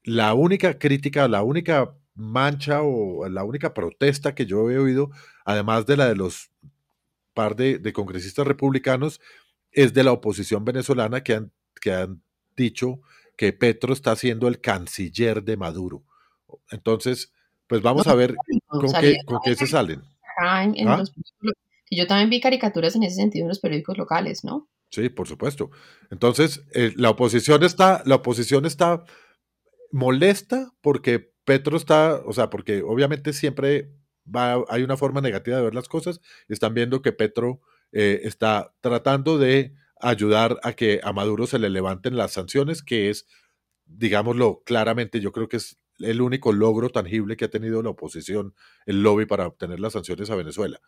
La 0.04 0.34
única 0.34 0.80
crítica, 0.80 1.28
la 1.28 1.44
única 1.44 1.94
mancha 2.14 2.84
o 2.84 3.28
la 3.28 3.44
única 3.44 3.74
protesta 3.74 4.34
que 4.34 4.46
yo 4.46 4.72
he 4.72 4.78
oído, 4.78 5.12
además 5.44 5.86
de 5.88 5.98
la 5.98 6.08
de 6.08 6.16
los 6.16 6.52
par 7.34 7.58
de, 7.58 7.92
congresistas 7.92 8.48
republicanos, 8.48 9.20
es 9.74 9.94
de 9.94 10.06
la 10.06 10.14
oposición 10.14 10.64
venezolana 10.64 11.22
que 11.22 11.34
han, 11.34 11.52
que 11.82 11.92
han 11.92 12.22
dicho 12.56 13.02
que 13.38 13.54
Petro 13.54 13.94
está 13.94 14.16
siendo 14.16 14.48
el 14.48 14.62
canciller 14.62 15.44
de 15.44 15.58
Maduro. 15.58 16.04
Entonces, 16.72 17.34
pues 17.68 17.82
vamos 17.82 18.08
a 18.08 18.16
ver 18.16 18.36
con, 18.68 18.92
qué, 19.02 19.18
con 19.26 19.40
qué, 19.44 19.56
se 19.56 19.68
salen. 19.68 20.02
¿Ah? 20.40 20.68
yo 21.92 22.08
también 22.08 22.30
vi 22.30 22.42
caricaturas 22.42 22.96
en 22.96 23.04
ese 23.04 23.16
sentido 23.16 23.44
en 23.44 23.50
los 23.50 23.60
periódicos 23.60 23.98
locales, 23.98 24.44
¿no? 24.44 24.68
Sí, 24.90 25.10
por 25.10 25.28
supuesto. 25.28 25.72
Entonces, 26.10 26.64
eh, 26.74 26.94
la 26.96 27.10
oposición 27.10 27.64
está, 27.64 28.02
la 28.06 28.16
oposición 28.16 28.66
está 28.66 29.04
molesta 29.92 30.72
porque 30.82 31.34
Petro 31.44 31.78
está, 31.78 32.22
o 32.26 32.34
sea, 32.34 32.50
porque 32.50 32.82
obviamente 32.82 33.34
siempre 33.34 33.92
va, 34.26 34.64
hay 34.70 34.84
una 34.84 34.98
forma 34.98 35.22
negativa 35.22 35.58
de 35.58 35.64
ver 35.64 35.76
las 35.76 35.88
cosas. 35.88 36.22
Están 36.48 36.74
viendo 36.74 37.02
que 37.02 37.12
Petro 37.12 37.62
eh, 37.92 38.22
está 38.24 38.74
tratando 38.82 39.38
de 39.38 39.74
ayudar 40.00 40.60
a 40.64 40.74
que 40.74 41.00
a 41.04 41.14
Maduro 41.14 41.48
se 41.48 41.60
le 41.60 41.70
levanten 41.70 42.18
las 42.18 42.34
sanciones, 42.34 42.84
que 42.84 43.10
es, 43.10 43.28
digámoslo 43.86 44.62
claramente, 44.66 45.20
yo 45.20 45.32
creo 45.32 45.48
que 45.48 45.58
es 45.58 45.78
el 46.00 46.22
único 46.22 46.52
logro 46.52 46.90
tangible 46.90 47.38
que 47.38 47.46
ha 47.46 47.50
tenido 47.50 47.82
la 47.82 47.90
oposición, 47.90 48.54
el 48.86 49.02
lobby 49.02 49.26
para 49.26 49.48
obtener 49.48 49.80
las 49.80 49.94
sanciones 49.94 50.30
a 50.30 50.36
Venezuela. 50.36 50.80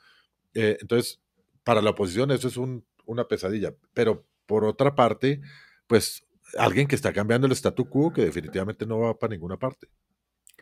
Eh, 0.53 0.78
entonces, 0.82 1.22
para 1.64 1.82
la 1.82 1.91
oposición 1.91 2.32
eso 2.32 2.47
es 2.47 2.58
una 2.58 3.28
pesadilla, 3.28 3.74
pero 3.93 4.26
por 4.45 4.66
otra 4.66 4.95
parte, 4.95 5.41
pues 5.88 6.26
alguien 6.58 6.88
que 6.88 6.95
está 6.95 7.14
cambiando 7.14 7.47
el 7.47 7.53
statu 7.53 7.89
quo 7.89 8.14
que 8.14 8.24
definitivamente 8.26 8.86
no 8.86 8.99
va 8.99 9.18
para 9.18 9.32
ninguna 9.32 9.58
parte. 9.58 9.88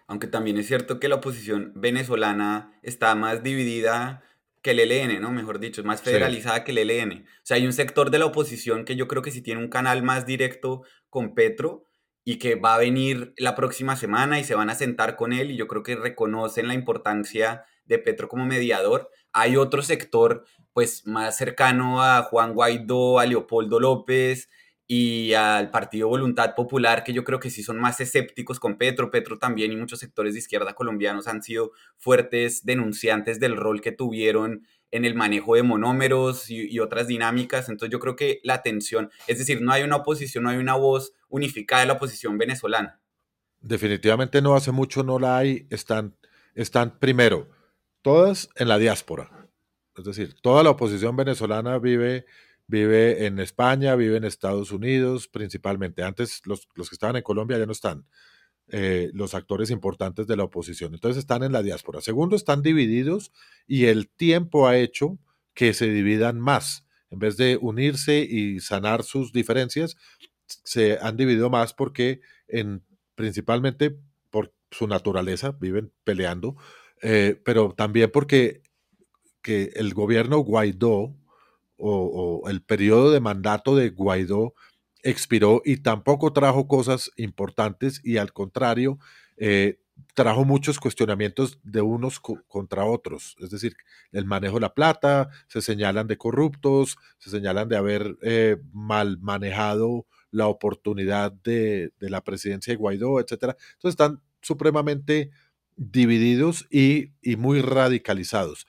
aunque 0.07 0.27
también 0.27 0.57
es 0.57 0.67
cierto 0.67 0.99
que 0.99 1.07
la 1.09 1.15
oposición 1.15 1.73
venezolana 1.75 2.77
está 2.83 3.15
más 3.15 3.41
dividida 3.41 4.23
que 4.66 4.72
el 4.72 4.80
ELN, 4.80 5.22
¿no? 5.22 5.30
Mejor 5.30 5.59
dicho, 5.59 5.82
es 5.82 5.86
más 5.86 6.01
federalizada 6.01 6.63
que 6.63 6.72
el 6.72 6.80
ELN. 6.80 7.24
O 7.24 7.41
sea, 7.43 7.57
hay 7.57 7.68
un 7.68 7.72
sector 7.72 8.09
de 8.09 8.18
la 8.18 8.26
oposición 8.26 8.84
que 8.84 8.95
yo 8.95 9.07
creo 9.07 9.22
que 9.22 9.30
sí 9.30 9.43
tiene 9.43 9.61
un 9.61 9.70
canal 9.70 10.01
más 10.01 10.26
directo 10.26 10.82
con 11.11 11.36
Petro 11.36 11.86
y 12.24 12.39
que 12.39 12.55
va 12.55 12.74
a 12.74 12.80
venir 12.80 13.36
la 13.38 13.53
próxima 13.53 13.95
semana 13.95 14.39
y 14.39 14.43
se 14.43 14.55
van 14.55 14.72
a 14.72 14.76
sentar 14.76 15.18
con 15.18 15.34
él 15.34 15.51
y 15.51 15.55
yo 15.55 15.68
creo 15.68 15.84
que 15.84 15.95
reconocen 15.95 16.68
la 16.68 16.74
importancia 16.74 17.63
de 17.86 17.99
Petro 17.99 18.28
como 18.28 18.47
mediador. 18.47 19.11
Hay 19.34 19.55
otro 19.55 19.84
sector 19.84 20.45
pues 20.74 21.05
más 21.05 21.38
cercano 21.38 22.01
a 22.01 22.24
Juan 22.24 22.55
Guaidó, 22.55 23.20
a 23.20 23.28
Leopoldo 23.28 23.80
López, 23.80 24.49
y 24.88 25.33
al 25.33 25.71
Partido 25.71 26.07
Voluntad 26.07 26.53
Popular, 26.53 27.03
que 27.03 27.13
yo 27.13 27.23
creo 27.23 27.39
que 27.39 27.49
sí 27.49 27.63
son 27.63 27.79
más 27.79 27.99
escépticos 28.01 28.59
con 28.59 28.77
Petro. 28.77 29.09
Petro 29.09 29.39
también 29.39 29.71
y 29.71 29.75
muchos 29.75 29.99
sectores 29.99 30.33
de 30.33 30.39
izquierda 30.39 30.75
colombianos 30.75 31.27
han 31.27 31.41
sido 31.41 31.71
fuertes 31.97 32.65
denunciantes 32.65 33.39
del 33.39 33.55
rol 33.57 33.81
que 33.81 33.91
tuvieron 33.91 34.67
en 34.91 35.03
el 35.03 35.15
manejo 35.15 35.55
de 35.55 35.63
monómeros 35.63 36.49
y, 36.49 36.79
otras 36.79 37.07
dinámicas. 37.07 37.67
Entonces 37.67 37.91
yo 37.91 37.99
creo 37.99 38.15
que 38.15 38.39
la 38.43 38.61
tensión, 38.61 39.09
es 39.27 39.39
decir, 39.39 39.61
no 39.61 39.71
hay 39.71 39.83
una 39.83 39.97
oposición, 39.97 40.43
no 40.43 40.51
hay 40.51 40.57
una 40.57 40.75
voz 40.75 41.13
unificada 41.29 41.81
de 41.81 41.88
la 41.88 41.93
oposición 41.93 42.38
venezolana. 42.38 43.01
Definitivamente 43.59 44.41
no 44.41 44.55
hace 44.55 44.71
mucho 44.71 45.03
no 45.03 45.17
la 45.17 45.38
hay. 45.38 45.65
Están, 45.71 46.15
están 46.53 46.99
primero, 46.99 47.49
todas 48.03 48.49
en 48.55 48.67
la 48.67 48.77
diáspora. 48.77 49.49
Es 49.97 50.05
decir, 50.05 50.36
toda 50.41 50.61
la 50.61 50.69
oposición 50.69 51.15
venezolana 51.15 51.79
vive 51.79 52.25
vive 52.68 53.26
en 53.26 53.39
España, 53.39 53.95
vive 53.95 54.18
en 54.18 54.24
Estados 54.24 54.72
Unidos 54.72 55.28
principalmente. 55.28 56.03
Antes 56.03 56.41
los, 56.45 56.68
que 56.68 56.82
estaban 56.91 57.16
en 57.16 57.24
Colombia 57.24 57.57
ya 57.57 57.66
no 57.66 57.72
están, 57.72 58.05
eh, 58.68 59.11
los 59.13 59.34
actores 59.36 59.70
importantes 59.70 60.28
de 60.28 60.36
la 60.36 60.43
oposición. 60.43 60.93
Entonces 60.93 61.20
están 61.20 61.43
en 61.43 61.51
la 61.51 61.63
diáspora. 61.63 62.01
Segundo, 62.01 62.36
están 62.36 62.61
divididos 62.61 63.32
y 63.68 63.86
el 63.86 64.09
tiempo 64.09 64.68
ha 64.68 64.78
hecho 64.78 65.20
que 65.53 65.74
se 65.74 65.89
dividan 65.89 66.39
más. 66.39 66.86
En 67.11 67.20
vez 67.20 67.38
de 67.38 67.57
unirse 67.61 68.20
y 68.20 68.59
sanar 68.59 69.03
sus 69.03 69.32
diferencias, 69.32 69.95
se 70.45 70.97
han 70.99 71.18
dividido 71.18 71.49
más 71.49 71.74
porque 71.74 72.22
en, 72.47 72.84
principalmente 73.16 73.97
por 74.32 74.53
su 74.72 74.88
naturaleza, 74.88 75.51
viven 75.51 75.93
peleando, 76.03 76.57
eh, 77.01 77.39
pero 77.45 77.74
también 77.74 78.11
porque 78.11 78.61
que 79.41 79.72
el 79.76 79.93
gobierno 79.93 80.39
Guaidó 80.39 81.16
o, 81.78 82.43
el 82.49 82.61
periodo 82.61 83.11
de 83.11 83.19
mandato 83.19 83.76
de 83.76 83.89
Guaidó 83.89 84.53
expiró 85.03 85.61
y 85.65 85.78
tampoco 85.78 86.34
trajo 86.34 86.67
cosas 86.67 87.11
importantes 87.17 88.01
y 88.03 88.17
al 88.17 88.34
contrario, 88.34 88.97
eh, 89.38 89.80
trajo 90.13 90.45
muchos 90.45 90.80
cuestionamientos 90.80 91.59
de 91.63 91.82
unos 91.82 92.19
contra 92.19 92.86
otros. 92.86 93.36
Es 93.39 93.49
decir, 93.49 93.76
el 94.11 94.26
manejo 94.26 94.55
de 94.55 94.61
la 94.61 94.73
plata, 94.73 95.30
se 95.47 95.61
señalan 95.61 96.07
de 96.07 96.17
corruptos, 96.17 96.97
se 97.17 97.30
señalan 97.30 97.69
de 97.69 97.78
haber 97.78 98.17
eh, 98.21 98.57
mal 98.73 99.17
manejado 99.19 100.07
la 100.32 100.47
oportunidad 100.47 101.32
de, 101.32 101.91
de, 101.99 102.09
la 102.09 102.23
presidencia 102.23 102.73
de 102.73 102.78
Guaidó, 102.78 103.19
etc. 103.19 103.34
Entonces 103.34 103.91
están 103.91 104.21
supremamente 104.41 105.32
divididos 105.78 106.67
y, 106.69 107.13
y 107.21 107.36
muy 107.36 107.61
radicalizados. 107.61 108.67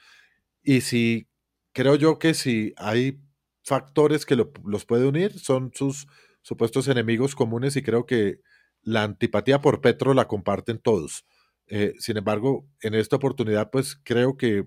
Y 0.63 0.83
si 0.83 1.29
creo 1.77 1.95
yo 1.95 2.18
que 2.18 2.33
si 2.33 2.72
hay 2.79 3.20
factores 3.62 4.24
que 4.24 4.35
los 4.35 4.87
puede 4.87 5.07
unir, 5.07 5.39
son 5.39 5.72
sus 5.74 6.07
supuestos 6.41 6.89
enemigos 6.89 7.35
comunes 7.35 7.77
y 7.77 7.83
creo 7.83 8.07
que 8.07 8.41
la 8.81 9.03
antipatía 9.03 9.61
por 9.61 9.83
Petro 9.83 10.14
la 10.14 10.27
comparten 10.27 10.79
todos. 10.79 11.27
Eh, 11.66 11.93
sin 11.99 12.16
embargo, 12.16 12.66
en 12.81 12.95
esta 12.95 13.16
oportunidad, 13.16 13.70
pues 13.70 14.01
creo 14.03 14.39
que 14.39 14.66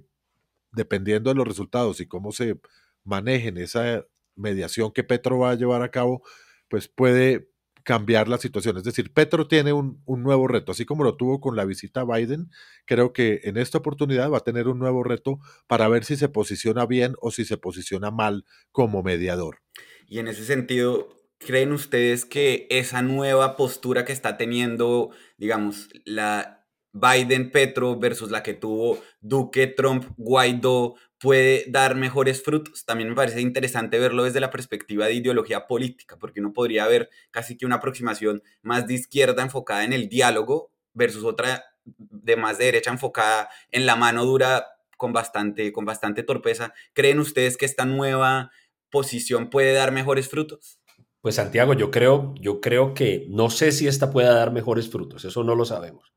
dependiendo 0.72 1.32
de 1.32 1.36
los 1.36 1.48
resultados 1.48 2.00
y 2.00 2.06
cómo 2.08 2.32
se 2.32 2.60
manejen 3.04 3.58
esa 3.58 4.06
mediación 4.36 4.92
que 4.92 5.04
Petro 5.04 5.40
va 5.40 5.50
a 5.50 5.56
llevar 5.56 5.82
a 5.82 5.90
cabo, 5.90 6.22
pues 6.68 6.88
puede 6.90 7.49
cambiar 7.90 8.28
la 8.28 8.38
situación. 8.38 8.78
Es 8.78 8.84
decir, 8.84 9.12
Petro 9.12 9.48
tiene 9.48 9.74
un, 9.74 10.04
nuevo 10.06 10.48
reto, 10.48 10.74
así 10.74 10.86
como 10.86 11.04
lo 11.04 11.18
tuvo 11.18 11.42
con 11.42 11.56
la 11.56 11.66
visita 11.66 12.02
a 12.02 12.06
Biden, 12.06 12.52
creo 12.86 13.14
que 13.14 13.42
en 13.46 13.58
esta 13.58 13.80
oportunidad 13.80 14.30
va 14.30 14.38
a 14.38 14.44
tener 14.44 14.68
un 14.68 14.78
nuevo 14.78 15.04
reto 15.04 15.40
para 15.66 15.88
ver 15.88 16.06
si 16.06 16.16
se 16.16 16.30
posiciona 16.30 16.86
bien 16.86 17.16
o 17.20 17.32
si 17.32 17.46
se 17.46 17.58
posiciona 17.58 18.12
mal 18.12 18.46
como 18.72 19.02
mediador. 19.02 19.64
Y 20.06 20.20
en 20.20 20.28
ese 20.28 20.46
sentido, 20.46 21.10
¿creen 21.40 21.72
ustedes 21.72 22.26
que 22.26 22.68
esa 22.70 23.02
nueva 23.02 23.56
postura 23.56 24.06
que 24.06 24.14
está 24.14 24.38
teniendo, 24.38 25.10
digamos, 25.40 25.90
la 26.06 26.59
Biden-Petro 26.94 28.00
versus 28.00 28.32
la 28.32 28.44
que 28.44 28.54
tuvo 28.54 29.00
Duque, 29.22 29.68
Trump, 29.68 30.06
Guaidó, 30.18 30.96
puede 31.20 31.66
dar 31.68 31.96
mejores 31.96 32.44
frutos. 32.44 32.86
También 32.86 33.10
me 33.10 33.16
parece 33.16 33.42
interesante 33.42 34.00
verlo 34.00 34.24
desde 34.24 34.40
la 34.40 34.50
perspectiva 34.50 35.06
de 35.06 35.14
ideología 35.14 35.68
política, 35.68 36.18
porque 36.18 36.40
uno 36.40 36.54
podría 36.54 36.88
ver 36.88 37.10
casi 37.32 37.58
que 37.58 37.66
una 37.66 37.76
aproximación 37.76 38.42
más 38.62 38.88
de 38.88 38.96
izquierda 38.96 39.44
enfocada 39.44 39.84
en 39.84 39.94
el 39.94 40.10
diálogo 40.10 40.72
versus 40.94 41.24
otra 41.24 41.64
de 41.86 42.36
más 42.36 42.58
de 42.58 42.66
derecha 42.66 42.92
enfocada 42.92 43.50
en 43.72 43.86
la 43.86 43.96
mano 43.96 44.26
dura 44.26 44.66
con 44.98 45.14
bastante, 45.14 45.72
con 45.72 45.86
bastante 45.86 46.24
torpeza. 46.24 46.74
¿Creen 46.94 47.20
ustedes 47.20 47.58
que 47.58 47.66
esta 47.66 47.86
nueva 47.86 48.52
posición 48.90 49.50
puede 49.50 49.74
dar 49.74 49.92
mejores 49.92 50.30
frutos? 50.30 50.80
Pues 51.22 51.36
Santiago, 51.36 51.74
yo 51.74 51.92
creo, 51.92 52.34
yo 52.40 52.62
creo 52.62 52.94
que 52.94 53.26
no 53.30 53.50
sé 53.50 53.72
si 53.72 53.88
esta 53.88 54.12
pueda 54.12 54.34
dar 54.34 54.52
mejores 54.52 54.90
frutos, 54.90 55.26
eso 55.26 55.44
no 55.44 55.56
lo 55.56 55.66
sabemos. 55.66 56.14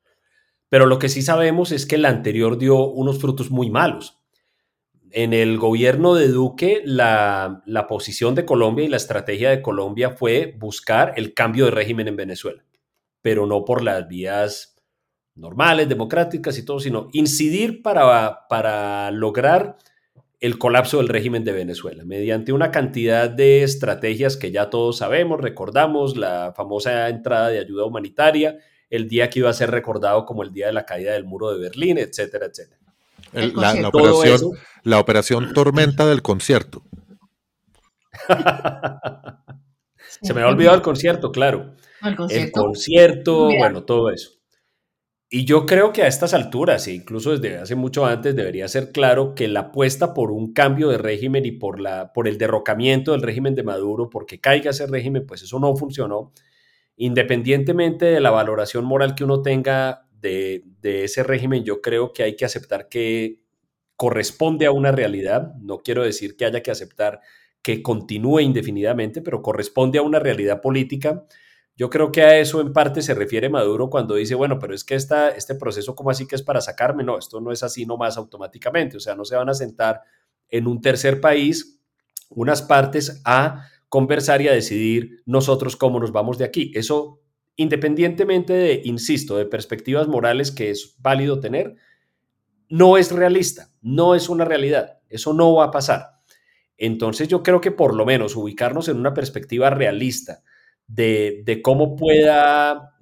Pero 0.72 0.86
lo 0.86 0.98
que 0.98 1.10
sí 1.10 1.20
sabemos 1.20 1.70
es 1.70 1.84
que 1.84 1.98
la 1.98 2.08
anterior 2.08 2.56
dio 2.56 2.86
unos 2.86 3.18
frutos 3.18 3.50
muy 3.50 3.68
malos. 3.68 4.22
En 5.10 5.34
el 5.34 5.58
gobierno 5.58 6.14
de 6.14 6.28
Duque, 6.28 6.80
la, 6.82 7.62
posición 7.90 8.34
de 8.34 8.46
Colombia 8.46 8.86
y 8.86 8.88
la 8.88 8.96
estrategia 8.96 9.50
de 9.50 9.60
Colombia 9.60 10.12
fue 10.12 10.56
buscar 10.58 11.12
el 11.18 11.34
cambio 11.34 11.66
de 11.66 11.72
régimen 11.72 12.08
en 12.08 12.16
Venezuela, 12.16 12.64
pero 13.20 13.44
no 13.44 13.66
por 13.66 13.82
las 13.82 14.08
vías 14.08 14.82
normales, 15.34 15.90
democráticas 15.90 16.56
y 16.56 16.64
todo, 16.64 16.80
sino 16.80 17.10
incidir 17.12 17.82
para, 17.82 18.48
para 18.48 19.10
lograr 19.10 19.76
el 20.40 20.56
colapso 20.56 20.96
del 20.96 21.08
régimen 21.08 21.44
de 21.44 21.52
Venezuela, 21.52 22.02
mediante 22.06 22.50
una 22.50 22.70
cantidad 22.70 23.28
de 23.28 23.62
estrategias 23.62 24.38
que 24.38 24.50
ya 24.50 24.70
todos 24.70 24.96
sabemos, 24.96 25.38
recordamos, 25.38 26.16
la 26.16 26.54
famosa 26.56 27.10
entrada 27.10 27.50
de 27.50 27.58
ayuda 27.58 27.84
humanitaria, 27.84 28.56
el 28.92 29.08
día 29.08 29.28
que 29.28 29.40
iba 29.40 29.50
a 29.50 29.54
ser 29.54 29.70
recordado 29.70 30.24
como 30.24 30.44
el 30.44 30.52
día 30.52 30.66
de 30.66 30.72
la 30.72 30.86
caída 30.86 31.12
del 31.12 31.24
muro 31.24 31.50
de 31.52 31.58
Berlín, 31.58 31.98
etcétera, 31.98 32.46
etcétera 32.46 32.82
la, 33.32 33.88
operación, 33.88 34.52
la 34.82 35.00
operación 35.00 35.52
tormenta 35.54 36.06
del 36.06 36.22
concierto. 36.22 36.82
Se 40.22 40.34
me 40.34 40.42
ha 40.42 40.48
olvidado 40.48 40.76
el 40.76 40.82
concierto, 40.82 41.32
claro. 41.32 41.74
El 42.28 42.52
concierto, 42.52 43.48
bueno, 43.56 43.84
todo 43.84 44.10
eso. 44.10 44.30
Y 45.30 45.46
yo 45.46 45.64
creo 45.64 45.92
que 45.92 46.02
a 46.02 46.08
estas 46.08 46.34
alturas, 46.34 46.86
e 46.86 46.92
incluso 46.92 47.30
desde 47.36 47.56
hace 47.56 47.74
mucho 47.74 48.04
antes, 48.04 48.36
debería 48.36 48.68
ser 48.68 48.92
claro 48.92 49.34
que 49.34 49.48
la 49.48 49.60
apuesta 49.60 50.12
por 50.12 50.30
un 50.30 50.52
cambio 50.52 50.90
de 50.90 50.98
régimen 50.98 51.46
y 51.46 51.52
por, 51.52 51.80
la, 51.80 52.12
por 52.12 52.28
el 52.28 52.36
derrocamiento 52.36 53.12
del 53.12 53.22
régimen 53.22 53.54
de 53.54 53.62
Maduro, 53.62 54.10
porque 54.10 54.40
caiga 54.40 54.72
ese 54.72 54.86
régimen, 54.86 55.24
pues 55.26 55.42
eso 55.42 55.58
no 55.58 55.74
funcionó. 55.74 56.32
Independientemente 57.02 58.04
de 58.04 58.20
la 58.20 58.30
valoración 58.30 58.84
moral 58.84 59.16
que 59.16 59.24
uno 59.24 59.42
tenga 59.42 60.06
de, 60.20 60.62
ese 60.84 61.24
régimen, 61.24 61.64
yo 61.64 61.80
creo 61.80 62.12
que 62.12 62.22
hay 62.22 62.36
que 62.36 62.44
aceptar 62.44 62.88
que 62.88 63.40
corresponde 63.96 64.66
a 64.66 64.70
una 64.70 64.92
realidad. 64.92 65.52
No 65.56 65.78
quiero 65.78 66.04
decir 66.04 66.36
que 66.36 66.44
haya 66.44 66.62
que 66.62 66.70
aceptar 66.70 67.18
que 67.60 67.82
continúe 67.82 68.38
indefinidamente, 68.38 69.20
pero 69.20 69.42
corresponde 69.42 69.98
a 69.98 70.02
una 70.02 70.20
realidad 70.20 70.60
política. 70.60 71.24
Yo 71.74 71.90
creo 71.90 72.12
que 72.12 72.22
a 72.22 72.38
eso 72.38 72.60
en 72.60 72.72
parte 72.72 73.02
se 73.02 73.14
refiere 73.14 73.48
Maduro 73.48 73.90
cuando 73.90 74.14
dice, 74.14 74.36
bueno, 74.36 74.60
pero 74.60 74.72
es 74.72 74.84
que 74.84 74.94
este 74.94 75.54
proceso, 75.56 75.96
¿cómo 75.96 76.10
así 76.10 76.28
que 76.28 76.36
es 76.36 76.42
para 76.42 76.60
sacarme? 76.60 77.02
No, 77.02 77.18
esto 77.18 77.40
no 77.40 77.50
es 77.50 77.64
así 77.64 77.84
nomás 77.84 78.16
automáticamente. 78.16 78.98
O 78.98 79.00
sea, 79.00 79.16
no 79.16 79.24
se 79.24 79.34
van 79.34 79.48
a 79.48 79.54
sentar 79.54 80.02
en 80.48 80.68
un 80.68 80.80
tercer 80.80 81.20
país 81.20 81.80
unas 82.30 82.62
partes 82.62 83.20
a 83.24 83.66
conversar 83.92 84.40
y 84.40 84.48
a 84.48 84.52
decidir 84.52 85.22
nosotros 85.26 85.76
cómo 85.76 86.00
nos 86.00 86.12
vamos 86.12 86.38
de 86.38 86.46
aquí. 86.46 86.72
Eso 86.74 87.20
independientemente 87.56 88.54
de, 88.54 88.80
insisto, 88.84 89.36
de 89.36 89.44
perspectivas 89.44 90.08
morales 90.08 90.50
que 90.50 90.70
es 90.70 90.96
válido 90.98 91.40
tener, 91.40 91.74
no 92.70 92.96
es 92.96 93.12
realista, 93.12 93.70
no 93.82 94.14
es 94.14 94.30
una 94.30 94.46
realidad, 94.46 95.00
eso 95.10 95.34
no 95.34 95.56
va 95.56 95.66
a 95.66 95.70
pasar. 95.70 96.06
Entonces 96.78 97.28
yo 97.28 97.42
creo 97.42 97.60
que 97.60 97.70
por 97.70 97.94
lo 97.94 98.06
menos 98.06 98.34
ubicarnos 98.34 98.88
en 98.88 98.96
una 98.96 99.12
perspectiva 99.12 99.68
realista 99.68 100.42
de, 100.86 101.60
cómo 101.62 101.94
pueda 101.94 102.96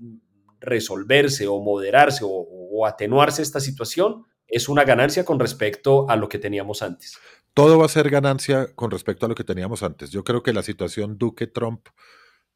resolverse 0.59 1.47
o 1.47 1.61
moderarse 1.61 2.25
o 2.25 2.85
atenuarse 2.85 3.43
esta 3.43 3.61
situación 3.61 4.27
es 4.51 4.69
una 4.69 4.83
ganancia 4.83 5.25
con 5.25 5.39
respecto 5.39 6.11
a 6.11 6.17
lo 6.17 6.29
que 6.29 6.41
teníamos 6.41 6.83
antes. 6.83 7.17
Todo 7.55 7.79
va 7.79 7.87
a 7.87 7.89
ser 7.89 8.11
ganancia 8.11 8.73
con 8.75 8.91
respecto 8.91 9.27
a 9.27 9.29
lo 9.29 9.35
que 9.35 9.45
teníamos 9.45 9.83
antes. 9.83 10.11
Yo 10.11 10.25
creo 10.25 10.43
que 10.43 10.53
la 10.53 10.63
situación 10.63 11.19
Duque-Trump 11.19 11.89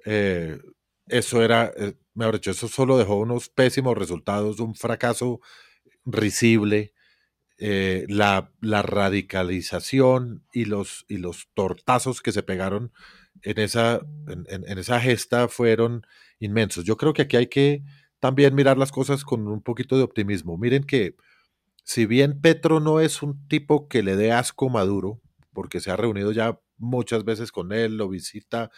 eh, 0.04 0.58
eso 1.06 1.42
era, 1.42 1.72
eh, 1.76 1.94
mejor 2.14 2.36
dicho, 2.36 2.50
eso 2.50 2.68
solo 2.68 2.96
dejó 2.98 3.16
unos 3.16 3.48
pésimos 3.48 3.96
resultados, 3.96 4.60
un 4.60 4.74
fracaso 4.74 5.40
risible. 6.04 6.92
Eh, 7.58 8.06
la, 8.08 8.50
radicalización 8.60 10.44
y 10.52 10.64
los, 10.64 11.04
y 11.08 11.18
los 11.18 11.48
tortazos 11.54 12.20
que 12.20 12.32
se 12.32 12.42
pegaron 12.42 12.92
en 13.42 13.58
esa, 13.58 14.00
en, 14.26 14.78
esa 14.78 15.00
gesta 15.00 15.48
fueron 15.48 16.04
inmensos. 16.40 16.84
Yo 16.84 16.96
creo 16.96 17.12
que 17.12 17.22
aquí 17.22 17.36
hay 17.36 17.46
que 17.46 17.84
también 18.18 18.54
mirar 18.56 18.76
las 18.76 18.90
cosas 18.92 19.24
con 19.24 19.46
un 19.46 19.62
poquito 19.62 19.96
de 19.96 20.02
optimismo. 20.02 20.58
Miren 20.58 20.84
que 20.84 21.16
si 21.84 22.06
bien 22.06 22.40
Petro 22.40 22.80
no 22.80 23.00
es 23.00 23.22
un 23.22 23.46
tipo 23.46 23.88
que 23.88 24.02
le 24.02 24.16
dé 24.16 24.32
asco 24.32 24.68
Maduro, 24.68 25.20
porque 25.52 25.80
se 25.80 25.90
ha 25.90 25.96
reunido 25.96 26.32
ya 26.32 26.58
muchas 26.76 27.24
veces 27.24 27.52
con 27.52 27.72
él, 27.72 27.96
lo 27.96 28.08
visita, 28.08 28.70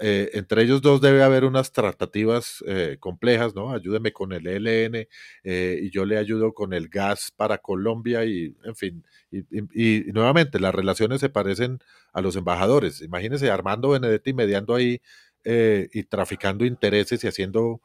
eh, 0.00 0.30
entre 0.34 0.62
ellos 0.62 0.80
dos 0.80 1.00
debe 1.00 1.22
haber 1.22 1.44
unas 1.44 1.72
tratativas 1.72 2.64
eh, 2.66 2.96
complejas, 2.98 3.54
¿no? 3.54 3.72
Ayúdeme 3.72 4.12
con 4.12 4.32
el 4.32 4.46
ELN 4.46 5.06
eh, 5.44 5.78
y 5.82 5.90
yo 5.90 6.04
le 6.04 6.18
ayudo 6.18 6.54
con 6.54 6.72
el 6.72 6.88
gas 6.88 7.32
para 7.36 7.58
Colombia 7.58 8.24
y, 8.24 8.56
en 8.64 8.74
fin, 8.74 9.04
y, 9.30 9.40
y, 9.74 10.12
nuevamente 10.12 10.58
las 10.60 10.74
relaciones 10.74 11.20
se 11.20 11.28
parecen 11.28 11.80
a 12.12 12.20
los 12.22 12.36
embajadores. 12.36 13.02
Imagínense 13.02 13.50
Armando 13.50 13.90
Benedetti 13.90 14.32
mediando 14.32 14.74
ahí 14.74 15.00
y 15.44 16.04
traficando 16.04 16.64
intereses 16.64 17.24
y 17.24 17.26
haciendo 17.26 17.80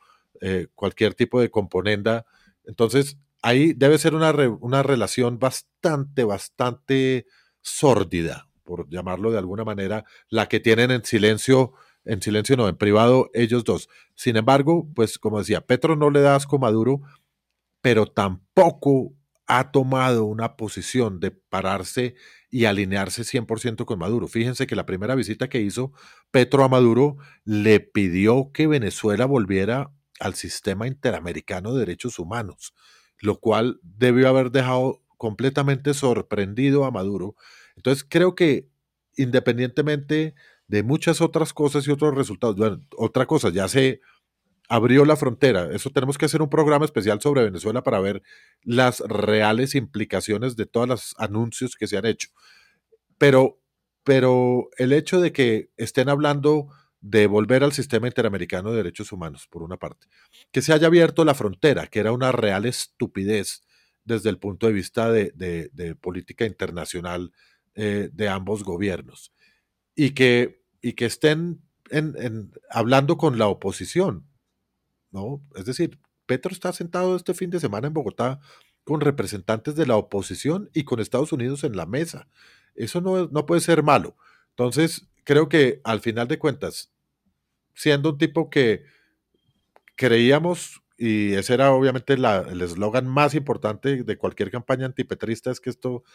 cualquier 0.76 1.16
tipo 1.16 1.42
de 1.42 1.50
componenda. 1.50 2.26
Entonces, 2.66 3.18
ahí 3.42 3.74
debe 3.74 3.98
ser 3.98 4.16
una, 4.16 4.32
una 4.60 4.84
relación 4.84 5.40
bastante, 5.40 6.24
bastante 6.24 7.26
sórdida, 7.62 8.50
por 8.64 8.90
llamarlo 8.90 9.32
de 9.32 9.38
alguna 9.38 9.64
manera, 9.64 10.06
la 10.30 10.48
que 10.48 10.60
tienen 10.60 10.92
en 10.92 11.04
silencio, 11.04 11.74
en 12.06 12.22
silencio 12.22 12.58
no, 12.58 12.68
en 12.68 12.78
privado 12.78 13.30
ellos 13.34 13.64
dos. 13.64 13.90
Sin 14.16 14.38
embargo, 14.38 14.88
pues 14.96 15.18
como 15.18 15.40
decía, 15.40 15.62
Petro 15.62 15.96
no 15.96 16.10
le 16.10 16.22
da 16.22 16.36
asco 16.36 16.58
a 16.58 16.60
Maduro, 16.60 17.02
pero 17.82 18.06
tampoco 18.06 19.14
ha 19.48 19.72
tomado 19.72 20.26
una 20.26 20.58
posición 20.58 21.20
de 21.22 21.32
pararse 21.32 22.16
y 22.50 22.66
alinearse 22.66 23.24
100% 23.24 23.86
con 23.86 24.00
Maduro. 24.00 24.28
Fíjense 24.28 24.68
que 24.68 24.76
la 24.76 24.86
primera 24.86 25.16
visita 25.16 25.48
que 25.48 25.62
hizo 25.62 25.94
Petro 26.32 26.66
a 26.66 26.70
Maduro 26.70 27.18
le 27.46 27.80
pidió 27.80 28.52
que 28.54 28.68
Venezuela 28.68 29.26
volviera 29.26 29.92
al 30.20 30.36
sistema 30.36 30.88
interamericano 30.88 31.74
de 31.74 31.80
derechos 31.80 32.20
humanos 32.20 32.74
lo 33.20 33.40
cual 33.40 33.80
debió 33.84 34.30
haber 34.30 34.52
dejado 34.52 35.02
completamente 35.18 35.94
sorprendido 35.94 36.86
a 36.86 36.92
Maduro. 36.92 37.36
Entonces 37.76 38.06
creo 38.08 38.36
que 38.36 38.70
independientemente 39.16 40.36
de 40.68 40.84
muchas 40.84 41.22
otras 41.22 41.54
cosas 41.54 41.88
y 41.88 41.92
otros 41.92 42.14
resultados, 42.16 42.56
bueno, 42.56 42.82
otra 42.98 43.26
cosa, 43.26 43.50
ya 43.50 43.68
se 43.68 44.02
abrió 44.70 45.06
la 45.06 45.16
frontera. 45.16 45.70
Eso 45.74 45.90
tenemos 45.90 46.18
que 46.18 46.26
hacer 46.26 46.42
un 46.42 46.50
programa 46.50 46.86
especial 46.86 47.22
sobre 47.22 47.44
Venezuela 47.44 47.84
para 47.84 48.00
ver 48.00 48.22
las 48.64 49.00
reales 49.00 49.76
implicaciones 49.76 50.56
de 50.56 50.66
todos 50.66 50.88
los 50.88 51.16
anuncios 51.18 51.76
que 51.76 51.88
se 51.88 51.98
han 51.98 52.06
hecho. 52.06 52.30
Pero, 53.18 53.60
pero 54.04 54.70
el 54.78 54.94
hecho 54.94 55.22
de 55.22 55.32
que 55.32 55.72
estén 55.78 56.10
hablando 56.10 56.68
de 57.02 57.28
volver 57.28 57.64
al 57.64 57.74
sistema 57.74 58.08
interamericano 58.08 58.72
de 58.72 58.78
derechos 58.78 59.12
humanos, 59.12 59.48
por 59.48 59.64
una 59.64 59.78
parte. 59.78 60.08
Que 60.52 60.62
se 60.62 60.74
haya 60.74 60.88
abierto 60.88 61.26
la 61.26 61.36
frontera, 61.36 61.88
que 61.88 62.00
era 62.00 62.12
una 62.12 62.32
real 62.32 62.66
estupidez 62.66 63.64
desde 64.04 64.30
el 64.30 64.40
punto 64.40 64.68
de 64.68 64.74
vista 64.74 65.12
de, 65.12 65.32
de, 65.36 65.96
política 65.96 66.46
internacional 66.46 67.32
eh, 67.76 68.10
de 68.12 68.30
ambos 68.30 68.64
gobiernos. 68.64 69.34
Y 69.96 70.12
que, 70.12 70.64
y 70.82 70.94
que 70.94 71.06
estén 71.06 71.62
hablando 72.70 73.18
con 73.18 73.38
la 73.38 73.48
oposición. 73.48 74.28
¿no? 75.12 75.42
Es 75.56 75.66
decir, 75.66 76.00
Petro 76.26 76.52
está 76.52 76.74
sentado 76.74 77.16
este 77.16 77.34
fin 77.34 77.50
de 77.50 77.60
semana 77.60 77.88
en 77.88 77.94
Bogotá 77.94 78.40
con 78.84 79.02
representantes 79.02 79.76
de 79.76 79.86
la 79.86 79.98
oposición 79.98 80.70
y 80.74 80.84
con 80.84 81.00
Estados 81.00 81.32
Unidos 81.34 81.64
en 81.64 81.76
la 81.76 81.86
mesa. 81.86 82.30
Eso 82.76 83.02
no, 83.02 83.28
no 83.28 83.46
puede 83.46 83.62
ser 83.62 83.84
malo. 83.84 84.16
Entonces, 84.52 85.08
creo 85.28 85.50
que 85.50 85.82
al 85.84 86.00
final 86.00 86.30
de 86.30 86.40
cuentas, 86.40 86.90
siendo 87.76 88.12
un 88.12 88.18
tipo 88.18 88.50
que 88.50 88.86
creíamos, 89.98 90.82
y 90.98 91.34
ese 91.34 91.54
era 91.54 91.74
obviamente 91.74 92.14
el 92.14 92.62
eslogan 92.62 93.06
más 93.08 93.36
importante 93.36 94.06
de 94.06 94.18
cualquier 94.18 94.50
campaña 94.50 94.86
antipetrista, 94.86 95.52
es 95.52 95.60
que 95.60 95.70
esto 95.70 96.06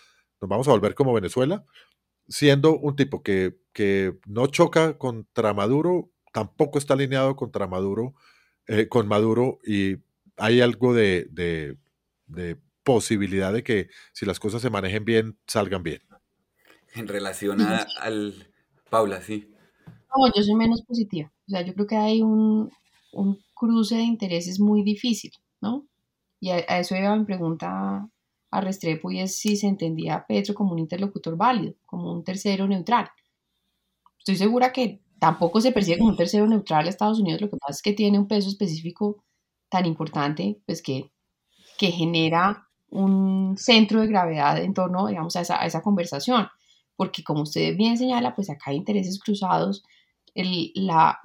nos 0.40 0.48
vamos 0.48 0.66
a 0.66 0.70
volver 0.70 0.94
como 0.94 1.12
Venezuela, 1.12 1.62
siendo 2.26 2.78
un 2.78 2.96
tipo 2.96 3.22
que, 3.22 3.58
que 3.74 4.18
no 4.24 4.46
choca 4.46 4.96
contra 4.96 5.52
Maduro, 5.52 6.10
tampoco 6.32 6.78
está 6.78 6.94
alineado 6.94 7.36
contra 7.36 7.66
Maduro, 7.66 8.14
eh, 8.66 8.88
con 8.88 9.08
Maduro, 9.08 9.58
y 9.62 9.98
hay 10.38 10.62
algo 10.62 10.94
de, 10.94 11.28
de, 11.30 11.76
de 12.28 12.56
posibilidad 12.82 13.52
de 13.52 13.62
que 13.62 13.90
si 14.14 14.24
las 14.24 14.40
cosas 14.40 14.62
se 14.62 14.70
manejen 14.70 15.04
bien, 15.04 15.36
salgan 15.46 15.82
bien. 15.82 16.00
En 16.94 17.08
relación 17.08 17.60
al, 17.60 18.51
Paula, 18.92 19.22
sí. 19.22 19.48
No, 19.86 20.30
yo 20.36 20.42
soy 20.42 20.54
menos 20.54 20.82
positiva. 20.82 21.32
O 21.48 21.50
sea, 21.50 21.62
yo 21.62 21.72
creo 21.72 21.86
que 21.86 21.96
hay 21.96 22.20
un, 22.20 22.70
un 23.14 23.38
cruce 23.54 23.96
de 23.96 24.02
intereses 24.02 24.60
muy 24.60 24.82
difícil, 24.82 25.32
¿no? 25.62 25.86
Y 26.40 26.50
a, 26.50 26.58
eso 26.58 26.94
iba 26.94 27.16
mi 27.16 27.24
pregunta 27.24 28.06
a 28.50 28.60
Restrepo 28.60 29.10
y 29.10 29.20
es 29.20 29.38
si 29.38 29.56
se 29.56 29.66
entendía 29.66 30.16
a 30.16 30.26
Petro 30.26 30.54
como 30.54 30.72
un 30.72 30.78
interlocutor 30.78 31.38
válido, 31.38 31.74
como 31.86 32.12
un 32.12 32.22
tercero 32.22 32.68
neutral. 32.68 33.08
Estoy 34.18 34.36
segura 34.36 34.74
que 34.74 35.00
tampoco 35.18 35.62
se 35.62 35.72
percibe 35.72 35.96
como 35.96 36.10
un 36.10 36.16
tercero 36.16 36.46
neutral 36.46 36.84
a 36.84 36.90
Estados 36.90 37.18
Unidos, 37.18 37.40
lo 37.40 37.48
que 37.48 37.56
pasa 37.56 37.76
es 37.76 37.82
que 37.82 37.94
tiene 37.94 38.18
un 38.18 38.28
peso 38.28 38.50
específico 38.50 39.24
tan 39.70 39.86
importante, 39.86 40.60
pues 40.66 40.82
que, 40.82 41.10
que 41.78 41.92
genera 41.92 42.68
un 42.90 43.56
centro 43.56 44.02
de 44.02 44.08
gravedad 44.08 44.62
en 44.62 44.74
torno, 44.74 45.06
digamos, 45.06 45.34
a 45.36 45.40
esa, 45.40 45.62
a 45.62 45.64
esa 45.64 45.80
conversación 45.80 46.46
porque 46.96 47.24
como 47.24 47.42
usted 47.42 47.76
bien 47.76 47.98
señala, 47.98 48.34
pues 48.34 48.50
acá 48.50 48.70
hay 48.70 48.76
intereses 48.76 49.18
cruzados, 49.18 49.84
el, 50.34 50.72
la, 50.74 51.18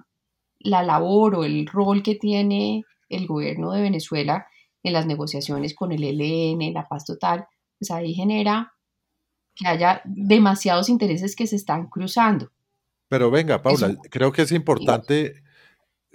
la 0.60 0.84
labor 0.84 1.36
o 1.36 1.44
el 1.44 1.68
rol 1.68 2.04
que 2.04 2.16
tiene 2.16 2.84
el 3.10 3.28
gobierno 3.28 3.72
de 3.72 3.82
Venezuela 3.82 4.48
en 4.84 4.94
las 4.94 5.06
negociaciones 5.06 5.76
con 5.76 5.92
el 5.92 6.04
ELN, 6.04 6.74
la 6.74 6.88
paz 6.88 7.06
total, 7.06 7.46
pues 7.78 7.92
ahí 7.92 8.14
genera 8.14 8.74
que 9.56 9.68
haya 9.68 10.02
demasiados 10.06 10.90
intereses 10.90 11.36
que 11.36 11.48
se 11.48 11.56
están 11.56 11.88
cruzando. 11.88 12.52
Pero 13.10 13.32
venga, 13.32 13.62
Paula, 13.62 13.88
eso, 13.88 14.02
creo 14.10 14.32
que 14.32 14.44
es 14.44 14.52
importante, 14.52 15.44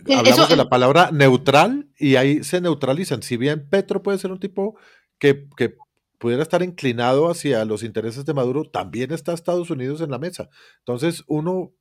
hablamos 0.01 0.29
eso, 0.29 0.47
de 0.47 0.57
la 0.57 0.69
palabra 0.69 1.11
neutral 1.11 1.89
y 1.99 2.17
ahí 2.17 2.45
se 2.45 2.61
neutralizan. 2.61 3.23
Si 3.23 3.37
bien 3.37 3.69
Petro 3.69 4.03
puede 4.03 4.19
ser 4.19 4.31
un 4.31 4.39
tipo 4.39 4.77
que, 5.19 5.49
que 5.57 5.77
pudiera 6.23 6.45
estar 6.45 6.63
inclinado 6.63 7.29
hacia 7.29 7.65
los 7.65 7.83
intereses 7.83 8.25
de 8.25 8.33
Maduro, 8.33 8.63
también 8.63 9.11
está 9.11 9.33
Estados 9.33 9.71
Unidos 9.71 10.01
en 10.03 10.13
la 10.13 10.21
mesa. 10.21 10.49
Entonces, 10.79 11.25
uno 11.27 11.73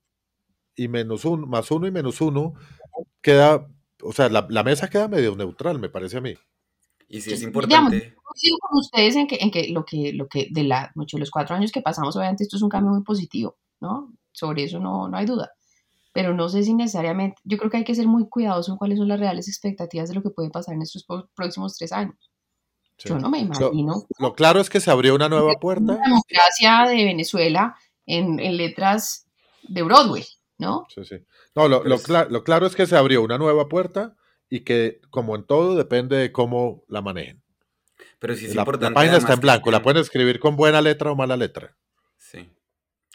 y 0.75 0.87
menos 0.87 1.25
uno, 1.25 1.45
más 1.45 1.69
uno 1.69 1.85
y 1.85 1.91
menos 1.91 2.21
uno, 2.21 2.53
queda, 3.21 3.67
o 4.01 4.11
sea, 4.11 4.29
la, 4.29 4.47
la 4.49 4.63
mesa 4.63 4.89
queda 4.89 5.07
medio 5.07 5.35
neutral, 5.35 5.77
me 5.77 5.89
parece 5.89 6.17
a 6.17 6.21
mí. 6.21 6.33
Y 7.07 7.21
si 7.21 7.33
es 7.33 7.43
importante. 7.43 7.95
Digamos, 7.97 8.23
coincido 8.23 8.57
con 8.61 8.79
ustedes 8.79 9.15
en 9.15 9.27
que, 9.27 9.37
en 9.41 9.51
que 9.51 9.69
lo 9.69 9.85
que, 9.85 10.11
lo 10.13 10.27
que 10.27 10.47
de 10.49 10.63
la, 10.63 10.91
mucho, 10.95 11.19
los 11.19 11.29
cuatro 11.29 11.55
años 11.55 11.71
que 11.71 11.83
pasamos, 11.83 12.15
obviamente 12.15 12.43
esto 12.43 12.55
es 12.55 12.63
un 12.63 12.69
cambio 12.69 12.93
muy 12.93 13.03
positivo, 13.03 13.59
¿no? 13.79 14.11
Sobre 14.31 14.63
eso 14.63 14.79
no, 14.79 15.07
no 15.07 15.17
hay 15.17 15.27
duda. 15.27 15.51
Pero 16.13 16.33
no 16.33 16.49
sé 16.49 16.63
si 16.63 16.73
necesariamente, 16.73 17.39
yo 17.43 17.59
creo 17.59 17.69
que 17.69 17.77
hay 17.77 17.83
que 17.83 17.93
ser 17.93 18.07
muy 18.07 18.27
cuidadoso 18.27 18.71
en 18.71 18.79
cuáles 18.79 18.97
son 18.97 19.07
las 19.07 19.19
reales 19.19 19.47
expectativas 19.47 20.09
de 20.09 20.15
lo 20.15 20.23
que 20.23 20.31
puede 20.31 20.49
pasar 20.49 20.73
en 20.73 20.81
estos 20.81 21.05
próximos 21.35 21.77
tres 21.77 21.91
años. 21.91 22.30
Sí. 23.01 23.09
Yo 23.09 23.17
no 23.17 23.31
me 23.31 23.39
imagino. 23.39 24.05
Lo, 24.19 24.27
lo, 24.27 24.33
claro 24.35 24.59
es 24.59 24.69
que 24.69 24.79
se 24.79 24.91
abrió 24.91 25.15
una 25.15 25.27
nueva 25.27 25.53
puerta. 25.55 25.93
La 25.93 26.03
democracia 26.03 26.85
de 26.87 27.03
Venezuela 27.03 27.75
en, 28.05 28.39
en, 28.39 28.57
letras 28.57 29.25
de 29.63 29.81
Broadway, 29.81 30.23
¿no? 30.59 30.85
Sí, 30.93 31.03
sí. 31.05 31.15
No, 31.55 31.67
lo, 31.67 31.83
lo, 31.83 31.97
cl 31.97 32.27
lo, 32.29 32.43
claro 32.43 32.67
es 32.67 32.75
que 32.75 32.85
se 32.85 32.95
abrió 32.95 33.23
una 33.23 33.39
nueva 33.39 33.67
puerta 33.67 34.15
y 34.51 34.59
que, 34.59 35.01
como 35.09 35.35
en 35.35 35.47
todo, 35.47 35.75
depende 35.75 36.15
de 36.15 36.31
cómo 36.31 36.83
la 36.89 37.01
manejen. 37.01 37.41
Pero 38.19 38.35
sí 38.35 38.45
es 38.45 38.53
la, 38.53 38.61
importante. 38.61 38.91
La 38.91 39.01
página 39.01 39.17
está 39.17 39.33
en 39.33 39.39
blanco, 39.39 39.65
que... 39.65 39.71
la 39.71 39.81
pueden 39.81 39.99
escribir 39.99 40.39
con 40.39 40.55
buena 40.55 40.79
letra 40.79 41.11
o 41.11 41.15
mala 41.15 41.37
letra. 41.37 41.75
Sí. 42.17 42.51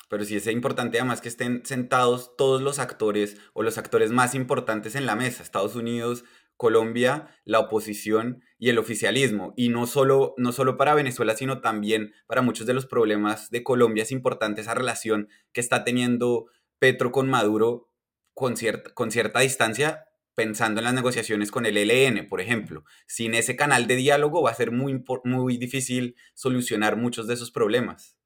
Pero 0.09 0.24
sí 0.24 0.34
es 0.34 0.49
importante 0.49 0.99
además 0.99 1.20
que 1.20 1.28
estén 1.28 1.64
sentados 1.64 2.37
todos 2.37 2.61
los 2.61 2.80
actores 2.80 3.37
o 3.53 3.62
los 3.62 3.78
actores 3.78 4.11
más 4.11 4.34
importantes 4.34 4.97
en 4.97 5.07
la 5.07 5.14
mesa. 5.14 5.45
Estados 5.45 5.76
Unidos, 5.76 6.24
Colombia, 6.57 7.29
la 7.45 7.61
oposición 7.61 8.43
y 8.59 8.71
el 8.71 8.79
oficialismo. 8.79 9.53
Y 9.57 9.69
no 9.69 9.87
solo, 9.87 10.35
no 10.37 10.53
solo 10.53 10.77
para 10.77 10.95
Venezuela, 10.95 11.37
sino 11.37 11.61
también 11.61 12.13
para 12.27 12.43
muchos 12.43 12.67
de 12.67 12.75
los 12.75 12.87
problemas 12.87 13.51
de 13.51 13.63
Colombia. 13.63 14.03
Es 14.03 14.13
importante 14.13 14.61
esa 14.61 14.75
relación 14.75 15.29
que 15.53 15.61
está 15.61 15.85
teniendo 15.85 16.47
Petro 16.79 17.13
con 17.13 17.29
Maduro 17.29 17.91
con 18.35 18.57
cierta, 18.57 18.93
con 18.93 19.11
cierta 19.11 19.41
distancia, 19.41 20.05
pensando 20.35 20.81
en 20.81 20.85
las 20.85 20.95
negociaciones 20.95 21.51
con 21.51 21.65
el 21.65 21.79
ELN, 21.79 22.29
por 22.29 22.41
ejemplo. 22.41 22.85
Sin 23.07 23.35
ese 23.35 23.57
canal 23.57 23.87
de 23.87 23.97
diálogo 23.97 24.43
va 24.43 24.51
a 24.51 24.55
ser 24.55 24.71
muy, 24.71 25.03
muy 25.25 25.57
difícil 25.57 26.17
solucionar 26.35 26.97
muchos 26.97 27.27
de 27.27 27.35
esos 27.35 27.51
problemas. 27.51 28.17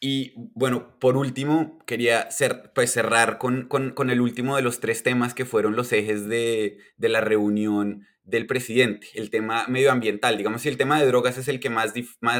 Y 0.00 0.32
bueno, 0.36 0.96
por 1.00 1.16
último, 1.16 1.78
quería 1.84 2.28
pues, 2.74 2.92
cerrar 2.92 3.38
con, 3.38 3.68
el 4.10 4.20
último 4.20 4.54
de 4.54 4.62
los 4.62 4.78
tres 4.78 5.02
temas 5.02 5.34
que 5.34 5.44
fueron 5.44 5.74
los 5.74 5.92
ejes 5.92 6.28
de, 6.28 6.78
la 6.98 7.20
reunión 7.20 8.06
del 8.22 8.46
presidente, 8.46 9.08
el 9.14 9.30
tema 9.30 9.66
medioambiental. 9.66 10.36
Digamos, 10.36 10.62
si 10.62 10.68
el 10.68 10.76
tema 10.76 11.00
de 11.00 11.06
drogas 11.06 11.36
es 11.36 11.48
el 11.48 11.58
que 11.58 11.70
más, 11.70 11.94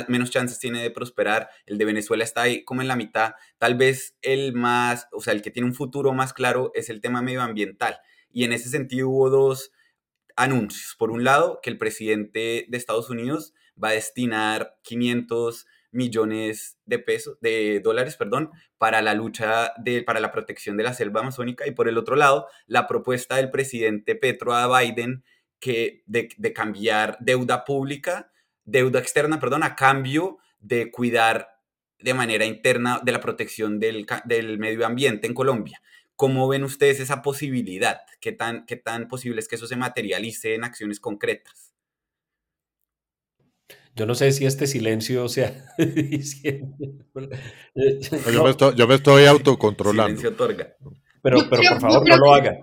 menos 0.09 0.30
chances 0.30 0.61
tiene 0.61 0.82
de 0.82 0.90
prosperar, 0.90 1.48
el 1.66 1.78
de 1.78 1.84
Venezuela 1.84 2.22
está 2.22 2.42
ahí 2.42 2.62
como 2.64 2.82
en 2.82 2.88
la 2.88 2.94
mitad, 2.94 3.32
tal 3.59 3.74
vez 3.74 4.16
el 4.22 4.52
más, 4.52 5.09
o 5.12 5.20
sea, 5.20 5.32
el 5.32 5.42
que 5.42 5.50
tiene 5.50 5.66
un 5.66 5.74
futuro 5.74 6.12
más 6.12 6.32
claro 6.32 6.70
es 6.74 6.90
el 6.90 7.00
tema 7.00 7.22
medioambiental. 7.22 7.98
Y 8.30 8.44
en 8.44 8.52
ese 8.52 8.68
sentido 8.68 9.09
hubo 9.09 9.30
dos 9.30 9.72
anuncios. 10.36 10.94
Por 10.96 11.11
un 11.11 11.24
lado, 11.24 11.59
que 11.61 11.70
el 11.70 11.78
presidente 11.78 12.66
de 12.68 12.76
Estados 12.76 13.11
Unidos 13.11 13.52
va 13.82 13.88
a 13.88 13.92
destinar 13.92 14.76
500 14.82 15.66
millones 15.91 16.78
de 16.84 16.99
pesos, 16.99 17.39
de 17.41 17.80
dólares, 17.80 18.16
perdón, 18.16 18.51
para 18.76 19.03
la 19.03 19.14
lucha 19.14 19.72
de, 19.78 20.03
para 20.03 20.20
la 20.20 20.32
protección 20.32 20.76
de 20.76 20.84
la 20.84 20.95
selva 20.95 21.20
amazónica 21.20 21.66
y 21.66 21.72
por 21.72 21.89
el 21.89 21.99
otro 21.99 22.16
lado, 22.16 22.49
la 22.66 22.86
propuesta 22.86 23.36
del 23.36 23.51
presidente 23.51 24.14
Petro 24.14 24.55
a 24.55 24.80
Biden 24.80 25.24
que 25.61 26.03
de, 26.07 26.28
cambiar 26.55 27.16
deuda 27.20 27.64
pública, 27.64 28.30
deuda 28.64 29.01
externa, 29.01 29.41
perdón, 29.41 29.62
a 29.62 29.76
cambio 29.76 30.39
de 30.61 30.91
cuidar 30.91 31.59
de 31.99 32.14
manera 32.14 32.45
interna 32.45 33.01
de 33.03 33.12
la 33.12 33.20
protección 33.20 33.80
del, 33.80 34.07
del 34.24 34.59
medio 34.59 34.86
ambiente 34.86 35.26
en 35.26 35.34
Colombia. 35.34 35.82
¿Cómo 36.14 36.49
ven 36.49 36.64
ustedes 36.64 37.01
esa 37.01 37.22
posibilidad? 37.22 38.01
¿Qué 38.20 38.32
tan, 38.32 38.66
¿Qué 38.66 38.76
tan 38.76 39.09
posible 39.09 39.41
es 39.41 39.49
que 39.49 39.57
eso 39.57 39.66
se 39.66 39.76
materialice 39.76 40.55
en 40.55 40.64
acciones 40.64 41.01
concretas? 41.01 41.68
Yo 43.99 44.07
no 44.07 44.14
sé 44.14 44.30
si 44.30 44.46
este 44.46 44.68
silencio 44.68 45.28
sea. 45.28 45.64
yo, 48.32 48.86
me 48.86 48.94
estoy, 48.94 49.26
autocontrolando. 49.26 50.16
Silencio 50.16 50.30
otorga. 50.30 50.68
Pero, 51.20 51.38
pero 51.51 51.62
por 51.68 51.80
favor, 51.80 52.09
no 52.09 52.16
lo 52.16 52.32
haga. 52.32 52.61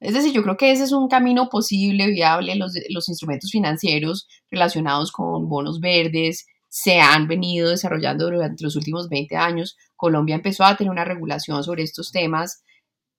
Es 0.00 0.12
decir, 0.12 0.34
yo 0.34 0.42
creo 0.42 0.58
que 0.58 0.70
ese 0.72 0.84
es 0.84 0.92
un 0.92 1.08
camino 1.08 1.48
posible, 1.48 2.08
viable. 2.08 2.54
Los, 2.56 2.74
los 2.90 3.08
instrumentos 3.08 3.50
financieros 3.50 4.28
relacionados 4.50 5.10
con 5.10 5.48
bonos 5.48 5.80
verdes 5.80 6.44
se 6.68 7.00
han 7.00 7.28
venido 7.28 7.70
desarrollando 7.70 8.26
durante 8.26 8.62
los 8.62 8.76
últimos 8.76 9.08
20 9.08 9.36
años. 9.36 9.78
Colombia 9.96 10.34
empezó 10.34 10.64
a 10.64 10.76
tener 10.76 10.90
una 10.90 11.06
regulación 11.06 11.64
sobre 11.64 11.82
estos 11.82 12.12
temas, 12.12 12.62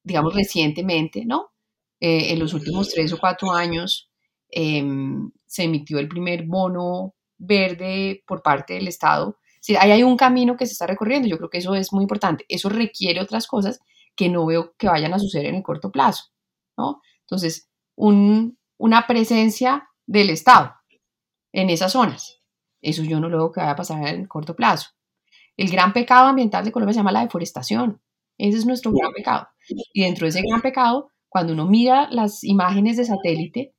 digamos, 0.03 0.35
recientemente, 0.35 1.25
¿no? 1.25 1.47
Eh, 1.99 2.31
en 2.31 2.37
los 2.37 2.53
últimos 2.53 2.89
tres 2.89 3.11
o 3.11 3.17
cuatro 3.17 3.51
años 3.51 4.11
em, 4.49 5.31
se 5.47 5.63
emitió 5.63 5.97
el 5.97 6.07
primer 6.07 6.43
bono 6.43 7.15
verde 7.37 8.23
por 8.27 8.41
parte 8.41 8.73
del 8.75 8.87
Estado. 8.87 9.37
Si 9.61 9.75
ahí 9.75 9.91
hay 9.91 10.03
un 10.03 10.17
camino 10.17 10.55
que 10.57 10.65
se 10.65 10.73
está 10.73 10.87
recorriendo, 10.87 11.27
yo 11.27 11.37
creo 11.37 11.49
que 11.49 11.57
eso 11.57 11.75
es 11.75 11.91
muy 11.91 12.03
importante. 12.03 12.45
Eso 12.49 12.69
requiere 12.69 13.21
otras 13.21 13.47
cosas 13.47 13.79
que 14.15 14.29
no 14.29 14.45
veo 14.45 14.73
que 14.77 14.87
vayan 14.87 15.13
a 15.13 15.19
suceder 15.19 15.47
en 15.47 15.55
el 15.55 15.63
corto 15.63 15.91
plazo, 15.91 16.25
¿no? 16.77 17.01
Entonces, 17.21 17.69
una 17.97 19.07
presencia 19.07 19.89
del 20.05 20.29
Estado 20.29 20.73
en 21.51 21.69
esas 21.69 21.91
zonas, 21.93 22.41
eso 22.81 23.03
yo 23.03 23.19
no 23.19 23.29
lo 23.29 23.37
veo 23.37 23.51
que 23.51 23.59
vaya 23.59 23.71
a 23.71 23.75
pasar 23.75 24.07
en 24.07 24.21
el 24.21 24.27
corto 24.27 24.55
plazo. 24.55 24.89
El 25.57 25.69
gran 25.69 25.93
pecado 25.93 26.27
ambiental 26.27 26.63
de 26.63 26.71
Colombia 26.71 26.93
se 26.93 26.99
llama 26.99 27.11
la 27.11 27.21
deforestación. 27.21 28.01
Ese 28.37 28.57
es 28.57 28.65
nuestro 28.65 28.91
gran 28.91 29.11
pecado. 29.13 29.47
Y 29.93 30.03
dentro 30.03 30.25
de 30.25 30.29
ese 30.29 30.41
gran 30.41 30.61
pecado, 30.61 31.09
cuando 31.29 31.53
uno 31.53 31.65
mira 31.65 32.09
las 32.11 32.43
imágenes 32.43 32.97
de 32.97 33.05
satélite, 33.05 33.74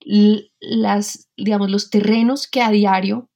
las, 0.00 1.28
digamos, 1.36 1.70
los 1.70 1.90
terrenos 1.90 2.46
que 2.48 2.62
a 2.62 2.70
diario 2.70 3.28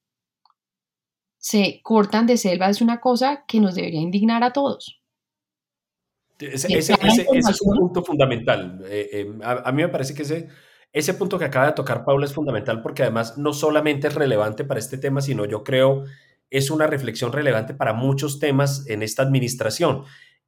se 1.37 1.81
cortan 1.83 2.25
de 2.25 2.37
selva 2.37 2.69
es 2.69 2.81
una 2.81 3.01
cosa 3.01 3.43
que 3.47 3.59
nos 3.59 3.75
debería 3.75 4.01
indignar 4.01 4.43
a 4.43 4.53
todos. 4.53 5.01
Ese, 6.39 6.77
es 6.77 7.61
un 7.61 7.77
punto 7.77 8.03
fundamental. 8.03 8.83
Eh, 8.87 9.09
eh, 9.11 9.39
a, 9.43 9.71
mí 9.71 9.81
me 9.81 9.89
parece 9.89 10.13
que 10.13 10.23
ese, 10.23 10.47
ese 10.91 11.13
punto 11.13 11.37
que 11.37 11.45
acaba 11.45 11.67
de 11.67 11.73
tocar 11.73 12.05
Paula 12.05 12.25
es 12.25 12.33
fundamental 12.33 12.81
porque 12.81 13.03
además 13.03 13.37
no 13.37 13.53
solamente 13.53 14.07
es 14.07 14.15
relevante 14.15 14.63
para 14.63 14.79
este 14.79 14.97
tema, 14.97 15.21
sino 15.21 15.45
yo 15.45 15.63
creo 15.63 16.05
es 16.49 16.69
una 16.69 16.85
reflexión 16.85 17.31
relevante 17.31 17.73
para 17.73 17.93
muchos 17.93 18.39
temas 18.39 18.85
en 18.87 19.01
esta 19.01 19.23
administración. 19.23 20.03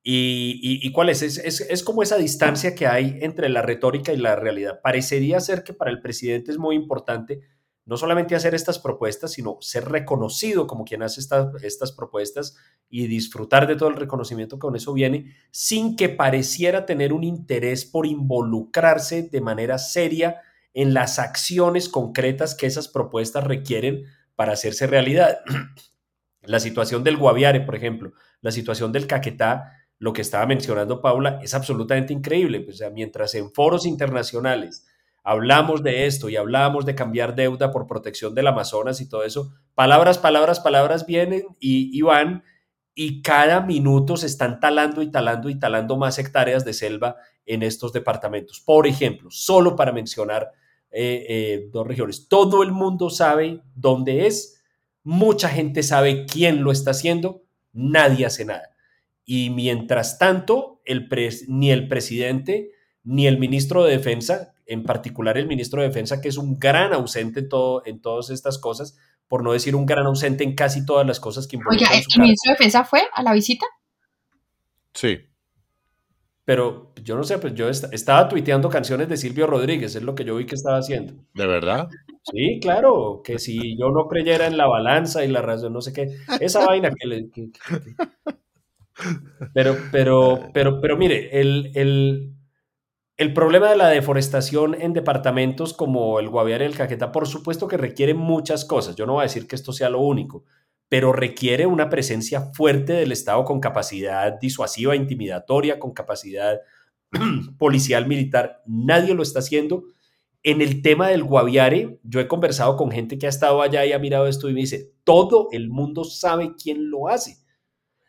¿Y, 0.07 0.91
cuál 0.91 1.09
es? 1.09 1.23
Es, 1.23 1.83
como 1.83 2.03
esa 2.03 2.17
distancia 2.17 2.75
que 2.75 2.85
hay 2.85 3.17
entre 3.21 3.49
la 3.49 3.63
retórica 3.63 4.13
y 4.13 4.17
la 4.17 4.35
realidad. 4.35 4.79
Parecería 4.83 5.39
ser 5.39 5.63
que 5.63 5.73
para 5.73 5.89
el 5.89 5.99
presidente 5.99 6.51
es 6.51 6.59
muy 6.59 6.75
importante 6.75 7.41
no 7.85 7.97
solamente 7.97 8.35
hacer 8.35 8.53
estas 8.53 8.77
propuestas, 8.77 9.31
sino 9.31 9.57
ser 9.61 9.85
reconocido 9.85 10.67
como 10.67 10.85
quien 10.85 11.01
hace 11.01 11.21
estas 11.21 11.91
propuestas 11.91 12.55
y 12.87 13.07
disfrutar 13.07 13.65
de 13.65 13.75
todo 13.75 13.89
el 13.89 13.95
reconocimiento 13.95 14.57
que 14.57 14.61
con 14.61 14.75
eso 14.75 14.93
viene, 14.93 15.35
sin 15.49 15.95
que 15.95 16.09
pareciera 16.09 16.85
tener 16.85 17.11
un 17.11 17.23
interés 17.23 17.83
por 17.85 18.05
involucrarse 18.05 19.23
de 19.23 19.41
manera 19.41 19.79
seria 19.79 20.41
en 20.75 20.93
las 20.93 21.17
acciones 21.17 21.89
concretas 21.89 22.53
que 22.53 22.67
esas 22.67 22.87
propuestas 22.87 23.43
requieren 23.43 24.03
para 24.35 24.53
hacerse 24.53 24.85
realidad. 24.85 25.39
La 26.43 26.59
situación 26.59 27.03
del 27.03 27.17
Guaviare, 27.17 27.61
por 27.61 27.75
ejemplo, 27.75 28.13
la 28.39 28.51
situación 28.51 28.91
del 28.91 29.07
Caquetá, 29.07 29.71
lo 29.99 30.13
que 30.13 30.21
estaba 30.21 30.45
mencionando 30.45 31.01
Paula 31.01 31.39
es 31.41 31.53
absolutamente 31.53 32.13
increíble. 32.13 32.59
Pues, 32.61 32.81
mientras 32.93 33.35
en 33.35 33.51
foros 33.51 33.85
internacionales 33.85 34.85
hablamos 35.23 35.81
de 35.81 36.05
esto 36.05 36.29
y 36.29 36.35
hablamos 36.35 36.85
de 36.85 36.95
cambiar 36.95 37.35
deuda 37.35 37.71
por 37.71 37.87
protección 37.87 38.35
del 38.35 38.47
Amazonas 38.47 39.01
y 39.01 39.09
todo 39.09 39.23
eso, 39.23 39.53
palabras, 39.73 40.19
palabras, 40.19 40.59
palabras 40.59 41.05
vienen 41.07 41.43
y, 41.59 41.99
van 42.03 42.43
y 42.93 43.23
cada 43.23 43.61
minuto 43.61 44.17
se 44.17 44.27
están 44.27 44.59
talando 44.59 45.01
y 45.01 45.09
talando 45.09 45.49
y 45.49 45.57
talando 45.57 45.97
más 45.97 46.19
hectáreas 46.19 46.63
de 46.63 46.73
selva 46.73 47.15
en 47.45 47.63
estos 47.63 47.91
departamentos. 47.91 48.61
Por 48.61 48.85
ejemplo, 48.85 49.31
solo 49.31 49.75
para 49.75 49.91
mencionar 49.91 50.51
eh, 50.91 51.25
eh, 51.27 51.69
dos 51.71 51.87
regiones, 51.87 52.27
todo 52.27 52.61
el 52.61 52.71
mundo 52.71 53.09
sabe 53.09 53.61
dónde 53.73 54.27
es, 54.27 54.61
mucha 55.03 55.49
gente 55.49 55.81
sabe 55.81 56.25
quién 56.25 56.63
lo 56.63 56.71
está 56.71 56.91
haciendo, 56.91 57.43
nadie 57.73 58.27
hace 58.27 58.45
nada. 58.45 58.74
Y 59.25 59.49
mientras 59.49 60.19
tanto, 60.19 60.81
el 60.85 61.09
ni 61.47 61.71
el 61.71 61.87
presidente 61.87 62.71
ni 63.03 63.27
el 63.27 63.37
ministro 63.37 63.83
de 63.83 63.91
Defensa, 63.91 64.55
en 64.65 64.83
particular 64.83 65.37
el 65.37 65.47
ministro 65.47 65.81
de 65.81 65.87
Defensa, 65.87 66.21
que 66.21 66.29
es 66.29 66.37
un 66.37 66.59
gran 66.59 66.93
ausente 66.93 67.41
en, 67.41 67.49
todo, 67.49 67.83
en 67.85 68.01
todas 68.01 68.29
estas 68.29 68.57
cosas, 68.57 68.97
por 69.27 69.43
no 69.43 69.53
decir 69.53 69.75
un 69.75 69.85
gran 69.85 70.05
ausente 70.05 70.43
en 70.43 70.55
casi 70.55 70.85
todas 70.85 71.05
las 71.05 71.19
cosas 71.19 71.47
que 71.47 71.55
involucran 71.55 71.91
Oye, 71.91 72.03
¿el 72.15 72.21
ministro 72.21 72.49
de 72.49 72.53
Defensa 72.53 72.83
fue 72.83 73.01
a 73.13 73.23
la 73.23 73.33
visita? 73.33 73.65
Sí. 74.93 75.19
Pero 76.45 76.93
yo 77.03 77.15
no 77.15 77.23
sé, 77.23 77.39
pues 77.39 77.55
yo 77.55 77.69
estaba 77.69 78.29
tuiteando 78.29 78.69
canciones 78.69 79.09
de 79.09 79.17
Silvio 79.17 79.47
Rodríguez, 79.47 79.95
es 79.95 80.03
lo 80.03 80.13
que 80.13 80.25
yo 80.25 80.35
vi 80.35 80.45
que 80.45 80.55
estaba 80.55 80.77
haciendo. 80.77 81.13
¿De 81.33 81.47
verdad? 81.47 81.89
Sí, 82.21 82.59
claro, 82.61 83.21
que 83.23 83.39
si 83.39 83.77
yo 83.77 83.89
no 83.89 84.07
creyera 84.07 84.45
en 84.45 84.57
la 84.57 84.67
balanza 84.67 85.25
y 85.25 85.27
la 85.27 85.41
razón, 85.41 85.73
no 85.73 85.81
sé 85.81 85.91
qué, 85.91 86.15
esa 86.39 86.65
vaina 86.65 86.91
que 86.91 87.07
le... 87.07 87.29
Pero, 89.53 89.77
pero, 89.91 90.49
pero, 90.53 90.79
pero 90.81 90.97
mire, 90.97 91.39
el, 91.39 91.71
el, 91.75 92.33
el, 93.17 93.33
problema 93.33 93.69
de 93.69 93.75
la 93.75 93.89
deforestación 93.89 94.79
en 94.79 94.93
departamentos 94.93 95.73
como 95.73 96.19
el 96.19 96.29
Guaviare 96.29 96.65
y 96.65 96.67
el 96.69 96.77
Caquetá, 96.77 97.11
por 97.11 97.27
supuesto 97.27 97.67
que 97.67 97.77
requiere 97.77 98.13
muchas 98.13 98.65
cosas. 98.65 98.95
Yo 98.95 99.05
no 99.05 99.13
voy 99.13 99.21
a 99.21 99.23
decir 99.23 99.47
que 99.47 99.55
esto 99.55 99.73
sea 99.73 99.89
lo 99.89 99.99
único, 99.99 100.45
pero 100.87 101.11
requiere 101.11 101.65
una 101.65 101.89
presencia 101.89 102.51
fuerte 102.53 102.93
del 102.93 103.11
Estado 103.11 103.43
con 103.43 103.59
capacidad 103.59 104.39
disuasiva, 104.39 104.95
intimidatoria, 104.95 105.77
con 105.79 105.93
capacidad 105.93 106.59
policial, 107.57 108.07
militar. 108.07 108.61
Nadie 108.65 109.13
lo 109.13 109.23
está 109.23 109.39
haciendo. 109.39 109.83
En 110.41 110.61
el 110.61 110.83
tema 110.83 111.09
del 111.09 111.23
Guaviare, 111.23 111.99
yo 112.03 112.19
he 112.19 112.27
conversado 112.27 112.77
con 112.77 112.91
gente 112.91 113.17
que 113.17 113.25
ha 113.25 113.29
estado 113.29 113.61
allá 113.61 113.83
y 113.85 113.93
ha 113.93 113.99
mirado 113.99 114.27
esto 114.27 114.47
y 114.47 114.53
me 114.53 114.61
dice, 114.61 114.93
todo 115.03 115.49
el 115.51 115.69
mundo 115.69 116.03
sabe 116.03 116.53
quién 116.55 116.91
lo 116.91 117.09
hace 117.09 117.44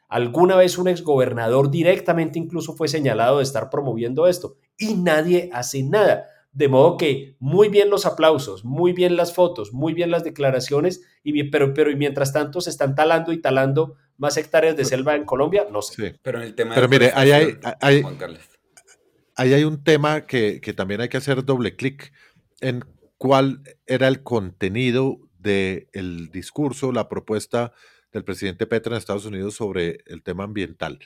Alguna 0.09 0.57
vez 0.57 0.78
un 0.78 0.88
exgobernador 0.88 1.70
directamente 1.70 2.38
incluso 2.38 2.74
fue 2.74 2.88
señalado 2.88 3.38
de 3.38 3.42
estar 3.42 3.70
promoviendo 3.70 4.26
esto 4.26 4.57
y 4.78 4.94
nadie 4.94 5.50
hace 5.52 5.82
nada. 5.82 6.26
De 6.52 6.68
modo 6.68 6.96
que 6.96 7.36
muy 7.38 7.68
bien 7.68 7.90
los 7.90 8.07
aplausos, 8.07 8.64
muy 8.64 8.92
bien 8.92 9.16
las 9.16 9.34
fotos, 9.34 9.74
muy 9.74 9.92
bien 9.92 10.11
las 10.11 10.24
declaraciones, 10.24 11.02
y 11.22 11.42
pero, 11.50 11.74
pero 11.74 11.90
y 11.90 11.96
mientras 11.96 12.32
tanto 12.32 12.61
se 12.62 12.70
están 12.70 12.94
talando 12.94 13.32
y 13.32 13.40
talando 13.42 13.96
más 14.16 14.38
hectáreas 14.38 14.76
de 14.76 14.86
selva 14.86 15.16
en 15.16 15.24
Colombia, 15.24 15.66
no 15.70 15.82
sé. 15.82 16.18
Pero 16.22 16.38
en 16.38 16.44
el 16.44 16.54
tema 16.54 16.74
pero 16.74 16.88
mire, 16.88 17.12
ahí 17.14 17.30
hay, 17.32 17.59
ahí 19.36 19.52
hay 19.52 19.64
un 19.64 19.84
tema 19.84 20.24
que, 20.24 20.61
que 20.62 20.72
también 20.72 21.02
hay 21.02 21.11
que 21.11 21.18
hacer 21.18 21.44
doble 21.44 21.76
clic 21.76 22.12
en 22.61 22.84
cuál 23.18 23.62
era 23.86 24.09
el 24.09 24.22
contenido 24.22 25.18
del 25.38 26.30
discurso, 26.32 26.90
la 26.90 27.09
propuesta 27.09 27.72
del 28.16 28.24
presidente 28.24 28.66
Petro 28.66 28.92
en 28.92 28.98
Estados 28.98 29.26
Unidos 29.26 29.54
sobre 29.54 29.98
el 30.06 30.22
tema 30.22 30.44
ambiental. 30.44 30.98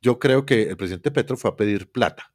Yo 0.00 0.18
creo 0.18 0.44
que 0.44 0.64
el 0.64 0.76
presidente 0.76 1.12
Petro 1.12 1.36
fue 1.36 1.52
a 1.52 1.56
pedir 1.56 1.90
plata, 1.90 2.34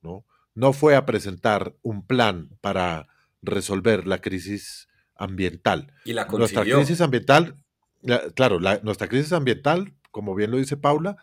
¿no? 0.00 0.24
No 0.54 0.72
fue 0.72 0.96
a 0.96 1.04
presentar 1.04 1.74
un 1.82 2.06
plan 2.06 2.48
para 2.60 3.08
resolver 3.42 4.06
la 4.06 4.20
crisis 4.20 4.88
ambiental. 5.14 5.92
Y 6.04 6.14
la 6.14 6.24
Nuestra 6.24 6.62
crisis 6.62 7.00
ambiental, 7.00 7.56
claro, 8.34 8.58
nuestra 8.82 9.08
crisis 9.08 9.32
ambiental, 9.32 9.94
como 10.10 10.34
bien 10.34 10.50
lo 10.50 10.56
dice 10.56 10.76
Paula, 10.76 11.16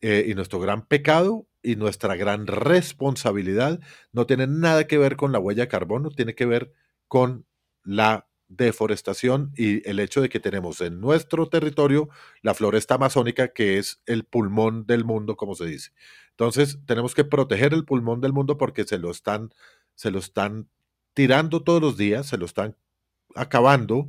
eh, 0.00 0.24
y 0.28 0.34
nuestro 0.34 0.58
gran 0.58 0.86
pecado 0.86 1.46
y 1.62 1.76
nuestra 1.76 2.16
gran 2.16 2.46
responsabilidad 2.46 3.80
no 4.12 4.26
tiene 4.26 4.46
nada 4.46 4.86
que 4.86 4.98
ver 4.98 5.16
con 5.16 5.32
la 5.32 5.38
huella 5.38 5.64
de 5.64 5.68
carbono, 5.68 6.10
tiene 6.10 6.34
que 6.34 6.46
ver 6.46 6.72
con 7.08 7.46
la 7.82 8.28
deforestación 8.48 9.52
y 9.56 9.88
el 9.88 9.98
hecho 10.00 10.20
de 10.20 10.28
que 10.28 10.40
tenemos 10.40 10.80
en 10.80 11.00
nuestro 11.00 11.48
territorio 11.48 12.08
la 12.42 12.54
floresta 12.54 12.94
amazónica, 12.94 13.48
que 13.48 13.78
es 13.78 14.00
el 14.06 14.24
pulmón 14.24 14.86
del 14.86 15.04
mundo, 15.04 15.36
como 15.36 15.54
se 15.54 15.66
dice. 15.66 15.90
Entonces, 16.30 16.78
tenemos 16.86 17.14
que 17.14 17.24
proteger 17.24 17.74
el 17.74 17.84
pulmón 17.84 18.20
del 18.20 18.32
mundo 18.32 18.58
porque 18.58 18.84
se 18.84 18.98
lo 18.98 19.10
están, 19.10 19.52
se 19.94 20.10
lo 20.10 20.18
están 20.18 20.68
tirando 21.14 21.62
todos 21.62 21.80
los 21.80 21.96
días, 21.96 22.26
se 22.26 22.38
lo 22.38 22.44
están 22.44 22.76
acabando 23.34 24.08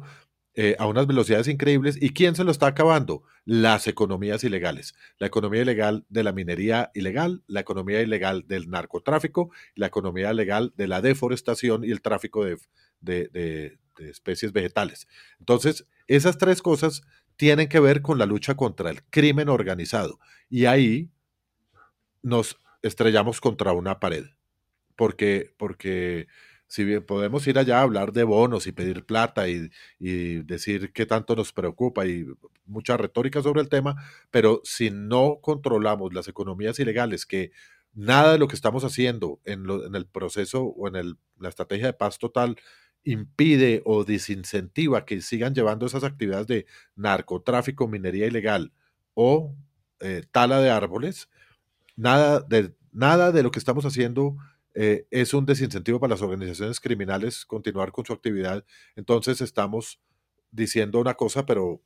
eh, 0.53 0.75
a 0.79 0.87
unas 0.87 1.07
velocidades 1.07 1.47
increíbles. 1.47 1.97
¿Y 2.01 2.09
quién 2.09 2.35
se 2.35 2.43
lo 2.43 2.51
está 2.51 2.67
acabando? 2.67 3.23
Las 3.45 3.87
economías 3.87 4.43
ilegales. 4.43 4.93
La 5.19 5.27
economía 5.27 5.61
ilegal 5.61 6.05
de 6.09 6.23
la 6.23 6.33
minería 6.33 6.91
ilegal, 6.93 7.43
la 7.47 7.61
economía 7.61 8.01
ilegal 8.01 8.45
del 8.47 8.69
narcotráfico, 8.69 9.51
la 9.75 9.87
economía 9.87 10.33
legal 10.33 10.73
de 10.75 10.87
la 10.87 11.01
deforestación 11.01 11.85
y 11.85 11.91
el 11.91 12.01
tráfico 12.01 12.43
de 12.43 13.77
especies 13.99 14.53
vegetales. 14.53 15.07
Entonces, 15.39 15.85
esas 16.07 16.37
tres 16.37 16.61
cosas 16.61 17.03
tienen 17.35 17.69
que 17.69 17.79
ver 17.79 18.01
con 18.01 18.17
la 18.17 18.25
lucha 18.25 18.55
contra 18.55 18.89
el 18.89 19.03
crimen 19.03 19.49
organizado. 19.49 20.19
Y 20.49 20.65
ahí 20.65 21.11
nos 22.21 22.57
estrellamos 22.81 23.39
contra 23.39 23.73
una 23.73 23.99
pared. 23.99 24.25
Porque, 24.95 25.53
porque 25.57 26.27
si 26.67 26.83
bien 26.83 27.05
podemos 27.05 27.47
ir 27.47 27.57
allá 27.57 27.79
a 27.79 27.83
hablar 27.83 28.11
de 28.11 28.23
bonos 28.23 28.67
y 28.67 28.71
pedir 28.71 29.05
plata 29.05 29.47
y, 29.47 29.69
decir 29.99 30.91
qué 30.93 31.05
tanto 31.05 31.35
nos 31.35 31.53
preocupa 31.53 32.05
y 32.05 32.25
mucha 32.65 32.97
retórica 32.97 33.41
sobre 33.41 33.61
el 33.61 33.69
tema, 33.69 33.95
pero 34.31 34.61
si 34.63 34.89
no 34.89 35.39
controlamos 35.41 36.13
las 36.13 36.27
economías 36.27 36.79
ilegales, 36.79 37.25
que 37.25 37.51
nada 37.93 38.33
de 38.33 38.39
lo 38.39 38.47
que 38.47 38.55
estamos 38.55 38.83
haciendo 38.83 39.39
en, 39.45 39.69
en 39.69 39.95
el 39.95 40.05
proceso 40.07 40.63
o 40.63 40.87
en 40.87 40.95
el, 40.95 41.17
la 41.39 41.49
estrategia 41.49 41.87
de 41.87 41.93
paz 41.93 42.17
total 42.17 42.57
impide 43.07 43.81
o 43.85 44.03
desincentiva 44.03 45.05
que 45.05 45.21
sigan 45.21 45.55
llevando 45.55 45.85
esas 45.85 46.03
actividades 46.03 46.47
de 46.47 46.65
narcotráfico, 46.95 47.87
minería 47.87 48.27
ilegal 48.27 48.73
o 49.13 49.55
eh, 50.01 50.23
tala 50.31 50.59
de 50.59 50.69
árboles, 50.69 51.29
nada 51.95 52.41
de, 52.41 52.75
nada 52.91 53.31
de 53.31 53.43
lo 53.43 53.51
que 53.51 53.59
estamos 53.59 53.85
haciendo 53.85 54.35
eh, 54.75 55.07
es 55.09 55.33
un 55.33 55.45
desincentivo 55.45 56.01
para 56.01 56.11
las 56.15 56.21
organizaciones 56.21 56.81
criminales 56.81 57.45
continuar 57.45 57.93
con 57.93 58.05
su 58.05 58.11
actividad. 58.11 58.65
Entonces 58.97 59.39
estamos 59.39 60.01
diciendo 60.51 60.99
una 60.99 61.13
cosa, 61.13 61.45
pero 61.45 61.81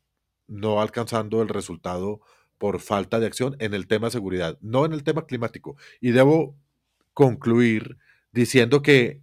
no 0.48 0.82
alcanzando 0.82 1.44
el 1.44 1.50
resultado 1.50 2.22
por 2.58 2.80
falta 2.80 3.20
de 3.20 3.28
acción 3.28 3.56
en 3.60 3.76
el 3.76 3.88
tema 3.88 4.10
seguridad, 4.10 4.58
no 4.60 4.86
en 4.86 4.94
el 4.94 5.04
tema 5.04 5.28
climático. 5.28 5.78
Y 6.00 6.12
debo 6.12 6.58
concluir 7.14 7.98
diciendo 8.32 8.82
que 8.82 9.22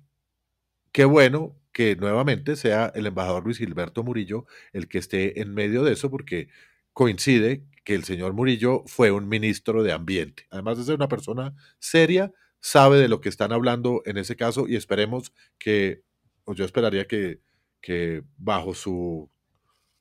qué 0.92 1.04
bueno 1.04 1.58
que 1.78 1.94
nuevamente 1.94 2.56
sea 2.56 2.90
el 2.96 3.06
embajador 3.06 3.44
Luis 3.44 3.58
Gilberto 3.58 4.02
Murillo 4.02 4.46
el 4.72 4.88
que 4.88 4.98
esté 4.98 5.40
en 5.40 5.54
medio 5.54 5.84
de 5.84 5.92
eso, 5.92 6.10
porque 6.10 6.48
coincide 6.92 7.62
que 7.84 7.94
el 7.94 8.02
señor 8.02 8.32
Murillo 8.32 8.82
fue 8.86 9.12
un 9.12 9.28
ministro 9.28 9.84
de 9.84 9.92
Ambiente. 9.92 10.48
Además 10.50 10.78
de 10.78 10.82
ser 10.82 10.96
una 10.96 11.06
persona 11.06 11.54
seria, 11.78 12.32
sabe 12.58 12.98
de 12.98 13.06
lo 13.06 13.20
que 13.20 13.28
están 13.28 13.52
hablando 13.52 14.02
en 14.06 14.18
ese 14.18 14.34
caso 14.34 14.66
y 14.66 14.74
esperemos 14.74 15.32
que, 15.56 16.02
o 16.42 16.52
yo 16.52 16.64
esperaría 16.64 17.06
que, 17.06 17.42
que 17.80 18.24
bajo 18.38 18.74
su 18.74 19.30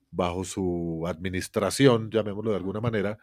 bajo 0.10 0.46
su 0.46 1.04
administración, 1.06 2.10
llamémoslo 2.10 2.50
de 2.50 2.58
alguna 2.58 2.82
manera, 2.82 3.20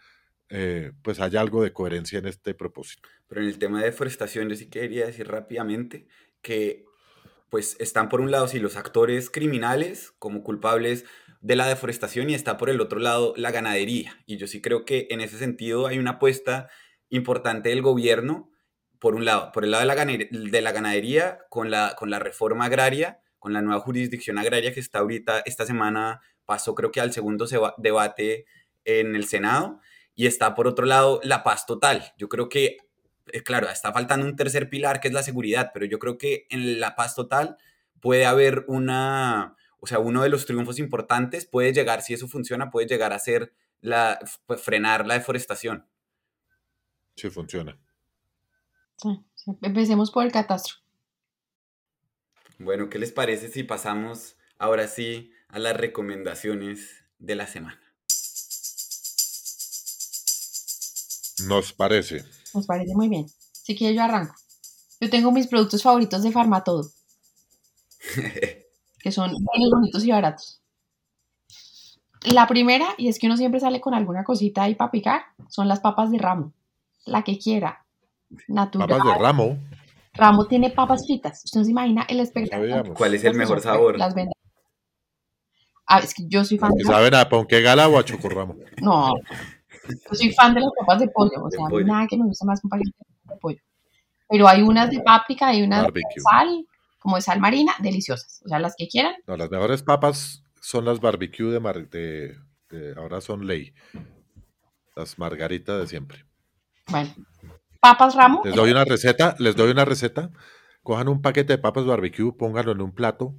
eh, 0.48 0.92
pues 1.02 1.18
haya 1.18 1.40
algo 1.40 1.60
de 1.60 1.72
coherencia 1.72 2.20
en 2.20 2.26
este 2.26 2.54
propósito. 2.54 3.08
Pero 3.26 3.40
en 3.40 3.48
el 3.48 3.58
tema 3.58 3.80
de 3.80 3.86
deforestación, 3.86 4.48
yo 4.48 4.54
sí 4.54 4.70
quería 4.70 5.06
decir 5.06 5.26
rápidamente 5.26 6.06
que 6.40 6.84
pues 7.54 7.76
están 7.78 8.08
por 8.08 8.20
un 8.20 8.32
lado 8.32 8.48
sí 8.48 8.58
los 8.58 8.74
actores 8.74 9.30
criminales 9.30 10.12
como 10.18 10.42
culpables 10.42 11.04
de 11.40 11.54
la 11.54 11.68
deforestación 11.68 12.28
y 12.28 12.34
está 12.34 12.56
por 12.56 12.68
el 12.68 12.80
otro 12.80 12.98
lado 12.98 13.32
la 13.36 13.52
ganadería. 13.52 14.20
Y 14.26 14.38
yo 14.38 14.48
sí 14.48 14.60
creo 14.60 14.84
que 14.84 15.06
en 15.10 15.20
ese 15.20 15.38
sentido 15.38 15.86
hay 15.86 16.00
una 16.00 16.10
apuesta 16.10 16.68
importante 17.10 17.68
del 17.68 17.80
gobierno 17.80 18.50
por 18.98 19.14
un 19.14 19.24
lado, 19.24 19.52
por 19.52 19.62
el 19.62 19.70
lado 19.70 19.86
de 19.86 19.94
la, 19.94 20.28
de 20.50 20.62
la 20.62 20.72
ganadería, 20.72 21.46
con 21.48 21.70
la, 21.70 21.94
con 21.96 22.10
la 22.10 22.18
reforma 22.18 22.64
agraria, 22.64 23.20
con 23.38 23.52
la 23.52 23.62
nueva 23.62 23.80
jurisdicción 23.82 24.36
agraria 24.36 24.74
que 24.74 24.80
está 24.80 24.98
ahorita, 24.98 25.44
esta 25.46 25.64
semana 25.64 26.22
pasó 26.46 26.74
creo 26.74 26.90
que 26.90 27.00
al 27.00 27.12
segundo 27.12 27.46
debate 27.78 28.46
en 28.84 29.14
el 29.14 29.26
Senado, 29.26 29.78
y 30.16 30.26
está 30.26 30.56
por 30.56 30.66
otro 30.66 30.86
lado 30.86 31.20
la 31.22 31.44
paz 31.44 31.66
total. 31.66 32.14
Yo 32.18 32.28
creo 32.28 32.48
que, 32.48 32.78
claro, 33.44 33.68
está 33.68 33.92
faltando 33.92 34.26
un 34.26 34.36
tercer 34.36 34.68
pilar 34.68 35.00
que 35.00 35.08
es 35.08 35.14
la 35.14 35.22
seguridad, 35.22 35.70
pero 35.72 35.86
yo 35.86 35.98
creo 35.98 36.18
que 36.18 36.46
en 36.50 36.80
la 36.80 36.94
paz 36.96 37.14
total 37.14 37.56
puede 38.00 38.26
haber 38.26 38.64
una, 38.68 39.56
o 39.78 39.86
sea, 39.86 39.98
uno 39.98 40.22
de 40.22 40.28
los 40.28 40.46
triunfos 40.46 40.78
importantes 40.78 41.46
puede 41.46 41.72
llegar, 41.72 42.02
si 42.02 42.14
eso 42.14 42.28
funciona, 42.28 42.70
puede 42.70 42.86
llegar 42.86 43.12
a 43.12 43.18
ser 43.18 43.54
la, 43.80 44.18
frenar 44.62 45.06
la 45.06 45.14
deforestación. 45.14 45.86
Sí, 47.16 47.30
funciona. 47.30 47.78
Empecemos 49.60 50.10
por 50.10 50.24
el 50.24 50.32
catastro. 50.32 50.76
Bueno, 52.58 52.88
¿qué 52.88 52.98
les 52.98 53.12
parece 53.12 53.48
si 53.48 53.62
pasamos 53.62 54.36
ahora 54.58 54.88
sí 54.88 55.32
a 55.48 55.58
las 55.58 55.76
recomendaciones 55.76 57.04
de 57.18 57.34
la 57.34 57.46
semana? 57.46 57.83
Nos 61.46 61.72
parece. 61.72 62.24
Nos 62.54 62.66
parece 62.66 62.94
muy 62.94 63.08
bien. 63.08 63.26
Si 63.52 63.76
quieres, 63.76 63.96
yo 63.96 64.02
arranco. 64.02 64.34
Yo 65.00 65.10
tengo 65.10 65.32
mis 65.32 65.46
productos 65.46 65.82
favoritos 65.82 66.22
de 66.22 66.32
Farmatodo. 66.32 66.88
que 69.00 69.12
son 69.12 69.32
muy 69.32 69.70
bonitos 69.70 70.04
y 70.04 70.10
baratos. 70.10 70.60
La 72.22 72.46
primera, 72.46 72.86
y 72.96 73.08
es 73.08 73.18
que 73.18 73.26
uno 73.26 73.36
siempre 73.36 73.60
sale 73.60 73.80
con 73.80 73.92
alguna 73.92 74.24
cosita 74.24 74.62
ahí 74.62 74.74
para 74.74 74.90
picar, 74.90 75.22
son 75.48 75.68
las 75.68 75.80
papas 75.80 76.10
de 76.10 76.18
ramo. 76.18 76.52
La 77.04 77.22
que 77.22 77.38
quiera 77.38 77.84
natural. 78.48 78.88
Papas 78.88 79.04
de 79.04 79.22
ramo. 79.22 79.58
Ramo 80.14 80.46
tiene 80.46 80.70
papas 80.70 81.06
fritas. 81.06 81.42
Usted 81.44 81.60
no 81.60 81.64
se 81.64 81.70
imagina 81.72 82.06
el 82.08 82.20
espectáculo. 82.20 82.94
¿Cuál 82.94 83.14
es 83.14 83.24
el 83.24 83.34
mejor 83.34 83.60
sabor? 83.60 83.98
Las 83.98 84.14
venden. 84.14 84.32
Ah, 85.86 85.98
es 85.98 86.14
que 86.14 86.24
yo 86.26 86.44
soy 86.44 86.56
fan. 86.56 86.72
de 86.72 86.84
¿Saben 86.84 87.14
a 87.14 87.28
ponqué 87.28 87.60
gala 87.60 87.88
o 87.88 87.98
a 87.98 88.04
chocorramo? 88.04 88.56
No. 88.80 89.12
Yo 89.88 90.14
soy 90.14 90.32
fan 90.32 90.54
de 90.54 90.60
las 90.60 90.70
papas 90.78 91.00
de 91.00 91.08
pollo. 91.08 91.44
O 91.44 91.50
sea, 91.50 91.66
nada 91.84 92.06
que 92.06 92.16
me 92.16 92.24
gusta 92.24 92.44
más 92.44 92.62
un 92.64 92.70
paquete 92.70 92.90
de 93.24 93.36
pollo. 93.36 93.60
Pero 94.28 94.48
hay 94.48 94.62
unas 94.62 94.90
de 94.90 95.00
páprica, 95.00 95.48
hay 95.48 95.62
unas 95.62 95.86
de 95.92 96.02
sal, 96.30 96.66
como 96.98 97.16
de 97.16 97.22
sal 97.22 97.40
marina, 97.40 97.72
deliciosas. 97.80 98.42
O 98.44 98.48
sea, 98.48 98.58
las 98.58 98.74
que 98.76 98.88
quieran. 98.88 99.14
No, 99.26 99.36
las 99.36 99.50
mejores 99.50 99.82
papas 99.82 100.42
son 100.60 100.84
las 100.84 101.00
barbecue 101.00 101.50
de, 101.50 101.60
mar, 101.60 101.88
de, 101.88 102.36
de 102.70 102.94
ahora 102.96 103.20
son 103.20 103.46
ley. 103.46 103.74
Las 104.96 105.18
margaritas 105.18 105.80
de 105.80 105.86
siempre. 105.86 106.24
Bueno, 106.88 107.10
papas 107.80 108.14
ramo. 108.14 108.42
Les 108.44 108.54
doy 108.54 108.70
una 108.70 108.84
receta, 108.84 109.34
les 109.38 109.56
doy 109.56 109.70
una 109.70 109.84
receta. 109.84 110.30
Cojan 110.82 111.08
un 111.08 111.22
paquete 111.22 111.54
de 111.54 111.58
papas 111.58 111.84
barbecue, 111.84 112.32
pónganlo 112.36 112.72
en 112.72 112.80
un 112.80 112.92
plato. 112.92 113.34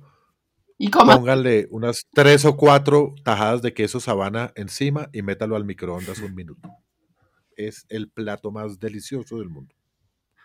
¿Y 0.77 0.89
cómo? 0.89 1.13
Pónganle 1.13 1.67
unas 1.71 2.05
tres 2.13 2.45
o 2.45 2.57
cuatro 2.57 3.15
tajadas 3.23 3.61
de 3.61 3.73
queso 3.73 3.99
sabana 3.99 4.51
encima 4.55 5.09
y 5.13 5.21
métalo 5.21 5.55
al 5.55 5.65
microondas 5.65 6.19
un 6.19 6.35
minuto. 6.35 6.69
Es 7.55 7.85
el 7.89 8.09
plato 8.09 8.51
más 8.51 8.79
delicioso 8.79 9.37
del 9.37 9.49
mundo. 9.49 9.73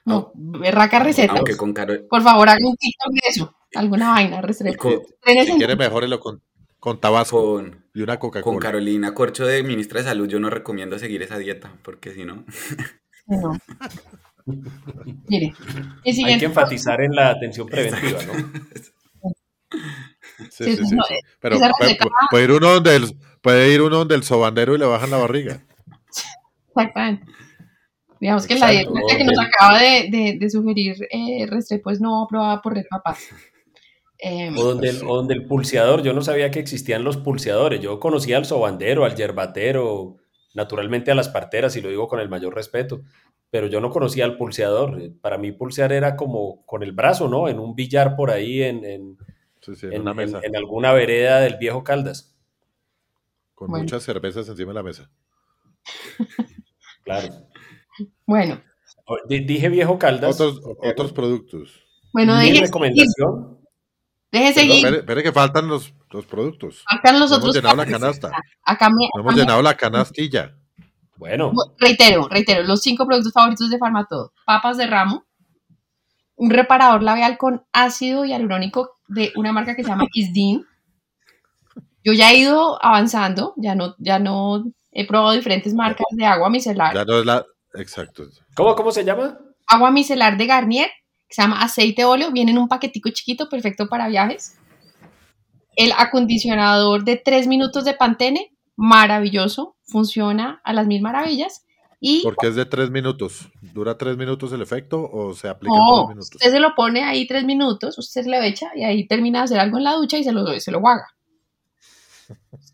No, 0.05 0.33
berraca 0.35 1.01
receta. 1.01 1.35
Aunque 1.35 1.57
con 1.57 1.75
Por 1.75 2.23
favor, 2.23 2.49
hagan 2.49 2.65
un 2.65 2.77
TikTok 2.77 3.13
de 3.13 3.29
eso. 3.29 3.57
Alguna 3.75 4.11
vaina, 4.11 4.41
receta. 4.41 4.71
Si 4.71 5.53
quiere, 5.57 5.77
mejorelo 5.77 6.21
con, 6.21 6.43
con 6.79 7.01
tabasco 7.01 7.63
y 7.95 8.03
una 8.03 8.19
Coca-Cola. 8.19 8.43
Con 8.43 8.59
Carolina 8.59 9.15
Corcho 9.15 9.47
de 9.47 9.63
Ministra 9.63 10.01
de 10.01 10.07
Salud, 10.07 10.29
yo 10.29 10.41
no 10.41 10.49
recomiendo 10.49 10.99
seguir 10.99 11.23
esa 11.23 11.39
dieta, 11.39 11.77
porque 11.83 12.13
si 12.13 12.25
no... 12.25 12.45
No. 13.27 13.57
Mire, 15.29 15.55
Hay 16.05 16.39
que 16.39 16.47
enfatizar 16.47 17.01
en 17.01 17.15
la 17.15 17.31
atención 17.31 17.69
preventiva, 17.69 18.21
¿no? 18.25 18.53
Sí, 20.51 20.77
sí, 20.77 20.87
sí, 20.87 20.97
Pero 21.41 21.59
puede, 22.31 22.45
ir 22.45 22.51
uno 22.53 22.71
donde 22.75 22.97
el, 22.97 23.17
puede 23.43 23.73
ir 23.73 23.83
uno 23.83 23.99
donde 23.99 24.15
el 24.15 24.23
sobandero 24.23 24.75
y 24.75 24.79
le 24.79 24.87
bajan 24.87 25.11
la 25.11 25.19
barriga. 25.19 25.63
Exactamente. 26.69 27.27
Digamos 28.21 28.47
que 28.47 28.55
la 28.55 28.71
dieta 28.71 28.93
que 29.17 29.25
nos 29.25 29.39
acaba 29.39 29.81
de, 29.81 30.37
de, 30.39 30.51
sugerir 30.51 31.09
eh, 31.11 31.47
Restrepo 31.47 31.91
es 31.91 32.01
no 32.01 32.25
aprobada 32.25 32.61
por 32.61 32.75
Red 32.75 32.85
Papás. 32.91 33.29
Em, 34.19 34.57
o, 34.59 34.63
donde 34.63 34.91
el, 34.91 35.03
o 35.07 35.17
donde 35.17 35.33
el 35.35 35.47
pulseador, 35.47 36.03
yo 36.03 36.13
no 36.13 36.21
sabía 36.21 36.51
que 36.51 36.61
existían 36.61 37.03
los 37.03 37.17
pulseadores. 37.17 37.81
Yo 37.81 37.99
conocía 37.99 38.37
al 38.37 38.45
sobandero, 38.45 39.07
al 39.07 39.17
yerbatero, 39.17 40.19
naturalmente 40.55 41.11
a 41.11 41.15
las 41.15 41.31
parteras, 41.31 41.77
y 41.77 41.81
lo 41.81 41.89
digo 41.89 42.09
con 42.09 42.21
el 42.21 42.29
mayor 42.29 42.55
respeto, 42.55 43.01
pero 43.49 43.67
yo 43.67 43.81
no 43.81 43.89
conocía 43.89 44.27
al 44.27 44.37
pulseador. 44.37 45.13
Para 45.23 45.39
mí 45.39 45.53
pulsear 45.53 45.93
era 45.93 46.17
como 46.17 46.65
con 46.67 46.83
el 46.83 46.93
brazo, 46.93 47.29
¿no? 47.29 47.49
En 47.49 47.59
un 47.59 47.75
billar 47.75 48.17
por 48.17 48.31
ahí, 48.31 48.63
en, 48.63 48.85
en, 48.85 49.17
en, 49.67 50.57
alguna 50.57 50.93
vereda 50.93 51.41
del 51.41 51.57
viejo 51.57 51.85
Caldas. 51.85 52.35
Con 53.55 53.69
Bueno. 53.69 53.83
muchas 53.85 54.03
cervezas 54.03 54.49
encima 54.49 54.71
de 54.71 54.75
la 54.75 54.83
mesa. 54.83 55.11
Claro. 57.05 57.29
Bueno, 58.27 58.61
O- 59.07 59.17
Dije 59.29 59.69
viejo 59.69 59.99
Caldas. 59.99 60.41
Otros, 60.41 60.61
otros 60.83 61.13
productos. 61.13 61.83
bueno, 62.13 62.35
Mi 62.35 62.39
deje 62.41 62.49
seguir, 62.53 62.63
recomendación. 62.67 63.59
deje 64.31 64.53
seguir. 64.55 64.77
Espere, 64.77 64.97
espere 64.99 65.23
que 65.23 65.33
faltan 65.33 65.67
los, 65.67 65.93
los 66.11 66.27
productos. 66.27 66.85
Acá 66.87 67.11
los 67.13 67.31
No 67.31 67.37
otros 67.39 67.43
hemos 67.43 67.57
llenado 67.57 67.77
la 67.77 67.87
canasta. 67.87 68.31
Acá 68.65 68.89
me, 68.91 69.09
No 69.15 69.21
hemos 69.23 69.33
acá 69.33 69.37
me- 69.37 69.41
llenado 69.43 69.63
la 69.63 69.77
canastilla. 69.77 70.57
Bueno, 71.17 71.53
reitero, 71.79 72.29
reitero, 72.29 72.63
los 72.63 72.81
cinco 72.83 73.07
productos 73.07 73.33
favoritos 73.33 73.69
de 73.71 73.79
Farmatodo. 73.79 74.33
Papas 74.47 74.77
de 74.77 74.87
ramo, 74.87 75.25
un 76.37 76.51
reparador 76.51 77.03
labial 77.03 77.37
con 77.39 77.65
ácido 77.73 78.25
hialurónico 78.25 79.00
de 79.11 79.33
una 79.37 79.53
marca 79.53 79.75
que 79.75 79.83
se 79.83 79.89
llama 79.89 80.07
Isdin. 80.13 80.65
Yo 82.03 82.13
ya 82.13 82.31
he 82.31 82.39
ido 82.39 82.83
avanzando, 82.83 83.55
ya 83.57 83.75
no, 83.75 83.95
ya 83.99 84.19
no 84.19 84.65
he 84.91 85.07
probado 85.07 85.33
diferentes 85.33 85.75
marcas 85.75 86.07
de 86.13 86.25
agua 86.25 86.49
micelar. 86.49 86.95
Ya 86.95 87.05
no 87.05 87.19
es 87.19 87.27
la. 87.27 87.45
Exacto. 87.75 88.25
¿cómo, 88.57 88.75
cómo 88.75 88.91
se 88.91 89.05
llama? 89.05 89.39
Agua 89.67 89.91
micelar 89.91 90.37
de 90.37 90.47
Garnier, 90.47 90.89
que 91.29 91.35
se 91.35 91.43
llama 91.43 91.63
aceite 91.63 92.05
óleo, 92.05 92.31
viene 92.33 92.53
en 92.53 92.59
un 92.59 92.69
paquetico 92.69 93.11
chiquito, 93.11 93.49
perfecto 93.49 93.89
para 93.89 94.09
viajes. 94.09 94.57
El 95.77 95.93
acondicionador 95.97 97.05
de 97.05 97.17
3 97.17 97.47
minutos 97.47 97.85
de 97.85 97.95
Pantene, 97.95 98.51
maravilloso, 98.77 99.77
funciona 99.85 100.61
a 100.65 100.73
las 100.73 100.87
mil 100.87 101.03
maravillas. 101.03 101.65
Y 102.03 102.23
Porque 102.23 102.47
es 102.49 102.55
de 102.57 102.65
tres 102.65 102.91
minutos. 102.91 103.51
¿Dura 103.61 103.99
tres 103.99 104.17
minutos 104.17 104.53
el 104.53 104.63
efecto 104.63 105.09
o 105.13 105.35
se 105.35 105.49
aplica 105.49 105.75
en 105.75 105.79
No, 105.81 105.95
tres 106.07 106.09
minutos? 106.09 106.31
usted 106.35 106.51
se 106.51 106.59
lo 106.61 106.75
pone 106.75 107.03
ahí 107.05 107.27
tres 107.27 107.45
minutos, 107.45 107.99
usted 107.99 108.23
se 108.23 108.31
lo 108.31 108.39
echa 108.43 108.71
y 108.75 108.85
ahí 108.85 109.07
termina 109.07 109.41
de 109.41 109.45
hacer 109.45 109.61
algo 109.61 109.77
en 109.79 109.85
la 109.85 109.93
ducha 109.95 110.17
y 110.19 110.25
se 110.25 110.33
lo, 110.33 110.47
se 110.59 110.71
lo 110.71 110.81
guaga. 110.81 111.07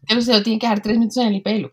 Pero 0.07 0.21
usted 0.21 0.35
lo 0.35 0.43
tiene 0.43 0.59
que 0.61 0.67
dejar 0.67 0.81
tres 0.83 0.97
minutos 0.99 1.17
en 1.19 1.35
el 1.35 1.43
pelo. 1.43 1.73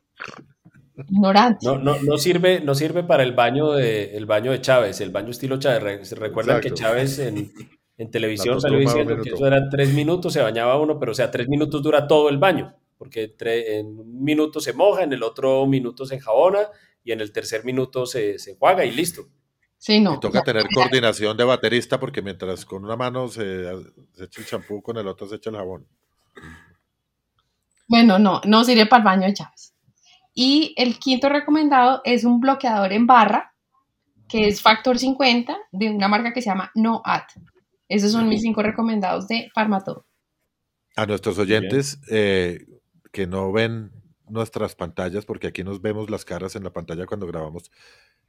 Ignorante. 1.09 1.65
No, 1.65 1.77
no, 1.77 1.95
no 2.01 2.17
sirve, 2.17 2.59
no 2.61 2.75
sirve 2.75 3.03
para 3.03 3.23
el 3.23 3.33
baño 3.33 3.71
de, 3.71 4.15
el 4.15 4.25
baño 4.25 4.51
de 4.51 4.61
Chávez, 4.61 5.01
el 5.01 5.11
baño 5.11 5.29
estilo 5.29 5.57
Chávez. 5.59 5.83
Re- 5.83 6.05
¿se 6.05 6.15
Recuerdan 6.15 6.61
que 6.61 6.69
Exacto. 6.69 6.89
Chávez 6.91 7.19
en, 7.19 7.51
en 7.97 8.11
televisión 8.11 8.61
salió 8.61 8.79
diciendo 8.79 9.15
que 9.21 9.29
eso 9.29 9.45
eran 9.45 9.69
tres 9.69 9.93
minutos, 9.93 10.33
se 10.33 10.41
bañaba 10.41 10.79
uno, 10.79 10.99
pero 10.99 11.11
o 11.11 11.15
sea, 11.15 11.29
tres 11.29 11.47
minutos 11.47 11.81
dura 11.83 12.07
todo 12.07 12.29
el 12.29 12.37
baño, 12.37 12.75
porque 12.97 13.35
en 13.39 13.87
un 13.99 14.23
minuto 14.23 14.59
se 14.59 14.73
moja, 14.73 15.03
en 15.03 15.13
el 15.13 15.23
otro 15.23 15.65
minuto 15.65 16.05
se 16.05 16.15
enjabona 16.15 16.59
y 17.03 17.11
en 17.11 17.21
el 17.21 17.31
tercer 17.31 17.65
minuto 17.65 18.05
se, 18.05 18.39
se 18.39 18.55
juega 18.55 18.85
y 18.85 18.91
listo. 18.91 19.27
Sí, 19.77 19.99
no. 19.99 20.15
Y 20.15 20.19
toca 20.19 20.43
tener 20.43 20.65
coordinación 20.73 21.35
de 21.35 21.43
baterista 21.43 21.99
porque 21.99 22.21
mientras 22.21 22.65
con 22.65 22.85
una 22.85 22.95
mano 22.95 23.27
se, 23.27 23.65
se 24.13 24.23
echa 24.23 24.41
el 24.41 24.47
champú, 24.47 24.81
con 24.81 24.97
el 24.97 25.07
otro 25.07 25.27
se 25.27 25.35
echa 25.35 25.49
el 25.49 25.57
jabón. 25.57 25.85
Bueno, 27.87 28.17
no, 28.17 28.41
no 28.45 28.63
sirve 28.63 28.85
para 28.85 29.01
el 29.01 29.05
baño 29.05 29.27
de 29.27 29.33
Chávez. 29.33 29.75
Y 30.33 30.73
el 30.77 30.97
quinto 30.97 31.29
recomendado 31.29 32.01
es 32.05 32.23
un 32.23 32.39
bloqueador 32.39 32.91
en 32.93 33.05
barra, 33.05 33.53
que 34.27 34.47
es 34.47 34.61
factor 34.61 34.97
50, 34.97 35.55
de 35.71 35.89
una 35.89 36.07
marca 36.07 36.33
que 36.33 36.41
se 36.41 36.49
llama 36.49 36.71
NoAd. 36.75 37.23
Esos 37.87 38.11
son 38.11 38.27
mis 38.29 38.41
cinco 38.41 38.63
recomendados 38.63 39.27
de 39.27 39.51
Farmatodo. 39.53 40.07
A 40.95 41.05
nuestros 41.05 41.37
oyentes 41.37 41.99
eh, 42.09 42.65
que 43.11 43.27
no 43.27 43.51
ven 43.51 43.91
nuestras 44.33 44.75
pantallas, 44.75 45.25
porque 45.25 45.47
aquí 45.47 45.63
nos 45.63 45.81
vemos 45.81 46.09
las 46.09 46.25
caras 46.25 46.55
en 46.55 46.63
la 46.63 46.73
pantalla 46.73 47.05
cuando 47.05 47.27
grabamos, 47.27 47.71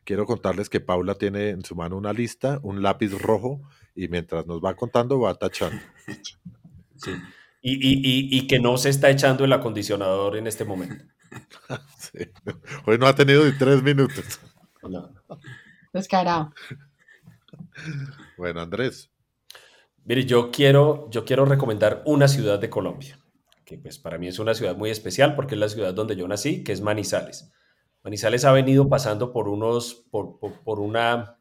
quiero 0.05 0.27
contarles 0.27 0.69
que 0.69 0.81
Paula 0.81 1.15
tiene 1.17 1.49
en 1.51 1.65
su 1.65 1.75
mano 1.75 1.97
una 1.97 2.13
lista, 2.13 2.61
un 2.63 2.83
lápiz 2.83 3.11
rojo, 3.21 3.63
y 3.95 4.09
mientras 4.09 4.47
nos 4.47 4.61
va 4.63 4.75
contando 4.77 5.19
va 5.21 5.35
tachando. 5.35 5.83
Sí. 6.97 7.13
Y, 7.63 7.73
y- 7.75 7.99
y- 8.05 8.39
y 8.39 8.47
que 8.47 8.61
no 8.61 8.77
se 8.77 8.91
está 8.91 9.11
echando 9.11 9.45
el 9.45 9.53
acondicionador 9.53 10.37
en 10.37 10.47
este 10.47 10.65
momento. 10.65 11.05
Sí. 11.99 12.19
Hoy 12.87 12.97
no 12.99 13.07
ha 13.09 13.15
tenido 13.17 13.45
ni 13.45 13.51
tres 13.59 13.83
minutos. 13.83 14.39
No. 14.89 15.11
Descarado. 15.93 16.53
Bueno, 18.37 18.61
Andrés, 18.61 19.11
Mire, 20.05 20.27
yo 20.27 20.51
quiero, 20.51 21.09
yo 21.11 21.25
quiero 21.25 21.47
recomendar 21.47 22.03
una 22.05 22.29
ciudad 22.29 22.59
de 22.59 22.69
Colombia, 22.69 23.19
que 23.65 23.79
pues 23.79 23.99
para 23.99 24.19
mí 24.19 24.29
es 24.29 24.39
una 24.39 24.55
ciudad 24.55 24.77
muy 24.77 24.91
especial 24.91 25.35
porque 25.35 25.55
es 25.55 25.61
la 25.61 25.69
ciudad 25.69 25.95
donde 25.95 26.17
yo 26.17 26.29
nací, 26.29 26.63
que 26.65 26.73
es 26.73 26.81
Manizales. 26.81 27.53
Manizales 28.03 28.45
ha 28.45 28.53
venido 28.53 28.89
pasando 28.89 29.33
por 29.33 29.49
unos, 29.49 30.07
por, 30.11 30.39
por- 30.39 30.61
por 30.63 30.81
una, 30.81 31.39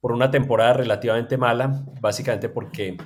por 0.00 0.12
una 0.12 0.30
temporada 0.30 0.72
relativamente 0.74 1.36
mala, 1.36 1.84
básicamente 2.00 2.48
porque 2.48 2.96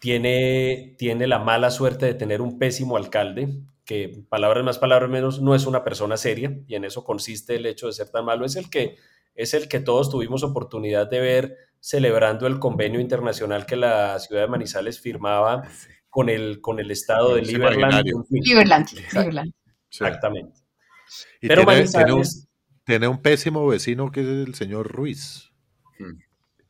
tiene, 0.00 0.94
tiene 0.98 1.26
la 1.26 1.38
mala 1.38 1.70
suerte 1.70 2.06
de 2.06 2.14
tener 2.14 2.40
un 2.42 2.58
pésimo 2.58 2.96
alcalde, 2.96 3.48
que 3.84 4.24
palabras 4.28 4.64
más, 4.64 4.78
palabras 4.78 5.10
menos, 5.10 5.40
no 5.40 5.54
es 5.54 5.66
una 5.66 5.84
persona 5.84 6.16
seria, 6.16 6.56
y 6.66 6.74
en 6.76 6.84
eso 6.84 7.04
consiste 7.04 7.56
el 7.56 7.66
hecho 7.66 7.86
de 7.86 7.92
ser 7.92 8.10
tan 8.10 8.24
malo, 8.24 8.44
es 8.44 8.56
el 8.56 8.70
que, 8.70 8.96
es 9.34 9.54
el 9.54 9.68
que 9.68 9.80
todos 9.80 10.10
tuvimos 10.10 10.44
oportunidad 10.44 11.08
de 11.10 11.20
ver 11.20 11.56
celebrando 11.80 12.46
el 12.46 12.60
convenio 12.60 13.00
internacional 13.00 13.66
que 13.66 13.74
la 13.76 14.18
ciudad 14.20 14.42
de 14.42 14.48
Manizales 14.48 15.00
firmaba 15.00 15.64
con 16.12 16.28
el, 16.28 16.60
con 16.60 16.78
el 16.78 16.90
estado 16.90 17.36
de 17.36 17.40
Es 17.40 17.48
Liberland. 17.48 18.04
Liberland, 18.28 18.86
sí. 18.86 18.98
Exactamente. 19.88 20.60
Y 21.40 21.48
Pero 21.48 21.64
tiene, 21.64 21.84
tiene 21.88 22.12
un, 22.12 22.18
Manizales, 22.18 22.48
tiene 22.84 23.08
un 23.08 23.22
pésimo 23.22 23.66
vecino 23.66 24.12
que 24.12 24.20
es 24.20 24.26
el 24.26 24.54
señor 24.54 24.92
Ruiz. 24.92 25.50
Hmm. 25.98 26.18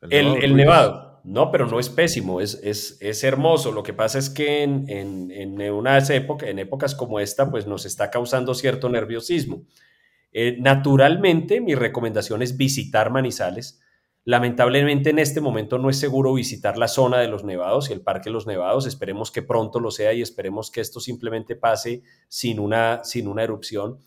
el, 0.09 0.27
el 0.27 0.35
Ruiz. 0.35 0.53
Nevado, 0.53 1.19
no, 1.25 1.51
pero 1.51 1.67
no 1.67 1.81
es 1.81 1.89
pésimo, 1.89 2.39
es, 2.39 2.57
es, 2.63 2.97
es 3.01 3.21
hermoso. 3.25 3.73
Lo 3.73 3.83
que 3.83 3.91
pasa 3.91 4.17
es 4.17 4.29
que 4.29 4.63
en, 4.63 4.85
en, 4.87 5.29
en, 5.29 5.61
unas 5.73 6.09
época, 6.09 6.47
en 6.47 6.59
épocas 6.59 6.95
como 6.95 7.19
esta, 7.19 7.51
pues 7.51 7.67
nos 7.67 7.85
está 7.85 8.09
causando 8.09 8.55
cierto 8.55 8.87
nerviosismo. 8.87 9.65
Eh, 10.31 10.55
naturalmente, 10.57 11.59
mi 11.59 11.75
recomendación 11.75 12.41
es 12.41 12.55
visitar 12.55 13.11
Manizales. 13.11 13.82
Lamentablemente 14.25 15.09
en 15.09 15.19
este 15.19 15.41
momento 15.41 15.77
no 15.77 15.89
es 15.89 15.99
seguro 15.99 16.33
visitar 16.33 16.77
la 16.77 16.87
zona 16.87 17.19
de 17.19 17.27
los 17.27 17.43
nevados 17.43 17.89
y 17.89 17.93
el 17.93 18.01
Parque 18.01 18.29
de 18.29 18.33
los 18.33 18.47
Nevados. 18.47 18.87
Esperemos 18.87 19.31
que 19.31 19.41
pronto 19.41 19.81
lo 19.81 19.91
sea 19.91 20.13
y 20.13 20.21
esperemos 20.21 20.71
que 20.71 20.79
esto 20.79 21.01
simplemente 21.01 21.57
pase 21.57 22.03
sin 22.29 22.59
una, 22.59 23.03
sin 23.03 23.27
una 23.27 23.43
erupción. 23.43 23.99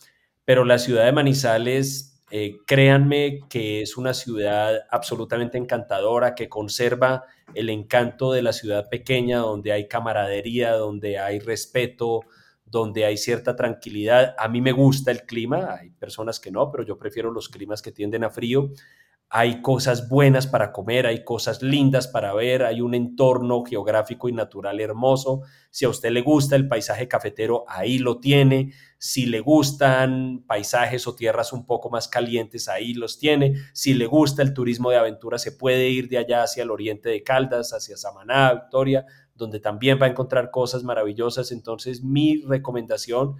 Pero 0.46 0.64
la 0.64 0.78
ciudad 0.78 1.04
de 1.04 1.12
Manizales, 1.12 2.22
eh, 2.30 2.56
créanme 2.66 3.40
que 3.50 3.82
es 3.82 3.98
una 3.98 4.14
ciudad 4.14 4.84
absolutamente 4.90 5.58
encantadora, 5.58 6.34
que 6.34 6.48
conserva 6.48 7.24
el 7.54 7.68
encanto 7.68 8.32
de 8.32 8.40
la 8.40 8.54
ciudad 8.54 8.88
pequeña, 8.88 9.40
donde 9.40 9.72
hay 9.72 9.86
camaradería, 9.86 10.72
donde 10.72 11.18
hay 11.18 11.40
respeto, 11.40 12.22
donde 12.64 13.04
hay 13.04 13.18
cierta 13.18 13.54
tranquilidad. 13.54 14.34
A 14.38 14.48
mí 14.48 14.62
me 14.62 14.72
gusta 14.72 15.10
el 15.10 15.26
clima, 15.26 15.76
hay 15.78 15.90
personas 15.90 16.40
que 16.40 16.50
no, 16.50 16.70
pero 16.70 16.84
yo 16.84 16.96
prefiero 16.96 17.30
los 17.30 17.50
climas 17.50 17.82
que 17.82 17.92
tienden 17.92 18.24
a 18.24 18.30
frío 18.30 18.70
hay 19.28 19.60
cosas 19.60 20.08
buenas 20.08 20.46
para 20.46 20.72
comer, 20.72 21.06
hay 21.06 21.24
cosas 21.24 21.60
lindas 21.60 22.06
para 22.06 22.32
ver, 22.32 22.62
hay 22.62 22.80
un 22.80 22.94
entorno 22.94 23.64
geográfico 23.64 24.28
y 24.28 24.32
natural 24.32 24.80
hermoso. 24.80 25.42
Si 25.70 25.84
a 25.84 25.88
usted 25.88 26.10
le 26.10 26.22
gusta 26.22 26.54
el 26.54 26.68
paisaje 26.68 27.08
cafetero, 27.08 27.64
ahí 27.66 27.98
lo 27.98 28.20
tiene. 28.20 28.72
Si 28.98 29.26
le 29.26 29.40
gustan 29.40 30.44
paisajes 30.46 31.06
o 31.08 31.16
tierras 31.16 31.52
un 31.52 31.66
poco 31.66 31.90
más 31.90 32.06
calientes, 32.06 32.68
ahí 32.68 32.94
los 32.94 33.18
tiene. 33.18 33.56
Si 33.72 33.94
le 33.94 34.06
gusta 34.06 34.42
el 34.42 34.54
turismo 34.54 34.90
de 34.90 34.98
aventura, 34.98 35.38
se 35.38 35.52
puede 35.52 35.88
ir 35.88 36.08
de 36.08 36.18
allá 36.18 36.44
hacia 36.44 36.62
el 36.62 36.70
oriente 36.70 37.08
de 37.08 37.24
Caldas, 37.24 37.72
hacia 37.72 37.96
Samaná, 37.96 38.54
Victoria, 38.54 39.06
donde 39.34 39.58
también 39.58 39.98
va 40.00 40.06
a 40.06 40.10
encontrar 40.10 40.52
cosas 40.52 40.84
maravillosas. 40.84 41.50
Entonces, 41.50 42.02
mi 42.02 42.42
recomendación 42.46 43.36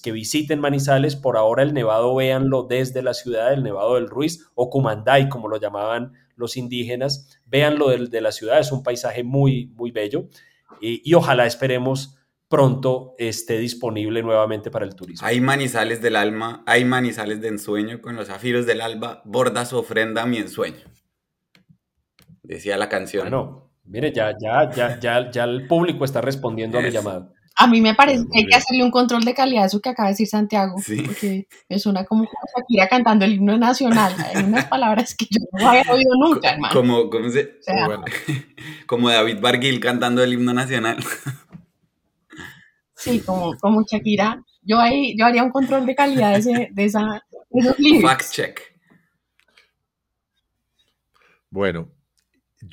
que 0.00 0.12
visiten 0.12 0.60
Manizales, 0.60 1.16
por 1.16 1.36
ahora 1.36 1.62
el 1.62 1.74
nevado 1.74 2.14
véanlo 2.14 2.62
desde 2.62 3.02
la 3.02 3.14
ciudad, 3.14 3.52
el 3.52 3.62
nevado 3.62 3.96
del 3.96 4.08
Ruiz 4.08 4.46
o 4.54 4.70
Cumanday, 4.70 5.28
como 5.28 5.48
lo 5.48 5.58
llamaban 5.58 6.12
los 6.36 6.56
indígenas, 6.56 7.40
véanlo 7.46 7.90
de, 7.90 8.06
de 8.06 8.20
la 8.20 8.32
ciudad, 8.32 8.60
es 8.60 8.72
un 8.72 8.82
paisaje 8.82 9.24
muy, 9.24 9.66
muy 9.74 9.90
bello 9.90 10.28
y, 10.80 11.02
y, 11.08 11.14
ojalá 11.14 11.46
esperemos 11.46 12.18
pronto 12.48 13.14
esté 13.18 13.58
disponible 13.58 14.22
nuevamente 14.22 14.70
para 14.70 14.84
el 14.84 14.94
turismo. 14.94 15.26
Hay 15.26 15.40
manizales 15.40 16.02
del 16.02 16.16
alma, 16.16 16.62
hay 16.66 16.84
manizales 16.84 17.40
de 17.40 17.48
ensueño, 17.48 18.02
con 18.02 18.14
los 18.14 18.28
zafiros 18.28 18.66
del 18.66 18.82
alba, 18.82 19.22
borda 19.24 19.64
su 19.64 19.78
ofrenda 19.78 20.26
mi 20.26 20.36
ensueño. 20.36 20.84
Decía 22.42 22.76
la 22.76 22.88
canción. 22.88 23.22
Bueno, 23.22 23.70
mire, 23.84 24.12
ya, 24.12 24.34
ya, 24.38 24.70
ya, 24.70 25.00
ya, 25.00 25.30
ya 25.30 25.44
el 25.44 25.66
público 25.66 26.04
está 26.04 26.20
respondiendo 26.20 26.78
a 26.78 26.82
mi 26.82 26.90
llamada. 26.90 27.32
A 27.56 27.66
mí 27.66 27.80
me 27.80 27.94
parece 27.94 28.24
que 28.32 28.38
hay 28.40 28.46
que 28.46 28.54
hacerle 28.56 28.82
un 28.82 28.90
control 28.90 29.24
de 29.24 29.34
calidad 29.34 29.64
a 29.64 29.66
eso 29.66 29.80
que 29.80 29.90
acaba 29.90 30.08
de 30.08 30.14
decir 30.14 30.26
Santiago, 30.26 30.76
Sí. 30.82 31.02
porque 31.02 31.46
me 31.68 31.78
suena 31.78 32.04
como 32.04 32.24
Shakira 32.24 32.88
cantando 32.88 33.24
el 33.24 33.34
himno 33.34 33.56
nacional. 33.58 34.14
Hay 34.34 34.42
unas 34.44 34.64
palabras 34.66 35.14
que 35.14 35.26
yo 35.30 35.38
no 35.52 35.68
había 35.68 35.82
oído 35.92 36.12
nunca, 36.18 36.50
hermano. 36.52 36.74
Como, 36.74 37.10
¿cómo 37.10 37.28
se- 37.28 37.58
O 37.60 37.62
sea, 37.62 37.86
Bueno, 37.86 38.04
como 38.86 39.10
David 39.10 39.38
Barguil 39.40 39.80
cantando 39.80 40.22
el 40.24 40.32
himno 40.32 40.54
nacional. 40.54 40.96
sí, 42.96 43.20
como, 43.20 43.56
como 43.58 43.82
Shakira. 43.84 44.42
Yo, 44.62 44.78
ahí, 44.80 45.14
yo 45.18 45.26
haría 45.26 45.42
un 45.42 45.50
control 45.50 45.84
de 45.86 45.94
calidad 45.94 46.32
de, 46.32 46.38
ese, 46.38 46.68
de, 46.72 46.84
esa, 46.84 47.22
de 47.50 47.60
esos 47.60 47.78
lyrics. 47.78 48.02
Fact 48.02 48.30
check. 48.32 48.60
bueno, 51.50 51.90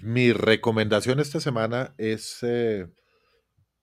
mi 0.03 0.31
recomendación 0.31 1.19
esta 1.19 1.39
semana 1.39 1.93
es, 1.97 2.37
eh, 2.43 2.87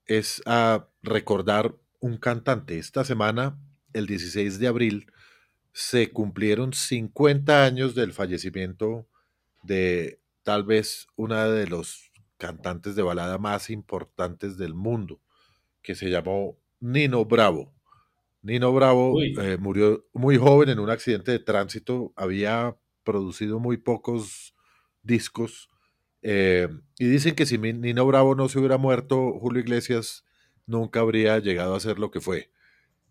es 0.07 0.43
a 0.47 0.89
recordar 1.03 1.75
un 2.01 2.19
cantante. 2.19 2.79
Esta 2.79 3.05
semana 3.05 3.59
el 3.93 4.07
16 4.07 4.59
de 4.59 4.67
abril 4.69 5.13
se 5.73 6.11
cumplieron 6.11 6.73
50 6.73 7.65
años 7.65 7.95
del 7.95 8.13
fallecimiento 8.13 9.07
de 9.63 10.21
tal 10.43 10.65
vez 10.65 11.07
una 11.17 11.49
de 11.49 11.67
los 11.67 12.13
cantantes 12.39 12.95
de 12.97 13.03
balada 13.03 13.39
más 13.39 13.71
importantes 13.71 14.57
del 14.57 14.75
mundo, 14.75 15.21
que 15.83 15.95
se 15.95 16.09
llamó 16.09 16.59
Nino 16.81 17.25
Bravo. 17.25 17.75
Nino 18.43 18.73
Bravo 18.73 19.21
eh, 19.21 19.57
murió 19.59 20.07
muy 20.13 20.37
joven 20.37 20.69
en 20.69 20.79
un 20.79 20.91
accidente 20.91 21.33
de 21.33 21.41
tránsito, 21.41 22.13
había 22.17 22.77
producido 23.03 23.59
muy 23.59 23.77
pocos 23.77 24.55
discos 25.03 25.69
eh, 26.29 26.69
y 26.99 27.07
dicen 27.07 27.37
que 27.37 27.47
si 27.47 27.57
Nino 27.57 28.05
Bravo 28.05 28.35
no 28.35 28.49
se 28.49 28.59
hubiera 28.59 28.79
muerto, 28.79 29.39
Julio 29.39 29.61
Iglesias 29.61 30.25
nunca 30.67 30.99
habría 30.99 31.39
llegado 31.39 31.77
a 31.77 31.81
ser 31.81 32.01
lo 32.01 32.11
que 32.11 32.21
fue. 32.21 32.51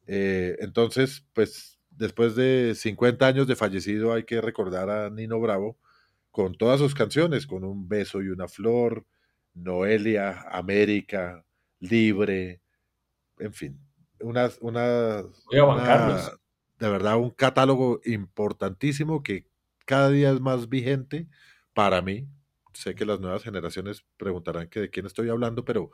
Eh, 0.06 0.58
entonces, 0.60 1.26
pues 1.32 1.80
después 1.92 2.36
de 2.36 2.74
50 2.76 3.26
años 3.26 3.48
de 3.48 3.56
fallecido 3.56 4.12
hay 4.12 4.26
que 4.26 4.42
recordar 4.42 4.90
a 4.90 5.10
Nino 5.10 5.40
Bravo 5.40 5.78
con 6.30 6.58
todas 6.58 6.78
sus 6.82 6.94
canciones, 6.94 7.48
con 7.48 7.64
Un 7.64 7.88
beso 7.88 8.22
y 8.22 8.28
una 8.28 8.50
flor, 8.50 9.06
Noelia, 9.54 10.42
América, 10.52 11.46
Libre, 11.80 12.60
en 13.40 13.54
fin, 13.54 13.80
una, 14.20 14.50
una, 14.60 15.24
de 16.80 16.90
verdad 16.90 17.16
un 17.16 17.30
catálogo 17.30 18.02
importantísimo 18.04 19.24
que 19.24 19.48
cada 19.86 20.10
día 20.10 20.32
es 20.32 20.42
más 20.42 20.68
vigente 20.68 21.30
para 21.74 22.02
mí. 22.02 22.28
Sé 22.76 22.94
que 22.94 23.06
las 23.06 23.20
nuevas 23.20 23.44
generaciones 23.44 24.06
preguntarán 24.18 24.68
que 24.68 24.82
de 24.82 24.90
quién 24.90 25.06
estoy 25.06 25.30
hablando, 25.30 25.64
pero, 25.64 25.92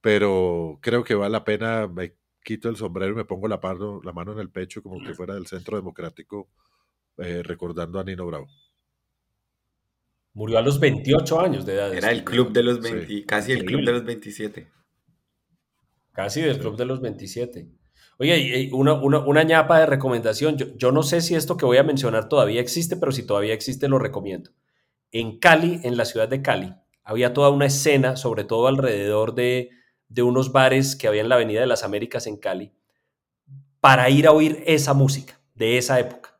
pero 0.00 0.78
creo 0.80 1.02
que 1.02 1.14
vale 1.14 1.32
la 1.32 1.44
pena, 1.44 1.88
me 1.88 2.14
quito 2.44 2.68
el 2.68 2.76
sombrero 2.76 3.12
y 3.12 3.16
me 3.16 3.24
pongo 3.24 3.48
la, 3.48 3.60
la 4.04 4.12
mano 4.12 4.32
en 4.32 4.38
el 4.38 4.50
pecho 4.50 4.82
como 4.82 5.04
que 5.04 5.14
fuera 5.14 5.34
del 5.34 5.46
Centro 5.46 5.76
Democrático 5.76 6.48
eh, 7.18 7.42
recordando 7.42 7.98
a 7.98 8.04
Nino 8.04 8.26
Bravo. 8.26 8.48
Murió 10.34 10.58
a 10.58 10.62
los 10.62 10.80
28 10.80 11.40
años 11.40 11.66
de 11.66 11.74
edad. 11.74 11.92
Era 11.92 12.10
el 12.10 12.24
club 12.24 12.52
de 12.52 12.62
los 12.62 12.80
20, 12.80 13.26
casi 13.26 13.52
el 13.52 13.64
club 13.64 13.84
de 13.84 13.92
los 13.92 14.04
27. 14.04 14.68
Casi 16.12 16.40
del 16.40 16.58
club 16.58 16.76
de 16.76 16.84
los 16.86 17.00
27. 17.00 17.68
Oye, 18.18 18.70
una, 18.72 18.94
una, 18.94 19.42
ñapa 19.42 19.80
de 19.80 19.86
recomendación. 19.86 20.56
Yo, 20.56 20.74
yo, 20.76 20.92
no 20.92 21.02
sé 21.02 21.20
si 21.20 21.34
esto 21.34 21.56
que 21.56 21.66
voy 21.66 21.78
a 21.78 21.82
mencionar 21.82 22.28
todavía 22.28 22.60
existe, 22.60 22.96
pero 22.96 23.12
si 23.12 23.26
todavía 23.26 23.52
existe, 23.52 23.88
lo 23.88 23.98
recomiendo. 23.98 24.52
En 25.12 25.38
Cali, 25.38 25.80
en 25.84 25.96
la 25.96 26.04
ciudad 26.04 26.28
de 26.28 26.42
Cali, 26.42 26.74
había 27.04 27.32
toda 27.32 27.50
una 27.50 27.66
escena, 27.66 28.16
sobre 28.16 28.42
todo 28.42 28.66
alrededor 28.66 29.34
de, 29.34 29.70
de 30.08 30.22
unos 30.22 30.50
bares 30.50 30.96
que 30.96 31.06
había 31.06 31.20
en 31.20 31.28
la 31.28 31.36
Avenida 31.36 31.60
de 31.60 31.66
las 31.66 31.84
Américas 31.84 32.26
en 32.26 32.36
Cali, 32.36 32.72
para 33.80 34.10
ir 34.10 34.26
a 34.26 34.32
oír 34.32 34.64
esa 34.66 34.94
música 34.94 35.40
de 35.54 35.78
esa 35.78 36.00
época 36.00 36.32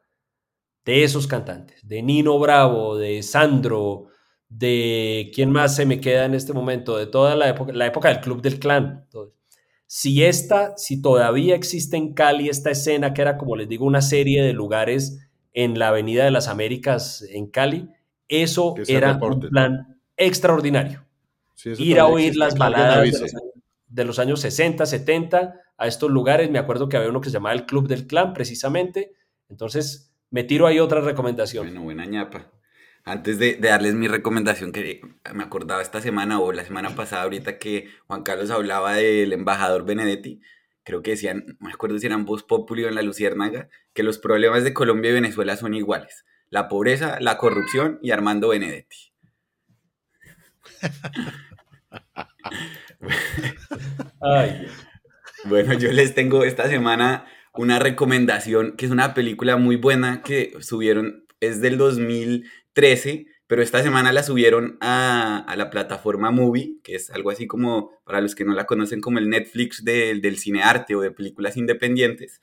de 0.84 1.04
esos 1.04 1.26
cantantes, 1.26 1.86
de 1.86 2.02
Nino 2.02 2.38
Bravo, 2.38 2.96
de 2.96 3.22
Sandro, 3.22 4.06
de 4.48 5.30
quién 5.34 5.50
más 5.50 5.76
se 5.76 5.86
me 5.86 6.00
queda 6.00 6.24
en 6.24 6.34
este 6.34 6.52
momento, 6.52 6.96
de 6.96 7.06
toda 7.06 7.34
la 7.36 7.48
época, 7.48 7.72
la 7.72 7.86
época 7.86 8.08
del 8.08 8.20
Club 8.20 8.42
del 8.42 8.58
Clan. 8.58 9.06
Si 9.86 10.24
esta, 10.24 10.76
si 10.76 11.00
todavía 11.00 11.54
existe 11.54 11.96
en 11.96 12.14
Cali 12.14 12.48
esta 12.48 12.70
escena 12.70 13.14
que 13.14 13.22
era, 13.22 13.36
como 13.38 13.56
les 13.56 13.68
digo, 13.68 13.86
una 13.86 14.02
serie 14.02 14.42
de 14.42 14.52
lugares 14.52 15.28
en 15.52 15.78
la 15.78 15.88
Avenida 15.88 16.24
de 16.24 16.30
las 16.30 16.48
Américas 16.48 17.22
en 17.30 17.46
Cali, 17.46 17.88
eso 18.32 18.74
era 18.86 19.18
un 19.20 19.40
plan 19.40 20.00
extraordinario. 20.16 21.04
Ir 21.64 22.00
a 22.00 22.06
oír 22.06 22.36
las 22.36 22.56
baladas 22.56 23.04
de 23.04 23.20
los, 23.20 23.32
de 23.88 24.04
los 24.04 24.18
años 24.18 24.40
60, 24.40 24.86
70 24.86 25.60
a 25.76 25.86
estos 25.86 26.10
lugares. 26.10 26.50
Me 26.50 26.58
acuerdo 26.58 26.88
que 26.88 26.96
había 26.96 27.10
uno 27.10 27.20
que 27.20 27.28
se 27.28 27.34
llamaba 27.34 27.54
el 27.54 27.66
Club 27.66 27.88
del 27.88 28.06
Clan, 28.06 28.32
precisamente. 28.32 29.12
Entonces, 29.48 30.12
me 30.30 30.44
tiro 30.44 30.66
ahí 30.66 30.80
otra 30.80 31.00
recomendación. 31.00 31.66
Bueno, 31.66 31.82
buena 31.82 32.06
ñapa. 32.06 32.50
Antes 33.04 33.38
de, 33.38 33.56
darles 33.56 33.94
mi 33.94 34.08
recomendación, 34.08 34.72
que 34.72 35.00
me 35.34 35.42
acordaba 35.42 35.82
esta 35.82 36.00
semana 36.00 36.40
o 36.40 36.52
la 36.52 36.64
semana 36.64 36.94
pasada, 36.94 37.24
ahorita 37.24 37.58
que 37.58 37.88
Juan 38.06 38.22
Carlos 38.22 38.50
hablaba 38.50 38.94
del 38.94 39.32
embajador 39.32 39.84
Benedetti, 39.84 40.40
creo 40.84 41.02
que 41.02 41.12
decían, 41.12 41.44
no 41.58 41.66
me 41.66 41.72
acuerdo 41.72 41.98
si 41.98 42.06
eran 42.06 42.24
Voz 42.24 42.44
Populi 42.44 42.84
en 42.84 42.94
La 42.94 43.02
Luciérnaga, 43.02 43.68
que 43.92 44.02
los 44.04 44.18
problemas 44.18 44.62
de 44.64 44.72
Colombia 44.72 45.10
y 45.10 45.14
Venezuela 45.14 45.56
son 45.56 45.74
iguales. 45.74 46.24
La 46.52 46.68
pobreza, 46.68 47.16
la 47.18 47.38
corrupción 47.38 47.98
y 48.02 48.10
Armando 48.10 48.48
Benedetti. 48.48 49.10
Bueno, 55.46 55.72
yo 55.72 55.90
les 55.92 56.14
tengo 56.14 56.44
esta 56.44 56.68
semana 56.68 57.24
una 57.54 57.78
recomendación, 57.78 58.76
que 58.76 58.84
es 58.84 58.92
una 58.92 59.14
película 59.14 59.56
muy 59.56 59.76
buena 59.76 60.22
que 60.22 60.52
subieron, 60.60 61.26
es 61.40 61.62
del 61.62 61.78
2013, 61.78 63.26
pero 63.46 63.62
esta 63.62 63.82
semana 63.82 64.12
la 64.12 64.22
subieron 64.22 64.76
a, 64.82 65.52
la 65.56 65.70
plataforma 65.70 66.30
Movie, 66.30 66.76
que 66.84 66.96
es 66.96 67.10
algo 67.10 67.30
así 67.30 67.46
como, 67.46 67.92
para 68.04 68.20
los 68.20 68.34
que 68.34 68.44
no 68.44 68.52
la 68.52 68.66
conocen, 68.66 69.00
como 69.00 69.18
el 69.18 69.30
Netflix 69.30 69.84
del 69.84 70.36
cine 70.36 70.62
arte 70.62 70.94
o 70.96 71.00
de 71.00 71.12
películas 71.12 71.56
independientes. 71.56 72.42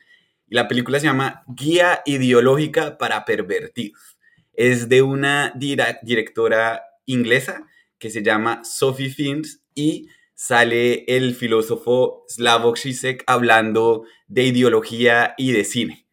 Y 0.50 0.56
la 0.56 0.68
película 0.68 1.00
se 1.00 1.06
llama 1.06 1.44
Guía 1.48 2.02
Ideológica 2.06 2.98
para 2.98 3.24
Pervertidos. 3.26 4.18
Es 4.54 4.90
de 4.90 5.02
una 5.02 5.54
directora 5.56 6.84
inglesa 7.06 7.68
que 7.98 8.10
se 8.10 8.24
llama 8.24 8.64
Sophie 8.64 9.10
Films 9.10 9.62
y 9.76 10.10
sale 10.34 11.04
el 11.08 11.36
filósofo 11.36 12.24
Slavoj 12.28 12.78
Žižek 12.78 13.24
hablando 13.28 14.06
de 14.28 14.44
ideología 14.44 15.34
y 15.38 15.52
de 15.52 15.66
cine. 15.66 16.08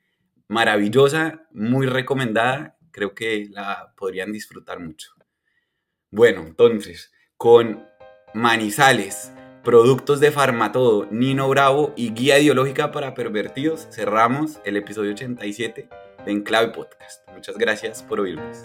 Maravillosa, 0.49 1.47
muy 1.53 1.87
recomendada, 1.87 2.76
creo 2.91 3.14
que 3.14 3.49
la 3.51 3.95
podrían 3.97 4.32
disfrutar 4.32 4.80
mucho. 4.80 5.11
Bueno, 6.11 6.43
entonces, 6.47 7.12
con 7.37 7.87
Manizales, 8.34 9.32
productos 9.67 10.21
de 10.21 10.31
Farmatodo, 10.31 11.09
Nino 11.11 11.49
Bravo 11.49 11.93
y 11.97 12.11
guía 12.11 12.39
ideológica 12.39 12.93
para 12.93 13.14
pervertidos, 13.14 13.89
cerramos 13.91 14.61
el 14.64 14.77
episodio 14.77 15.11
87 15.11 15.89
de 16.25 16.31
Enclave 16.31 16.69
Podcast. 16.69 17.29
Muchas 17.35 17.59
gracias 17.59 18.01
por 18.05 18.21
oírnos. 18.21 18.59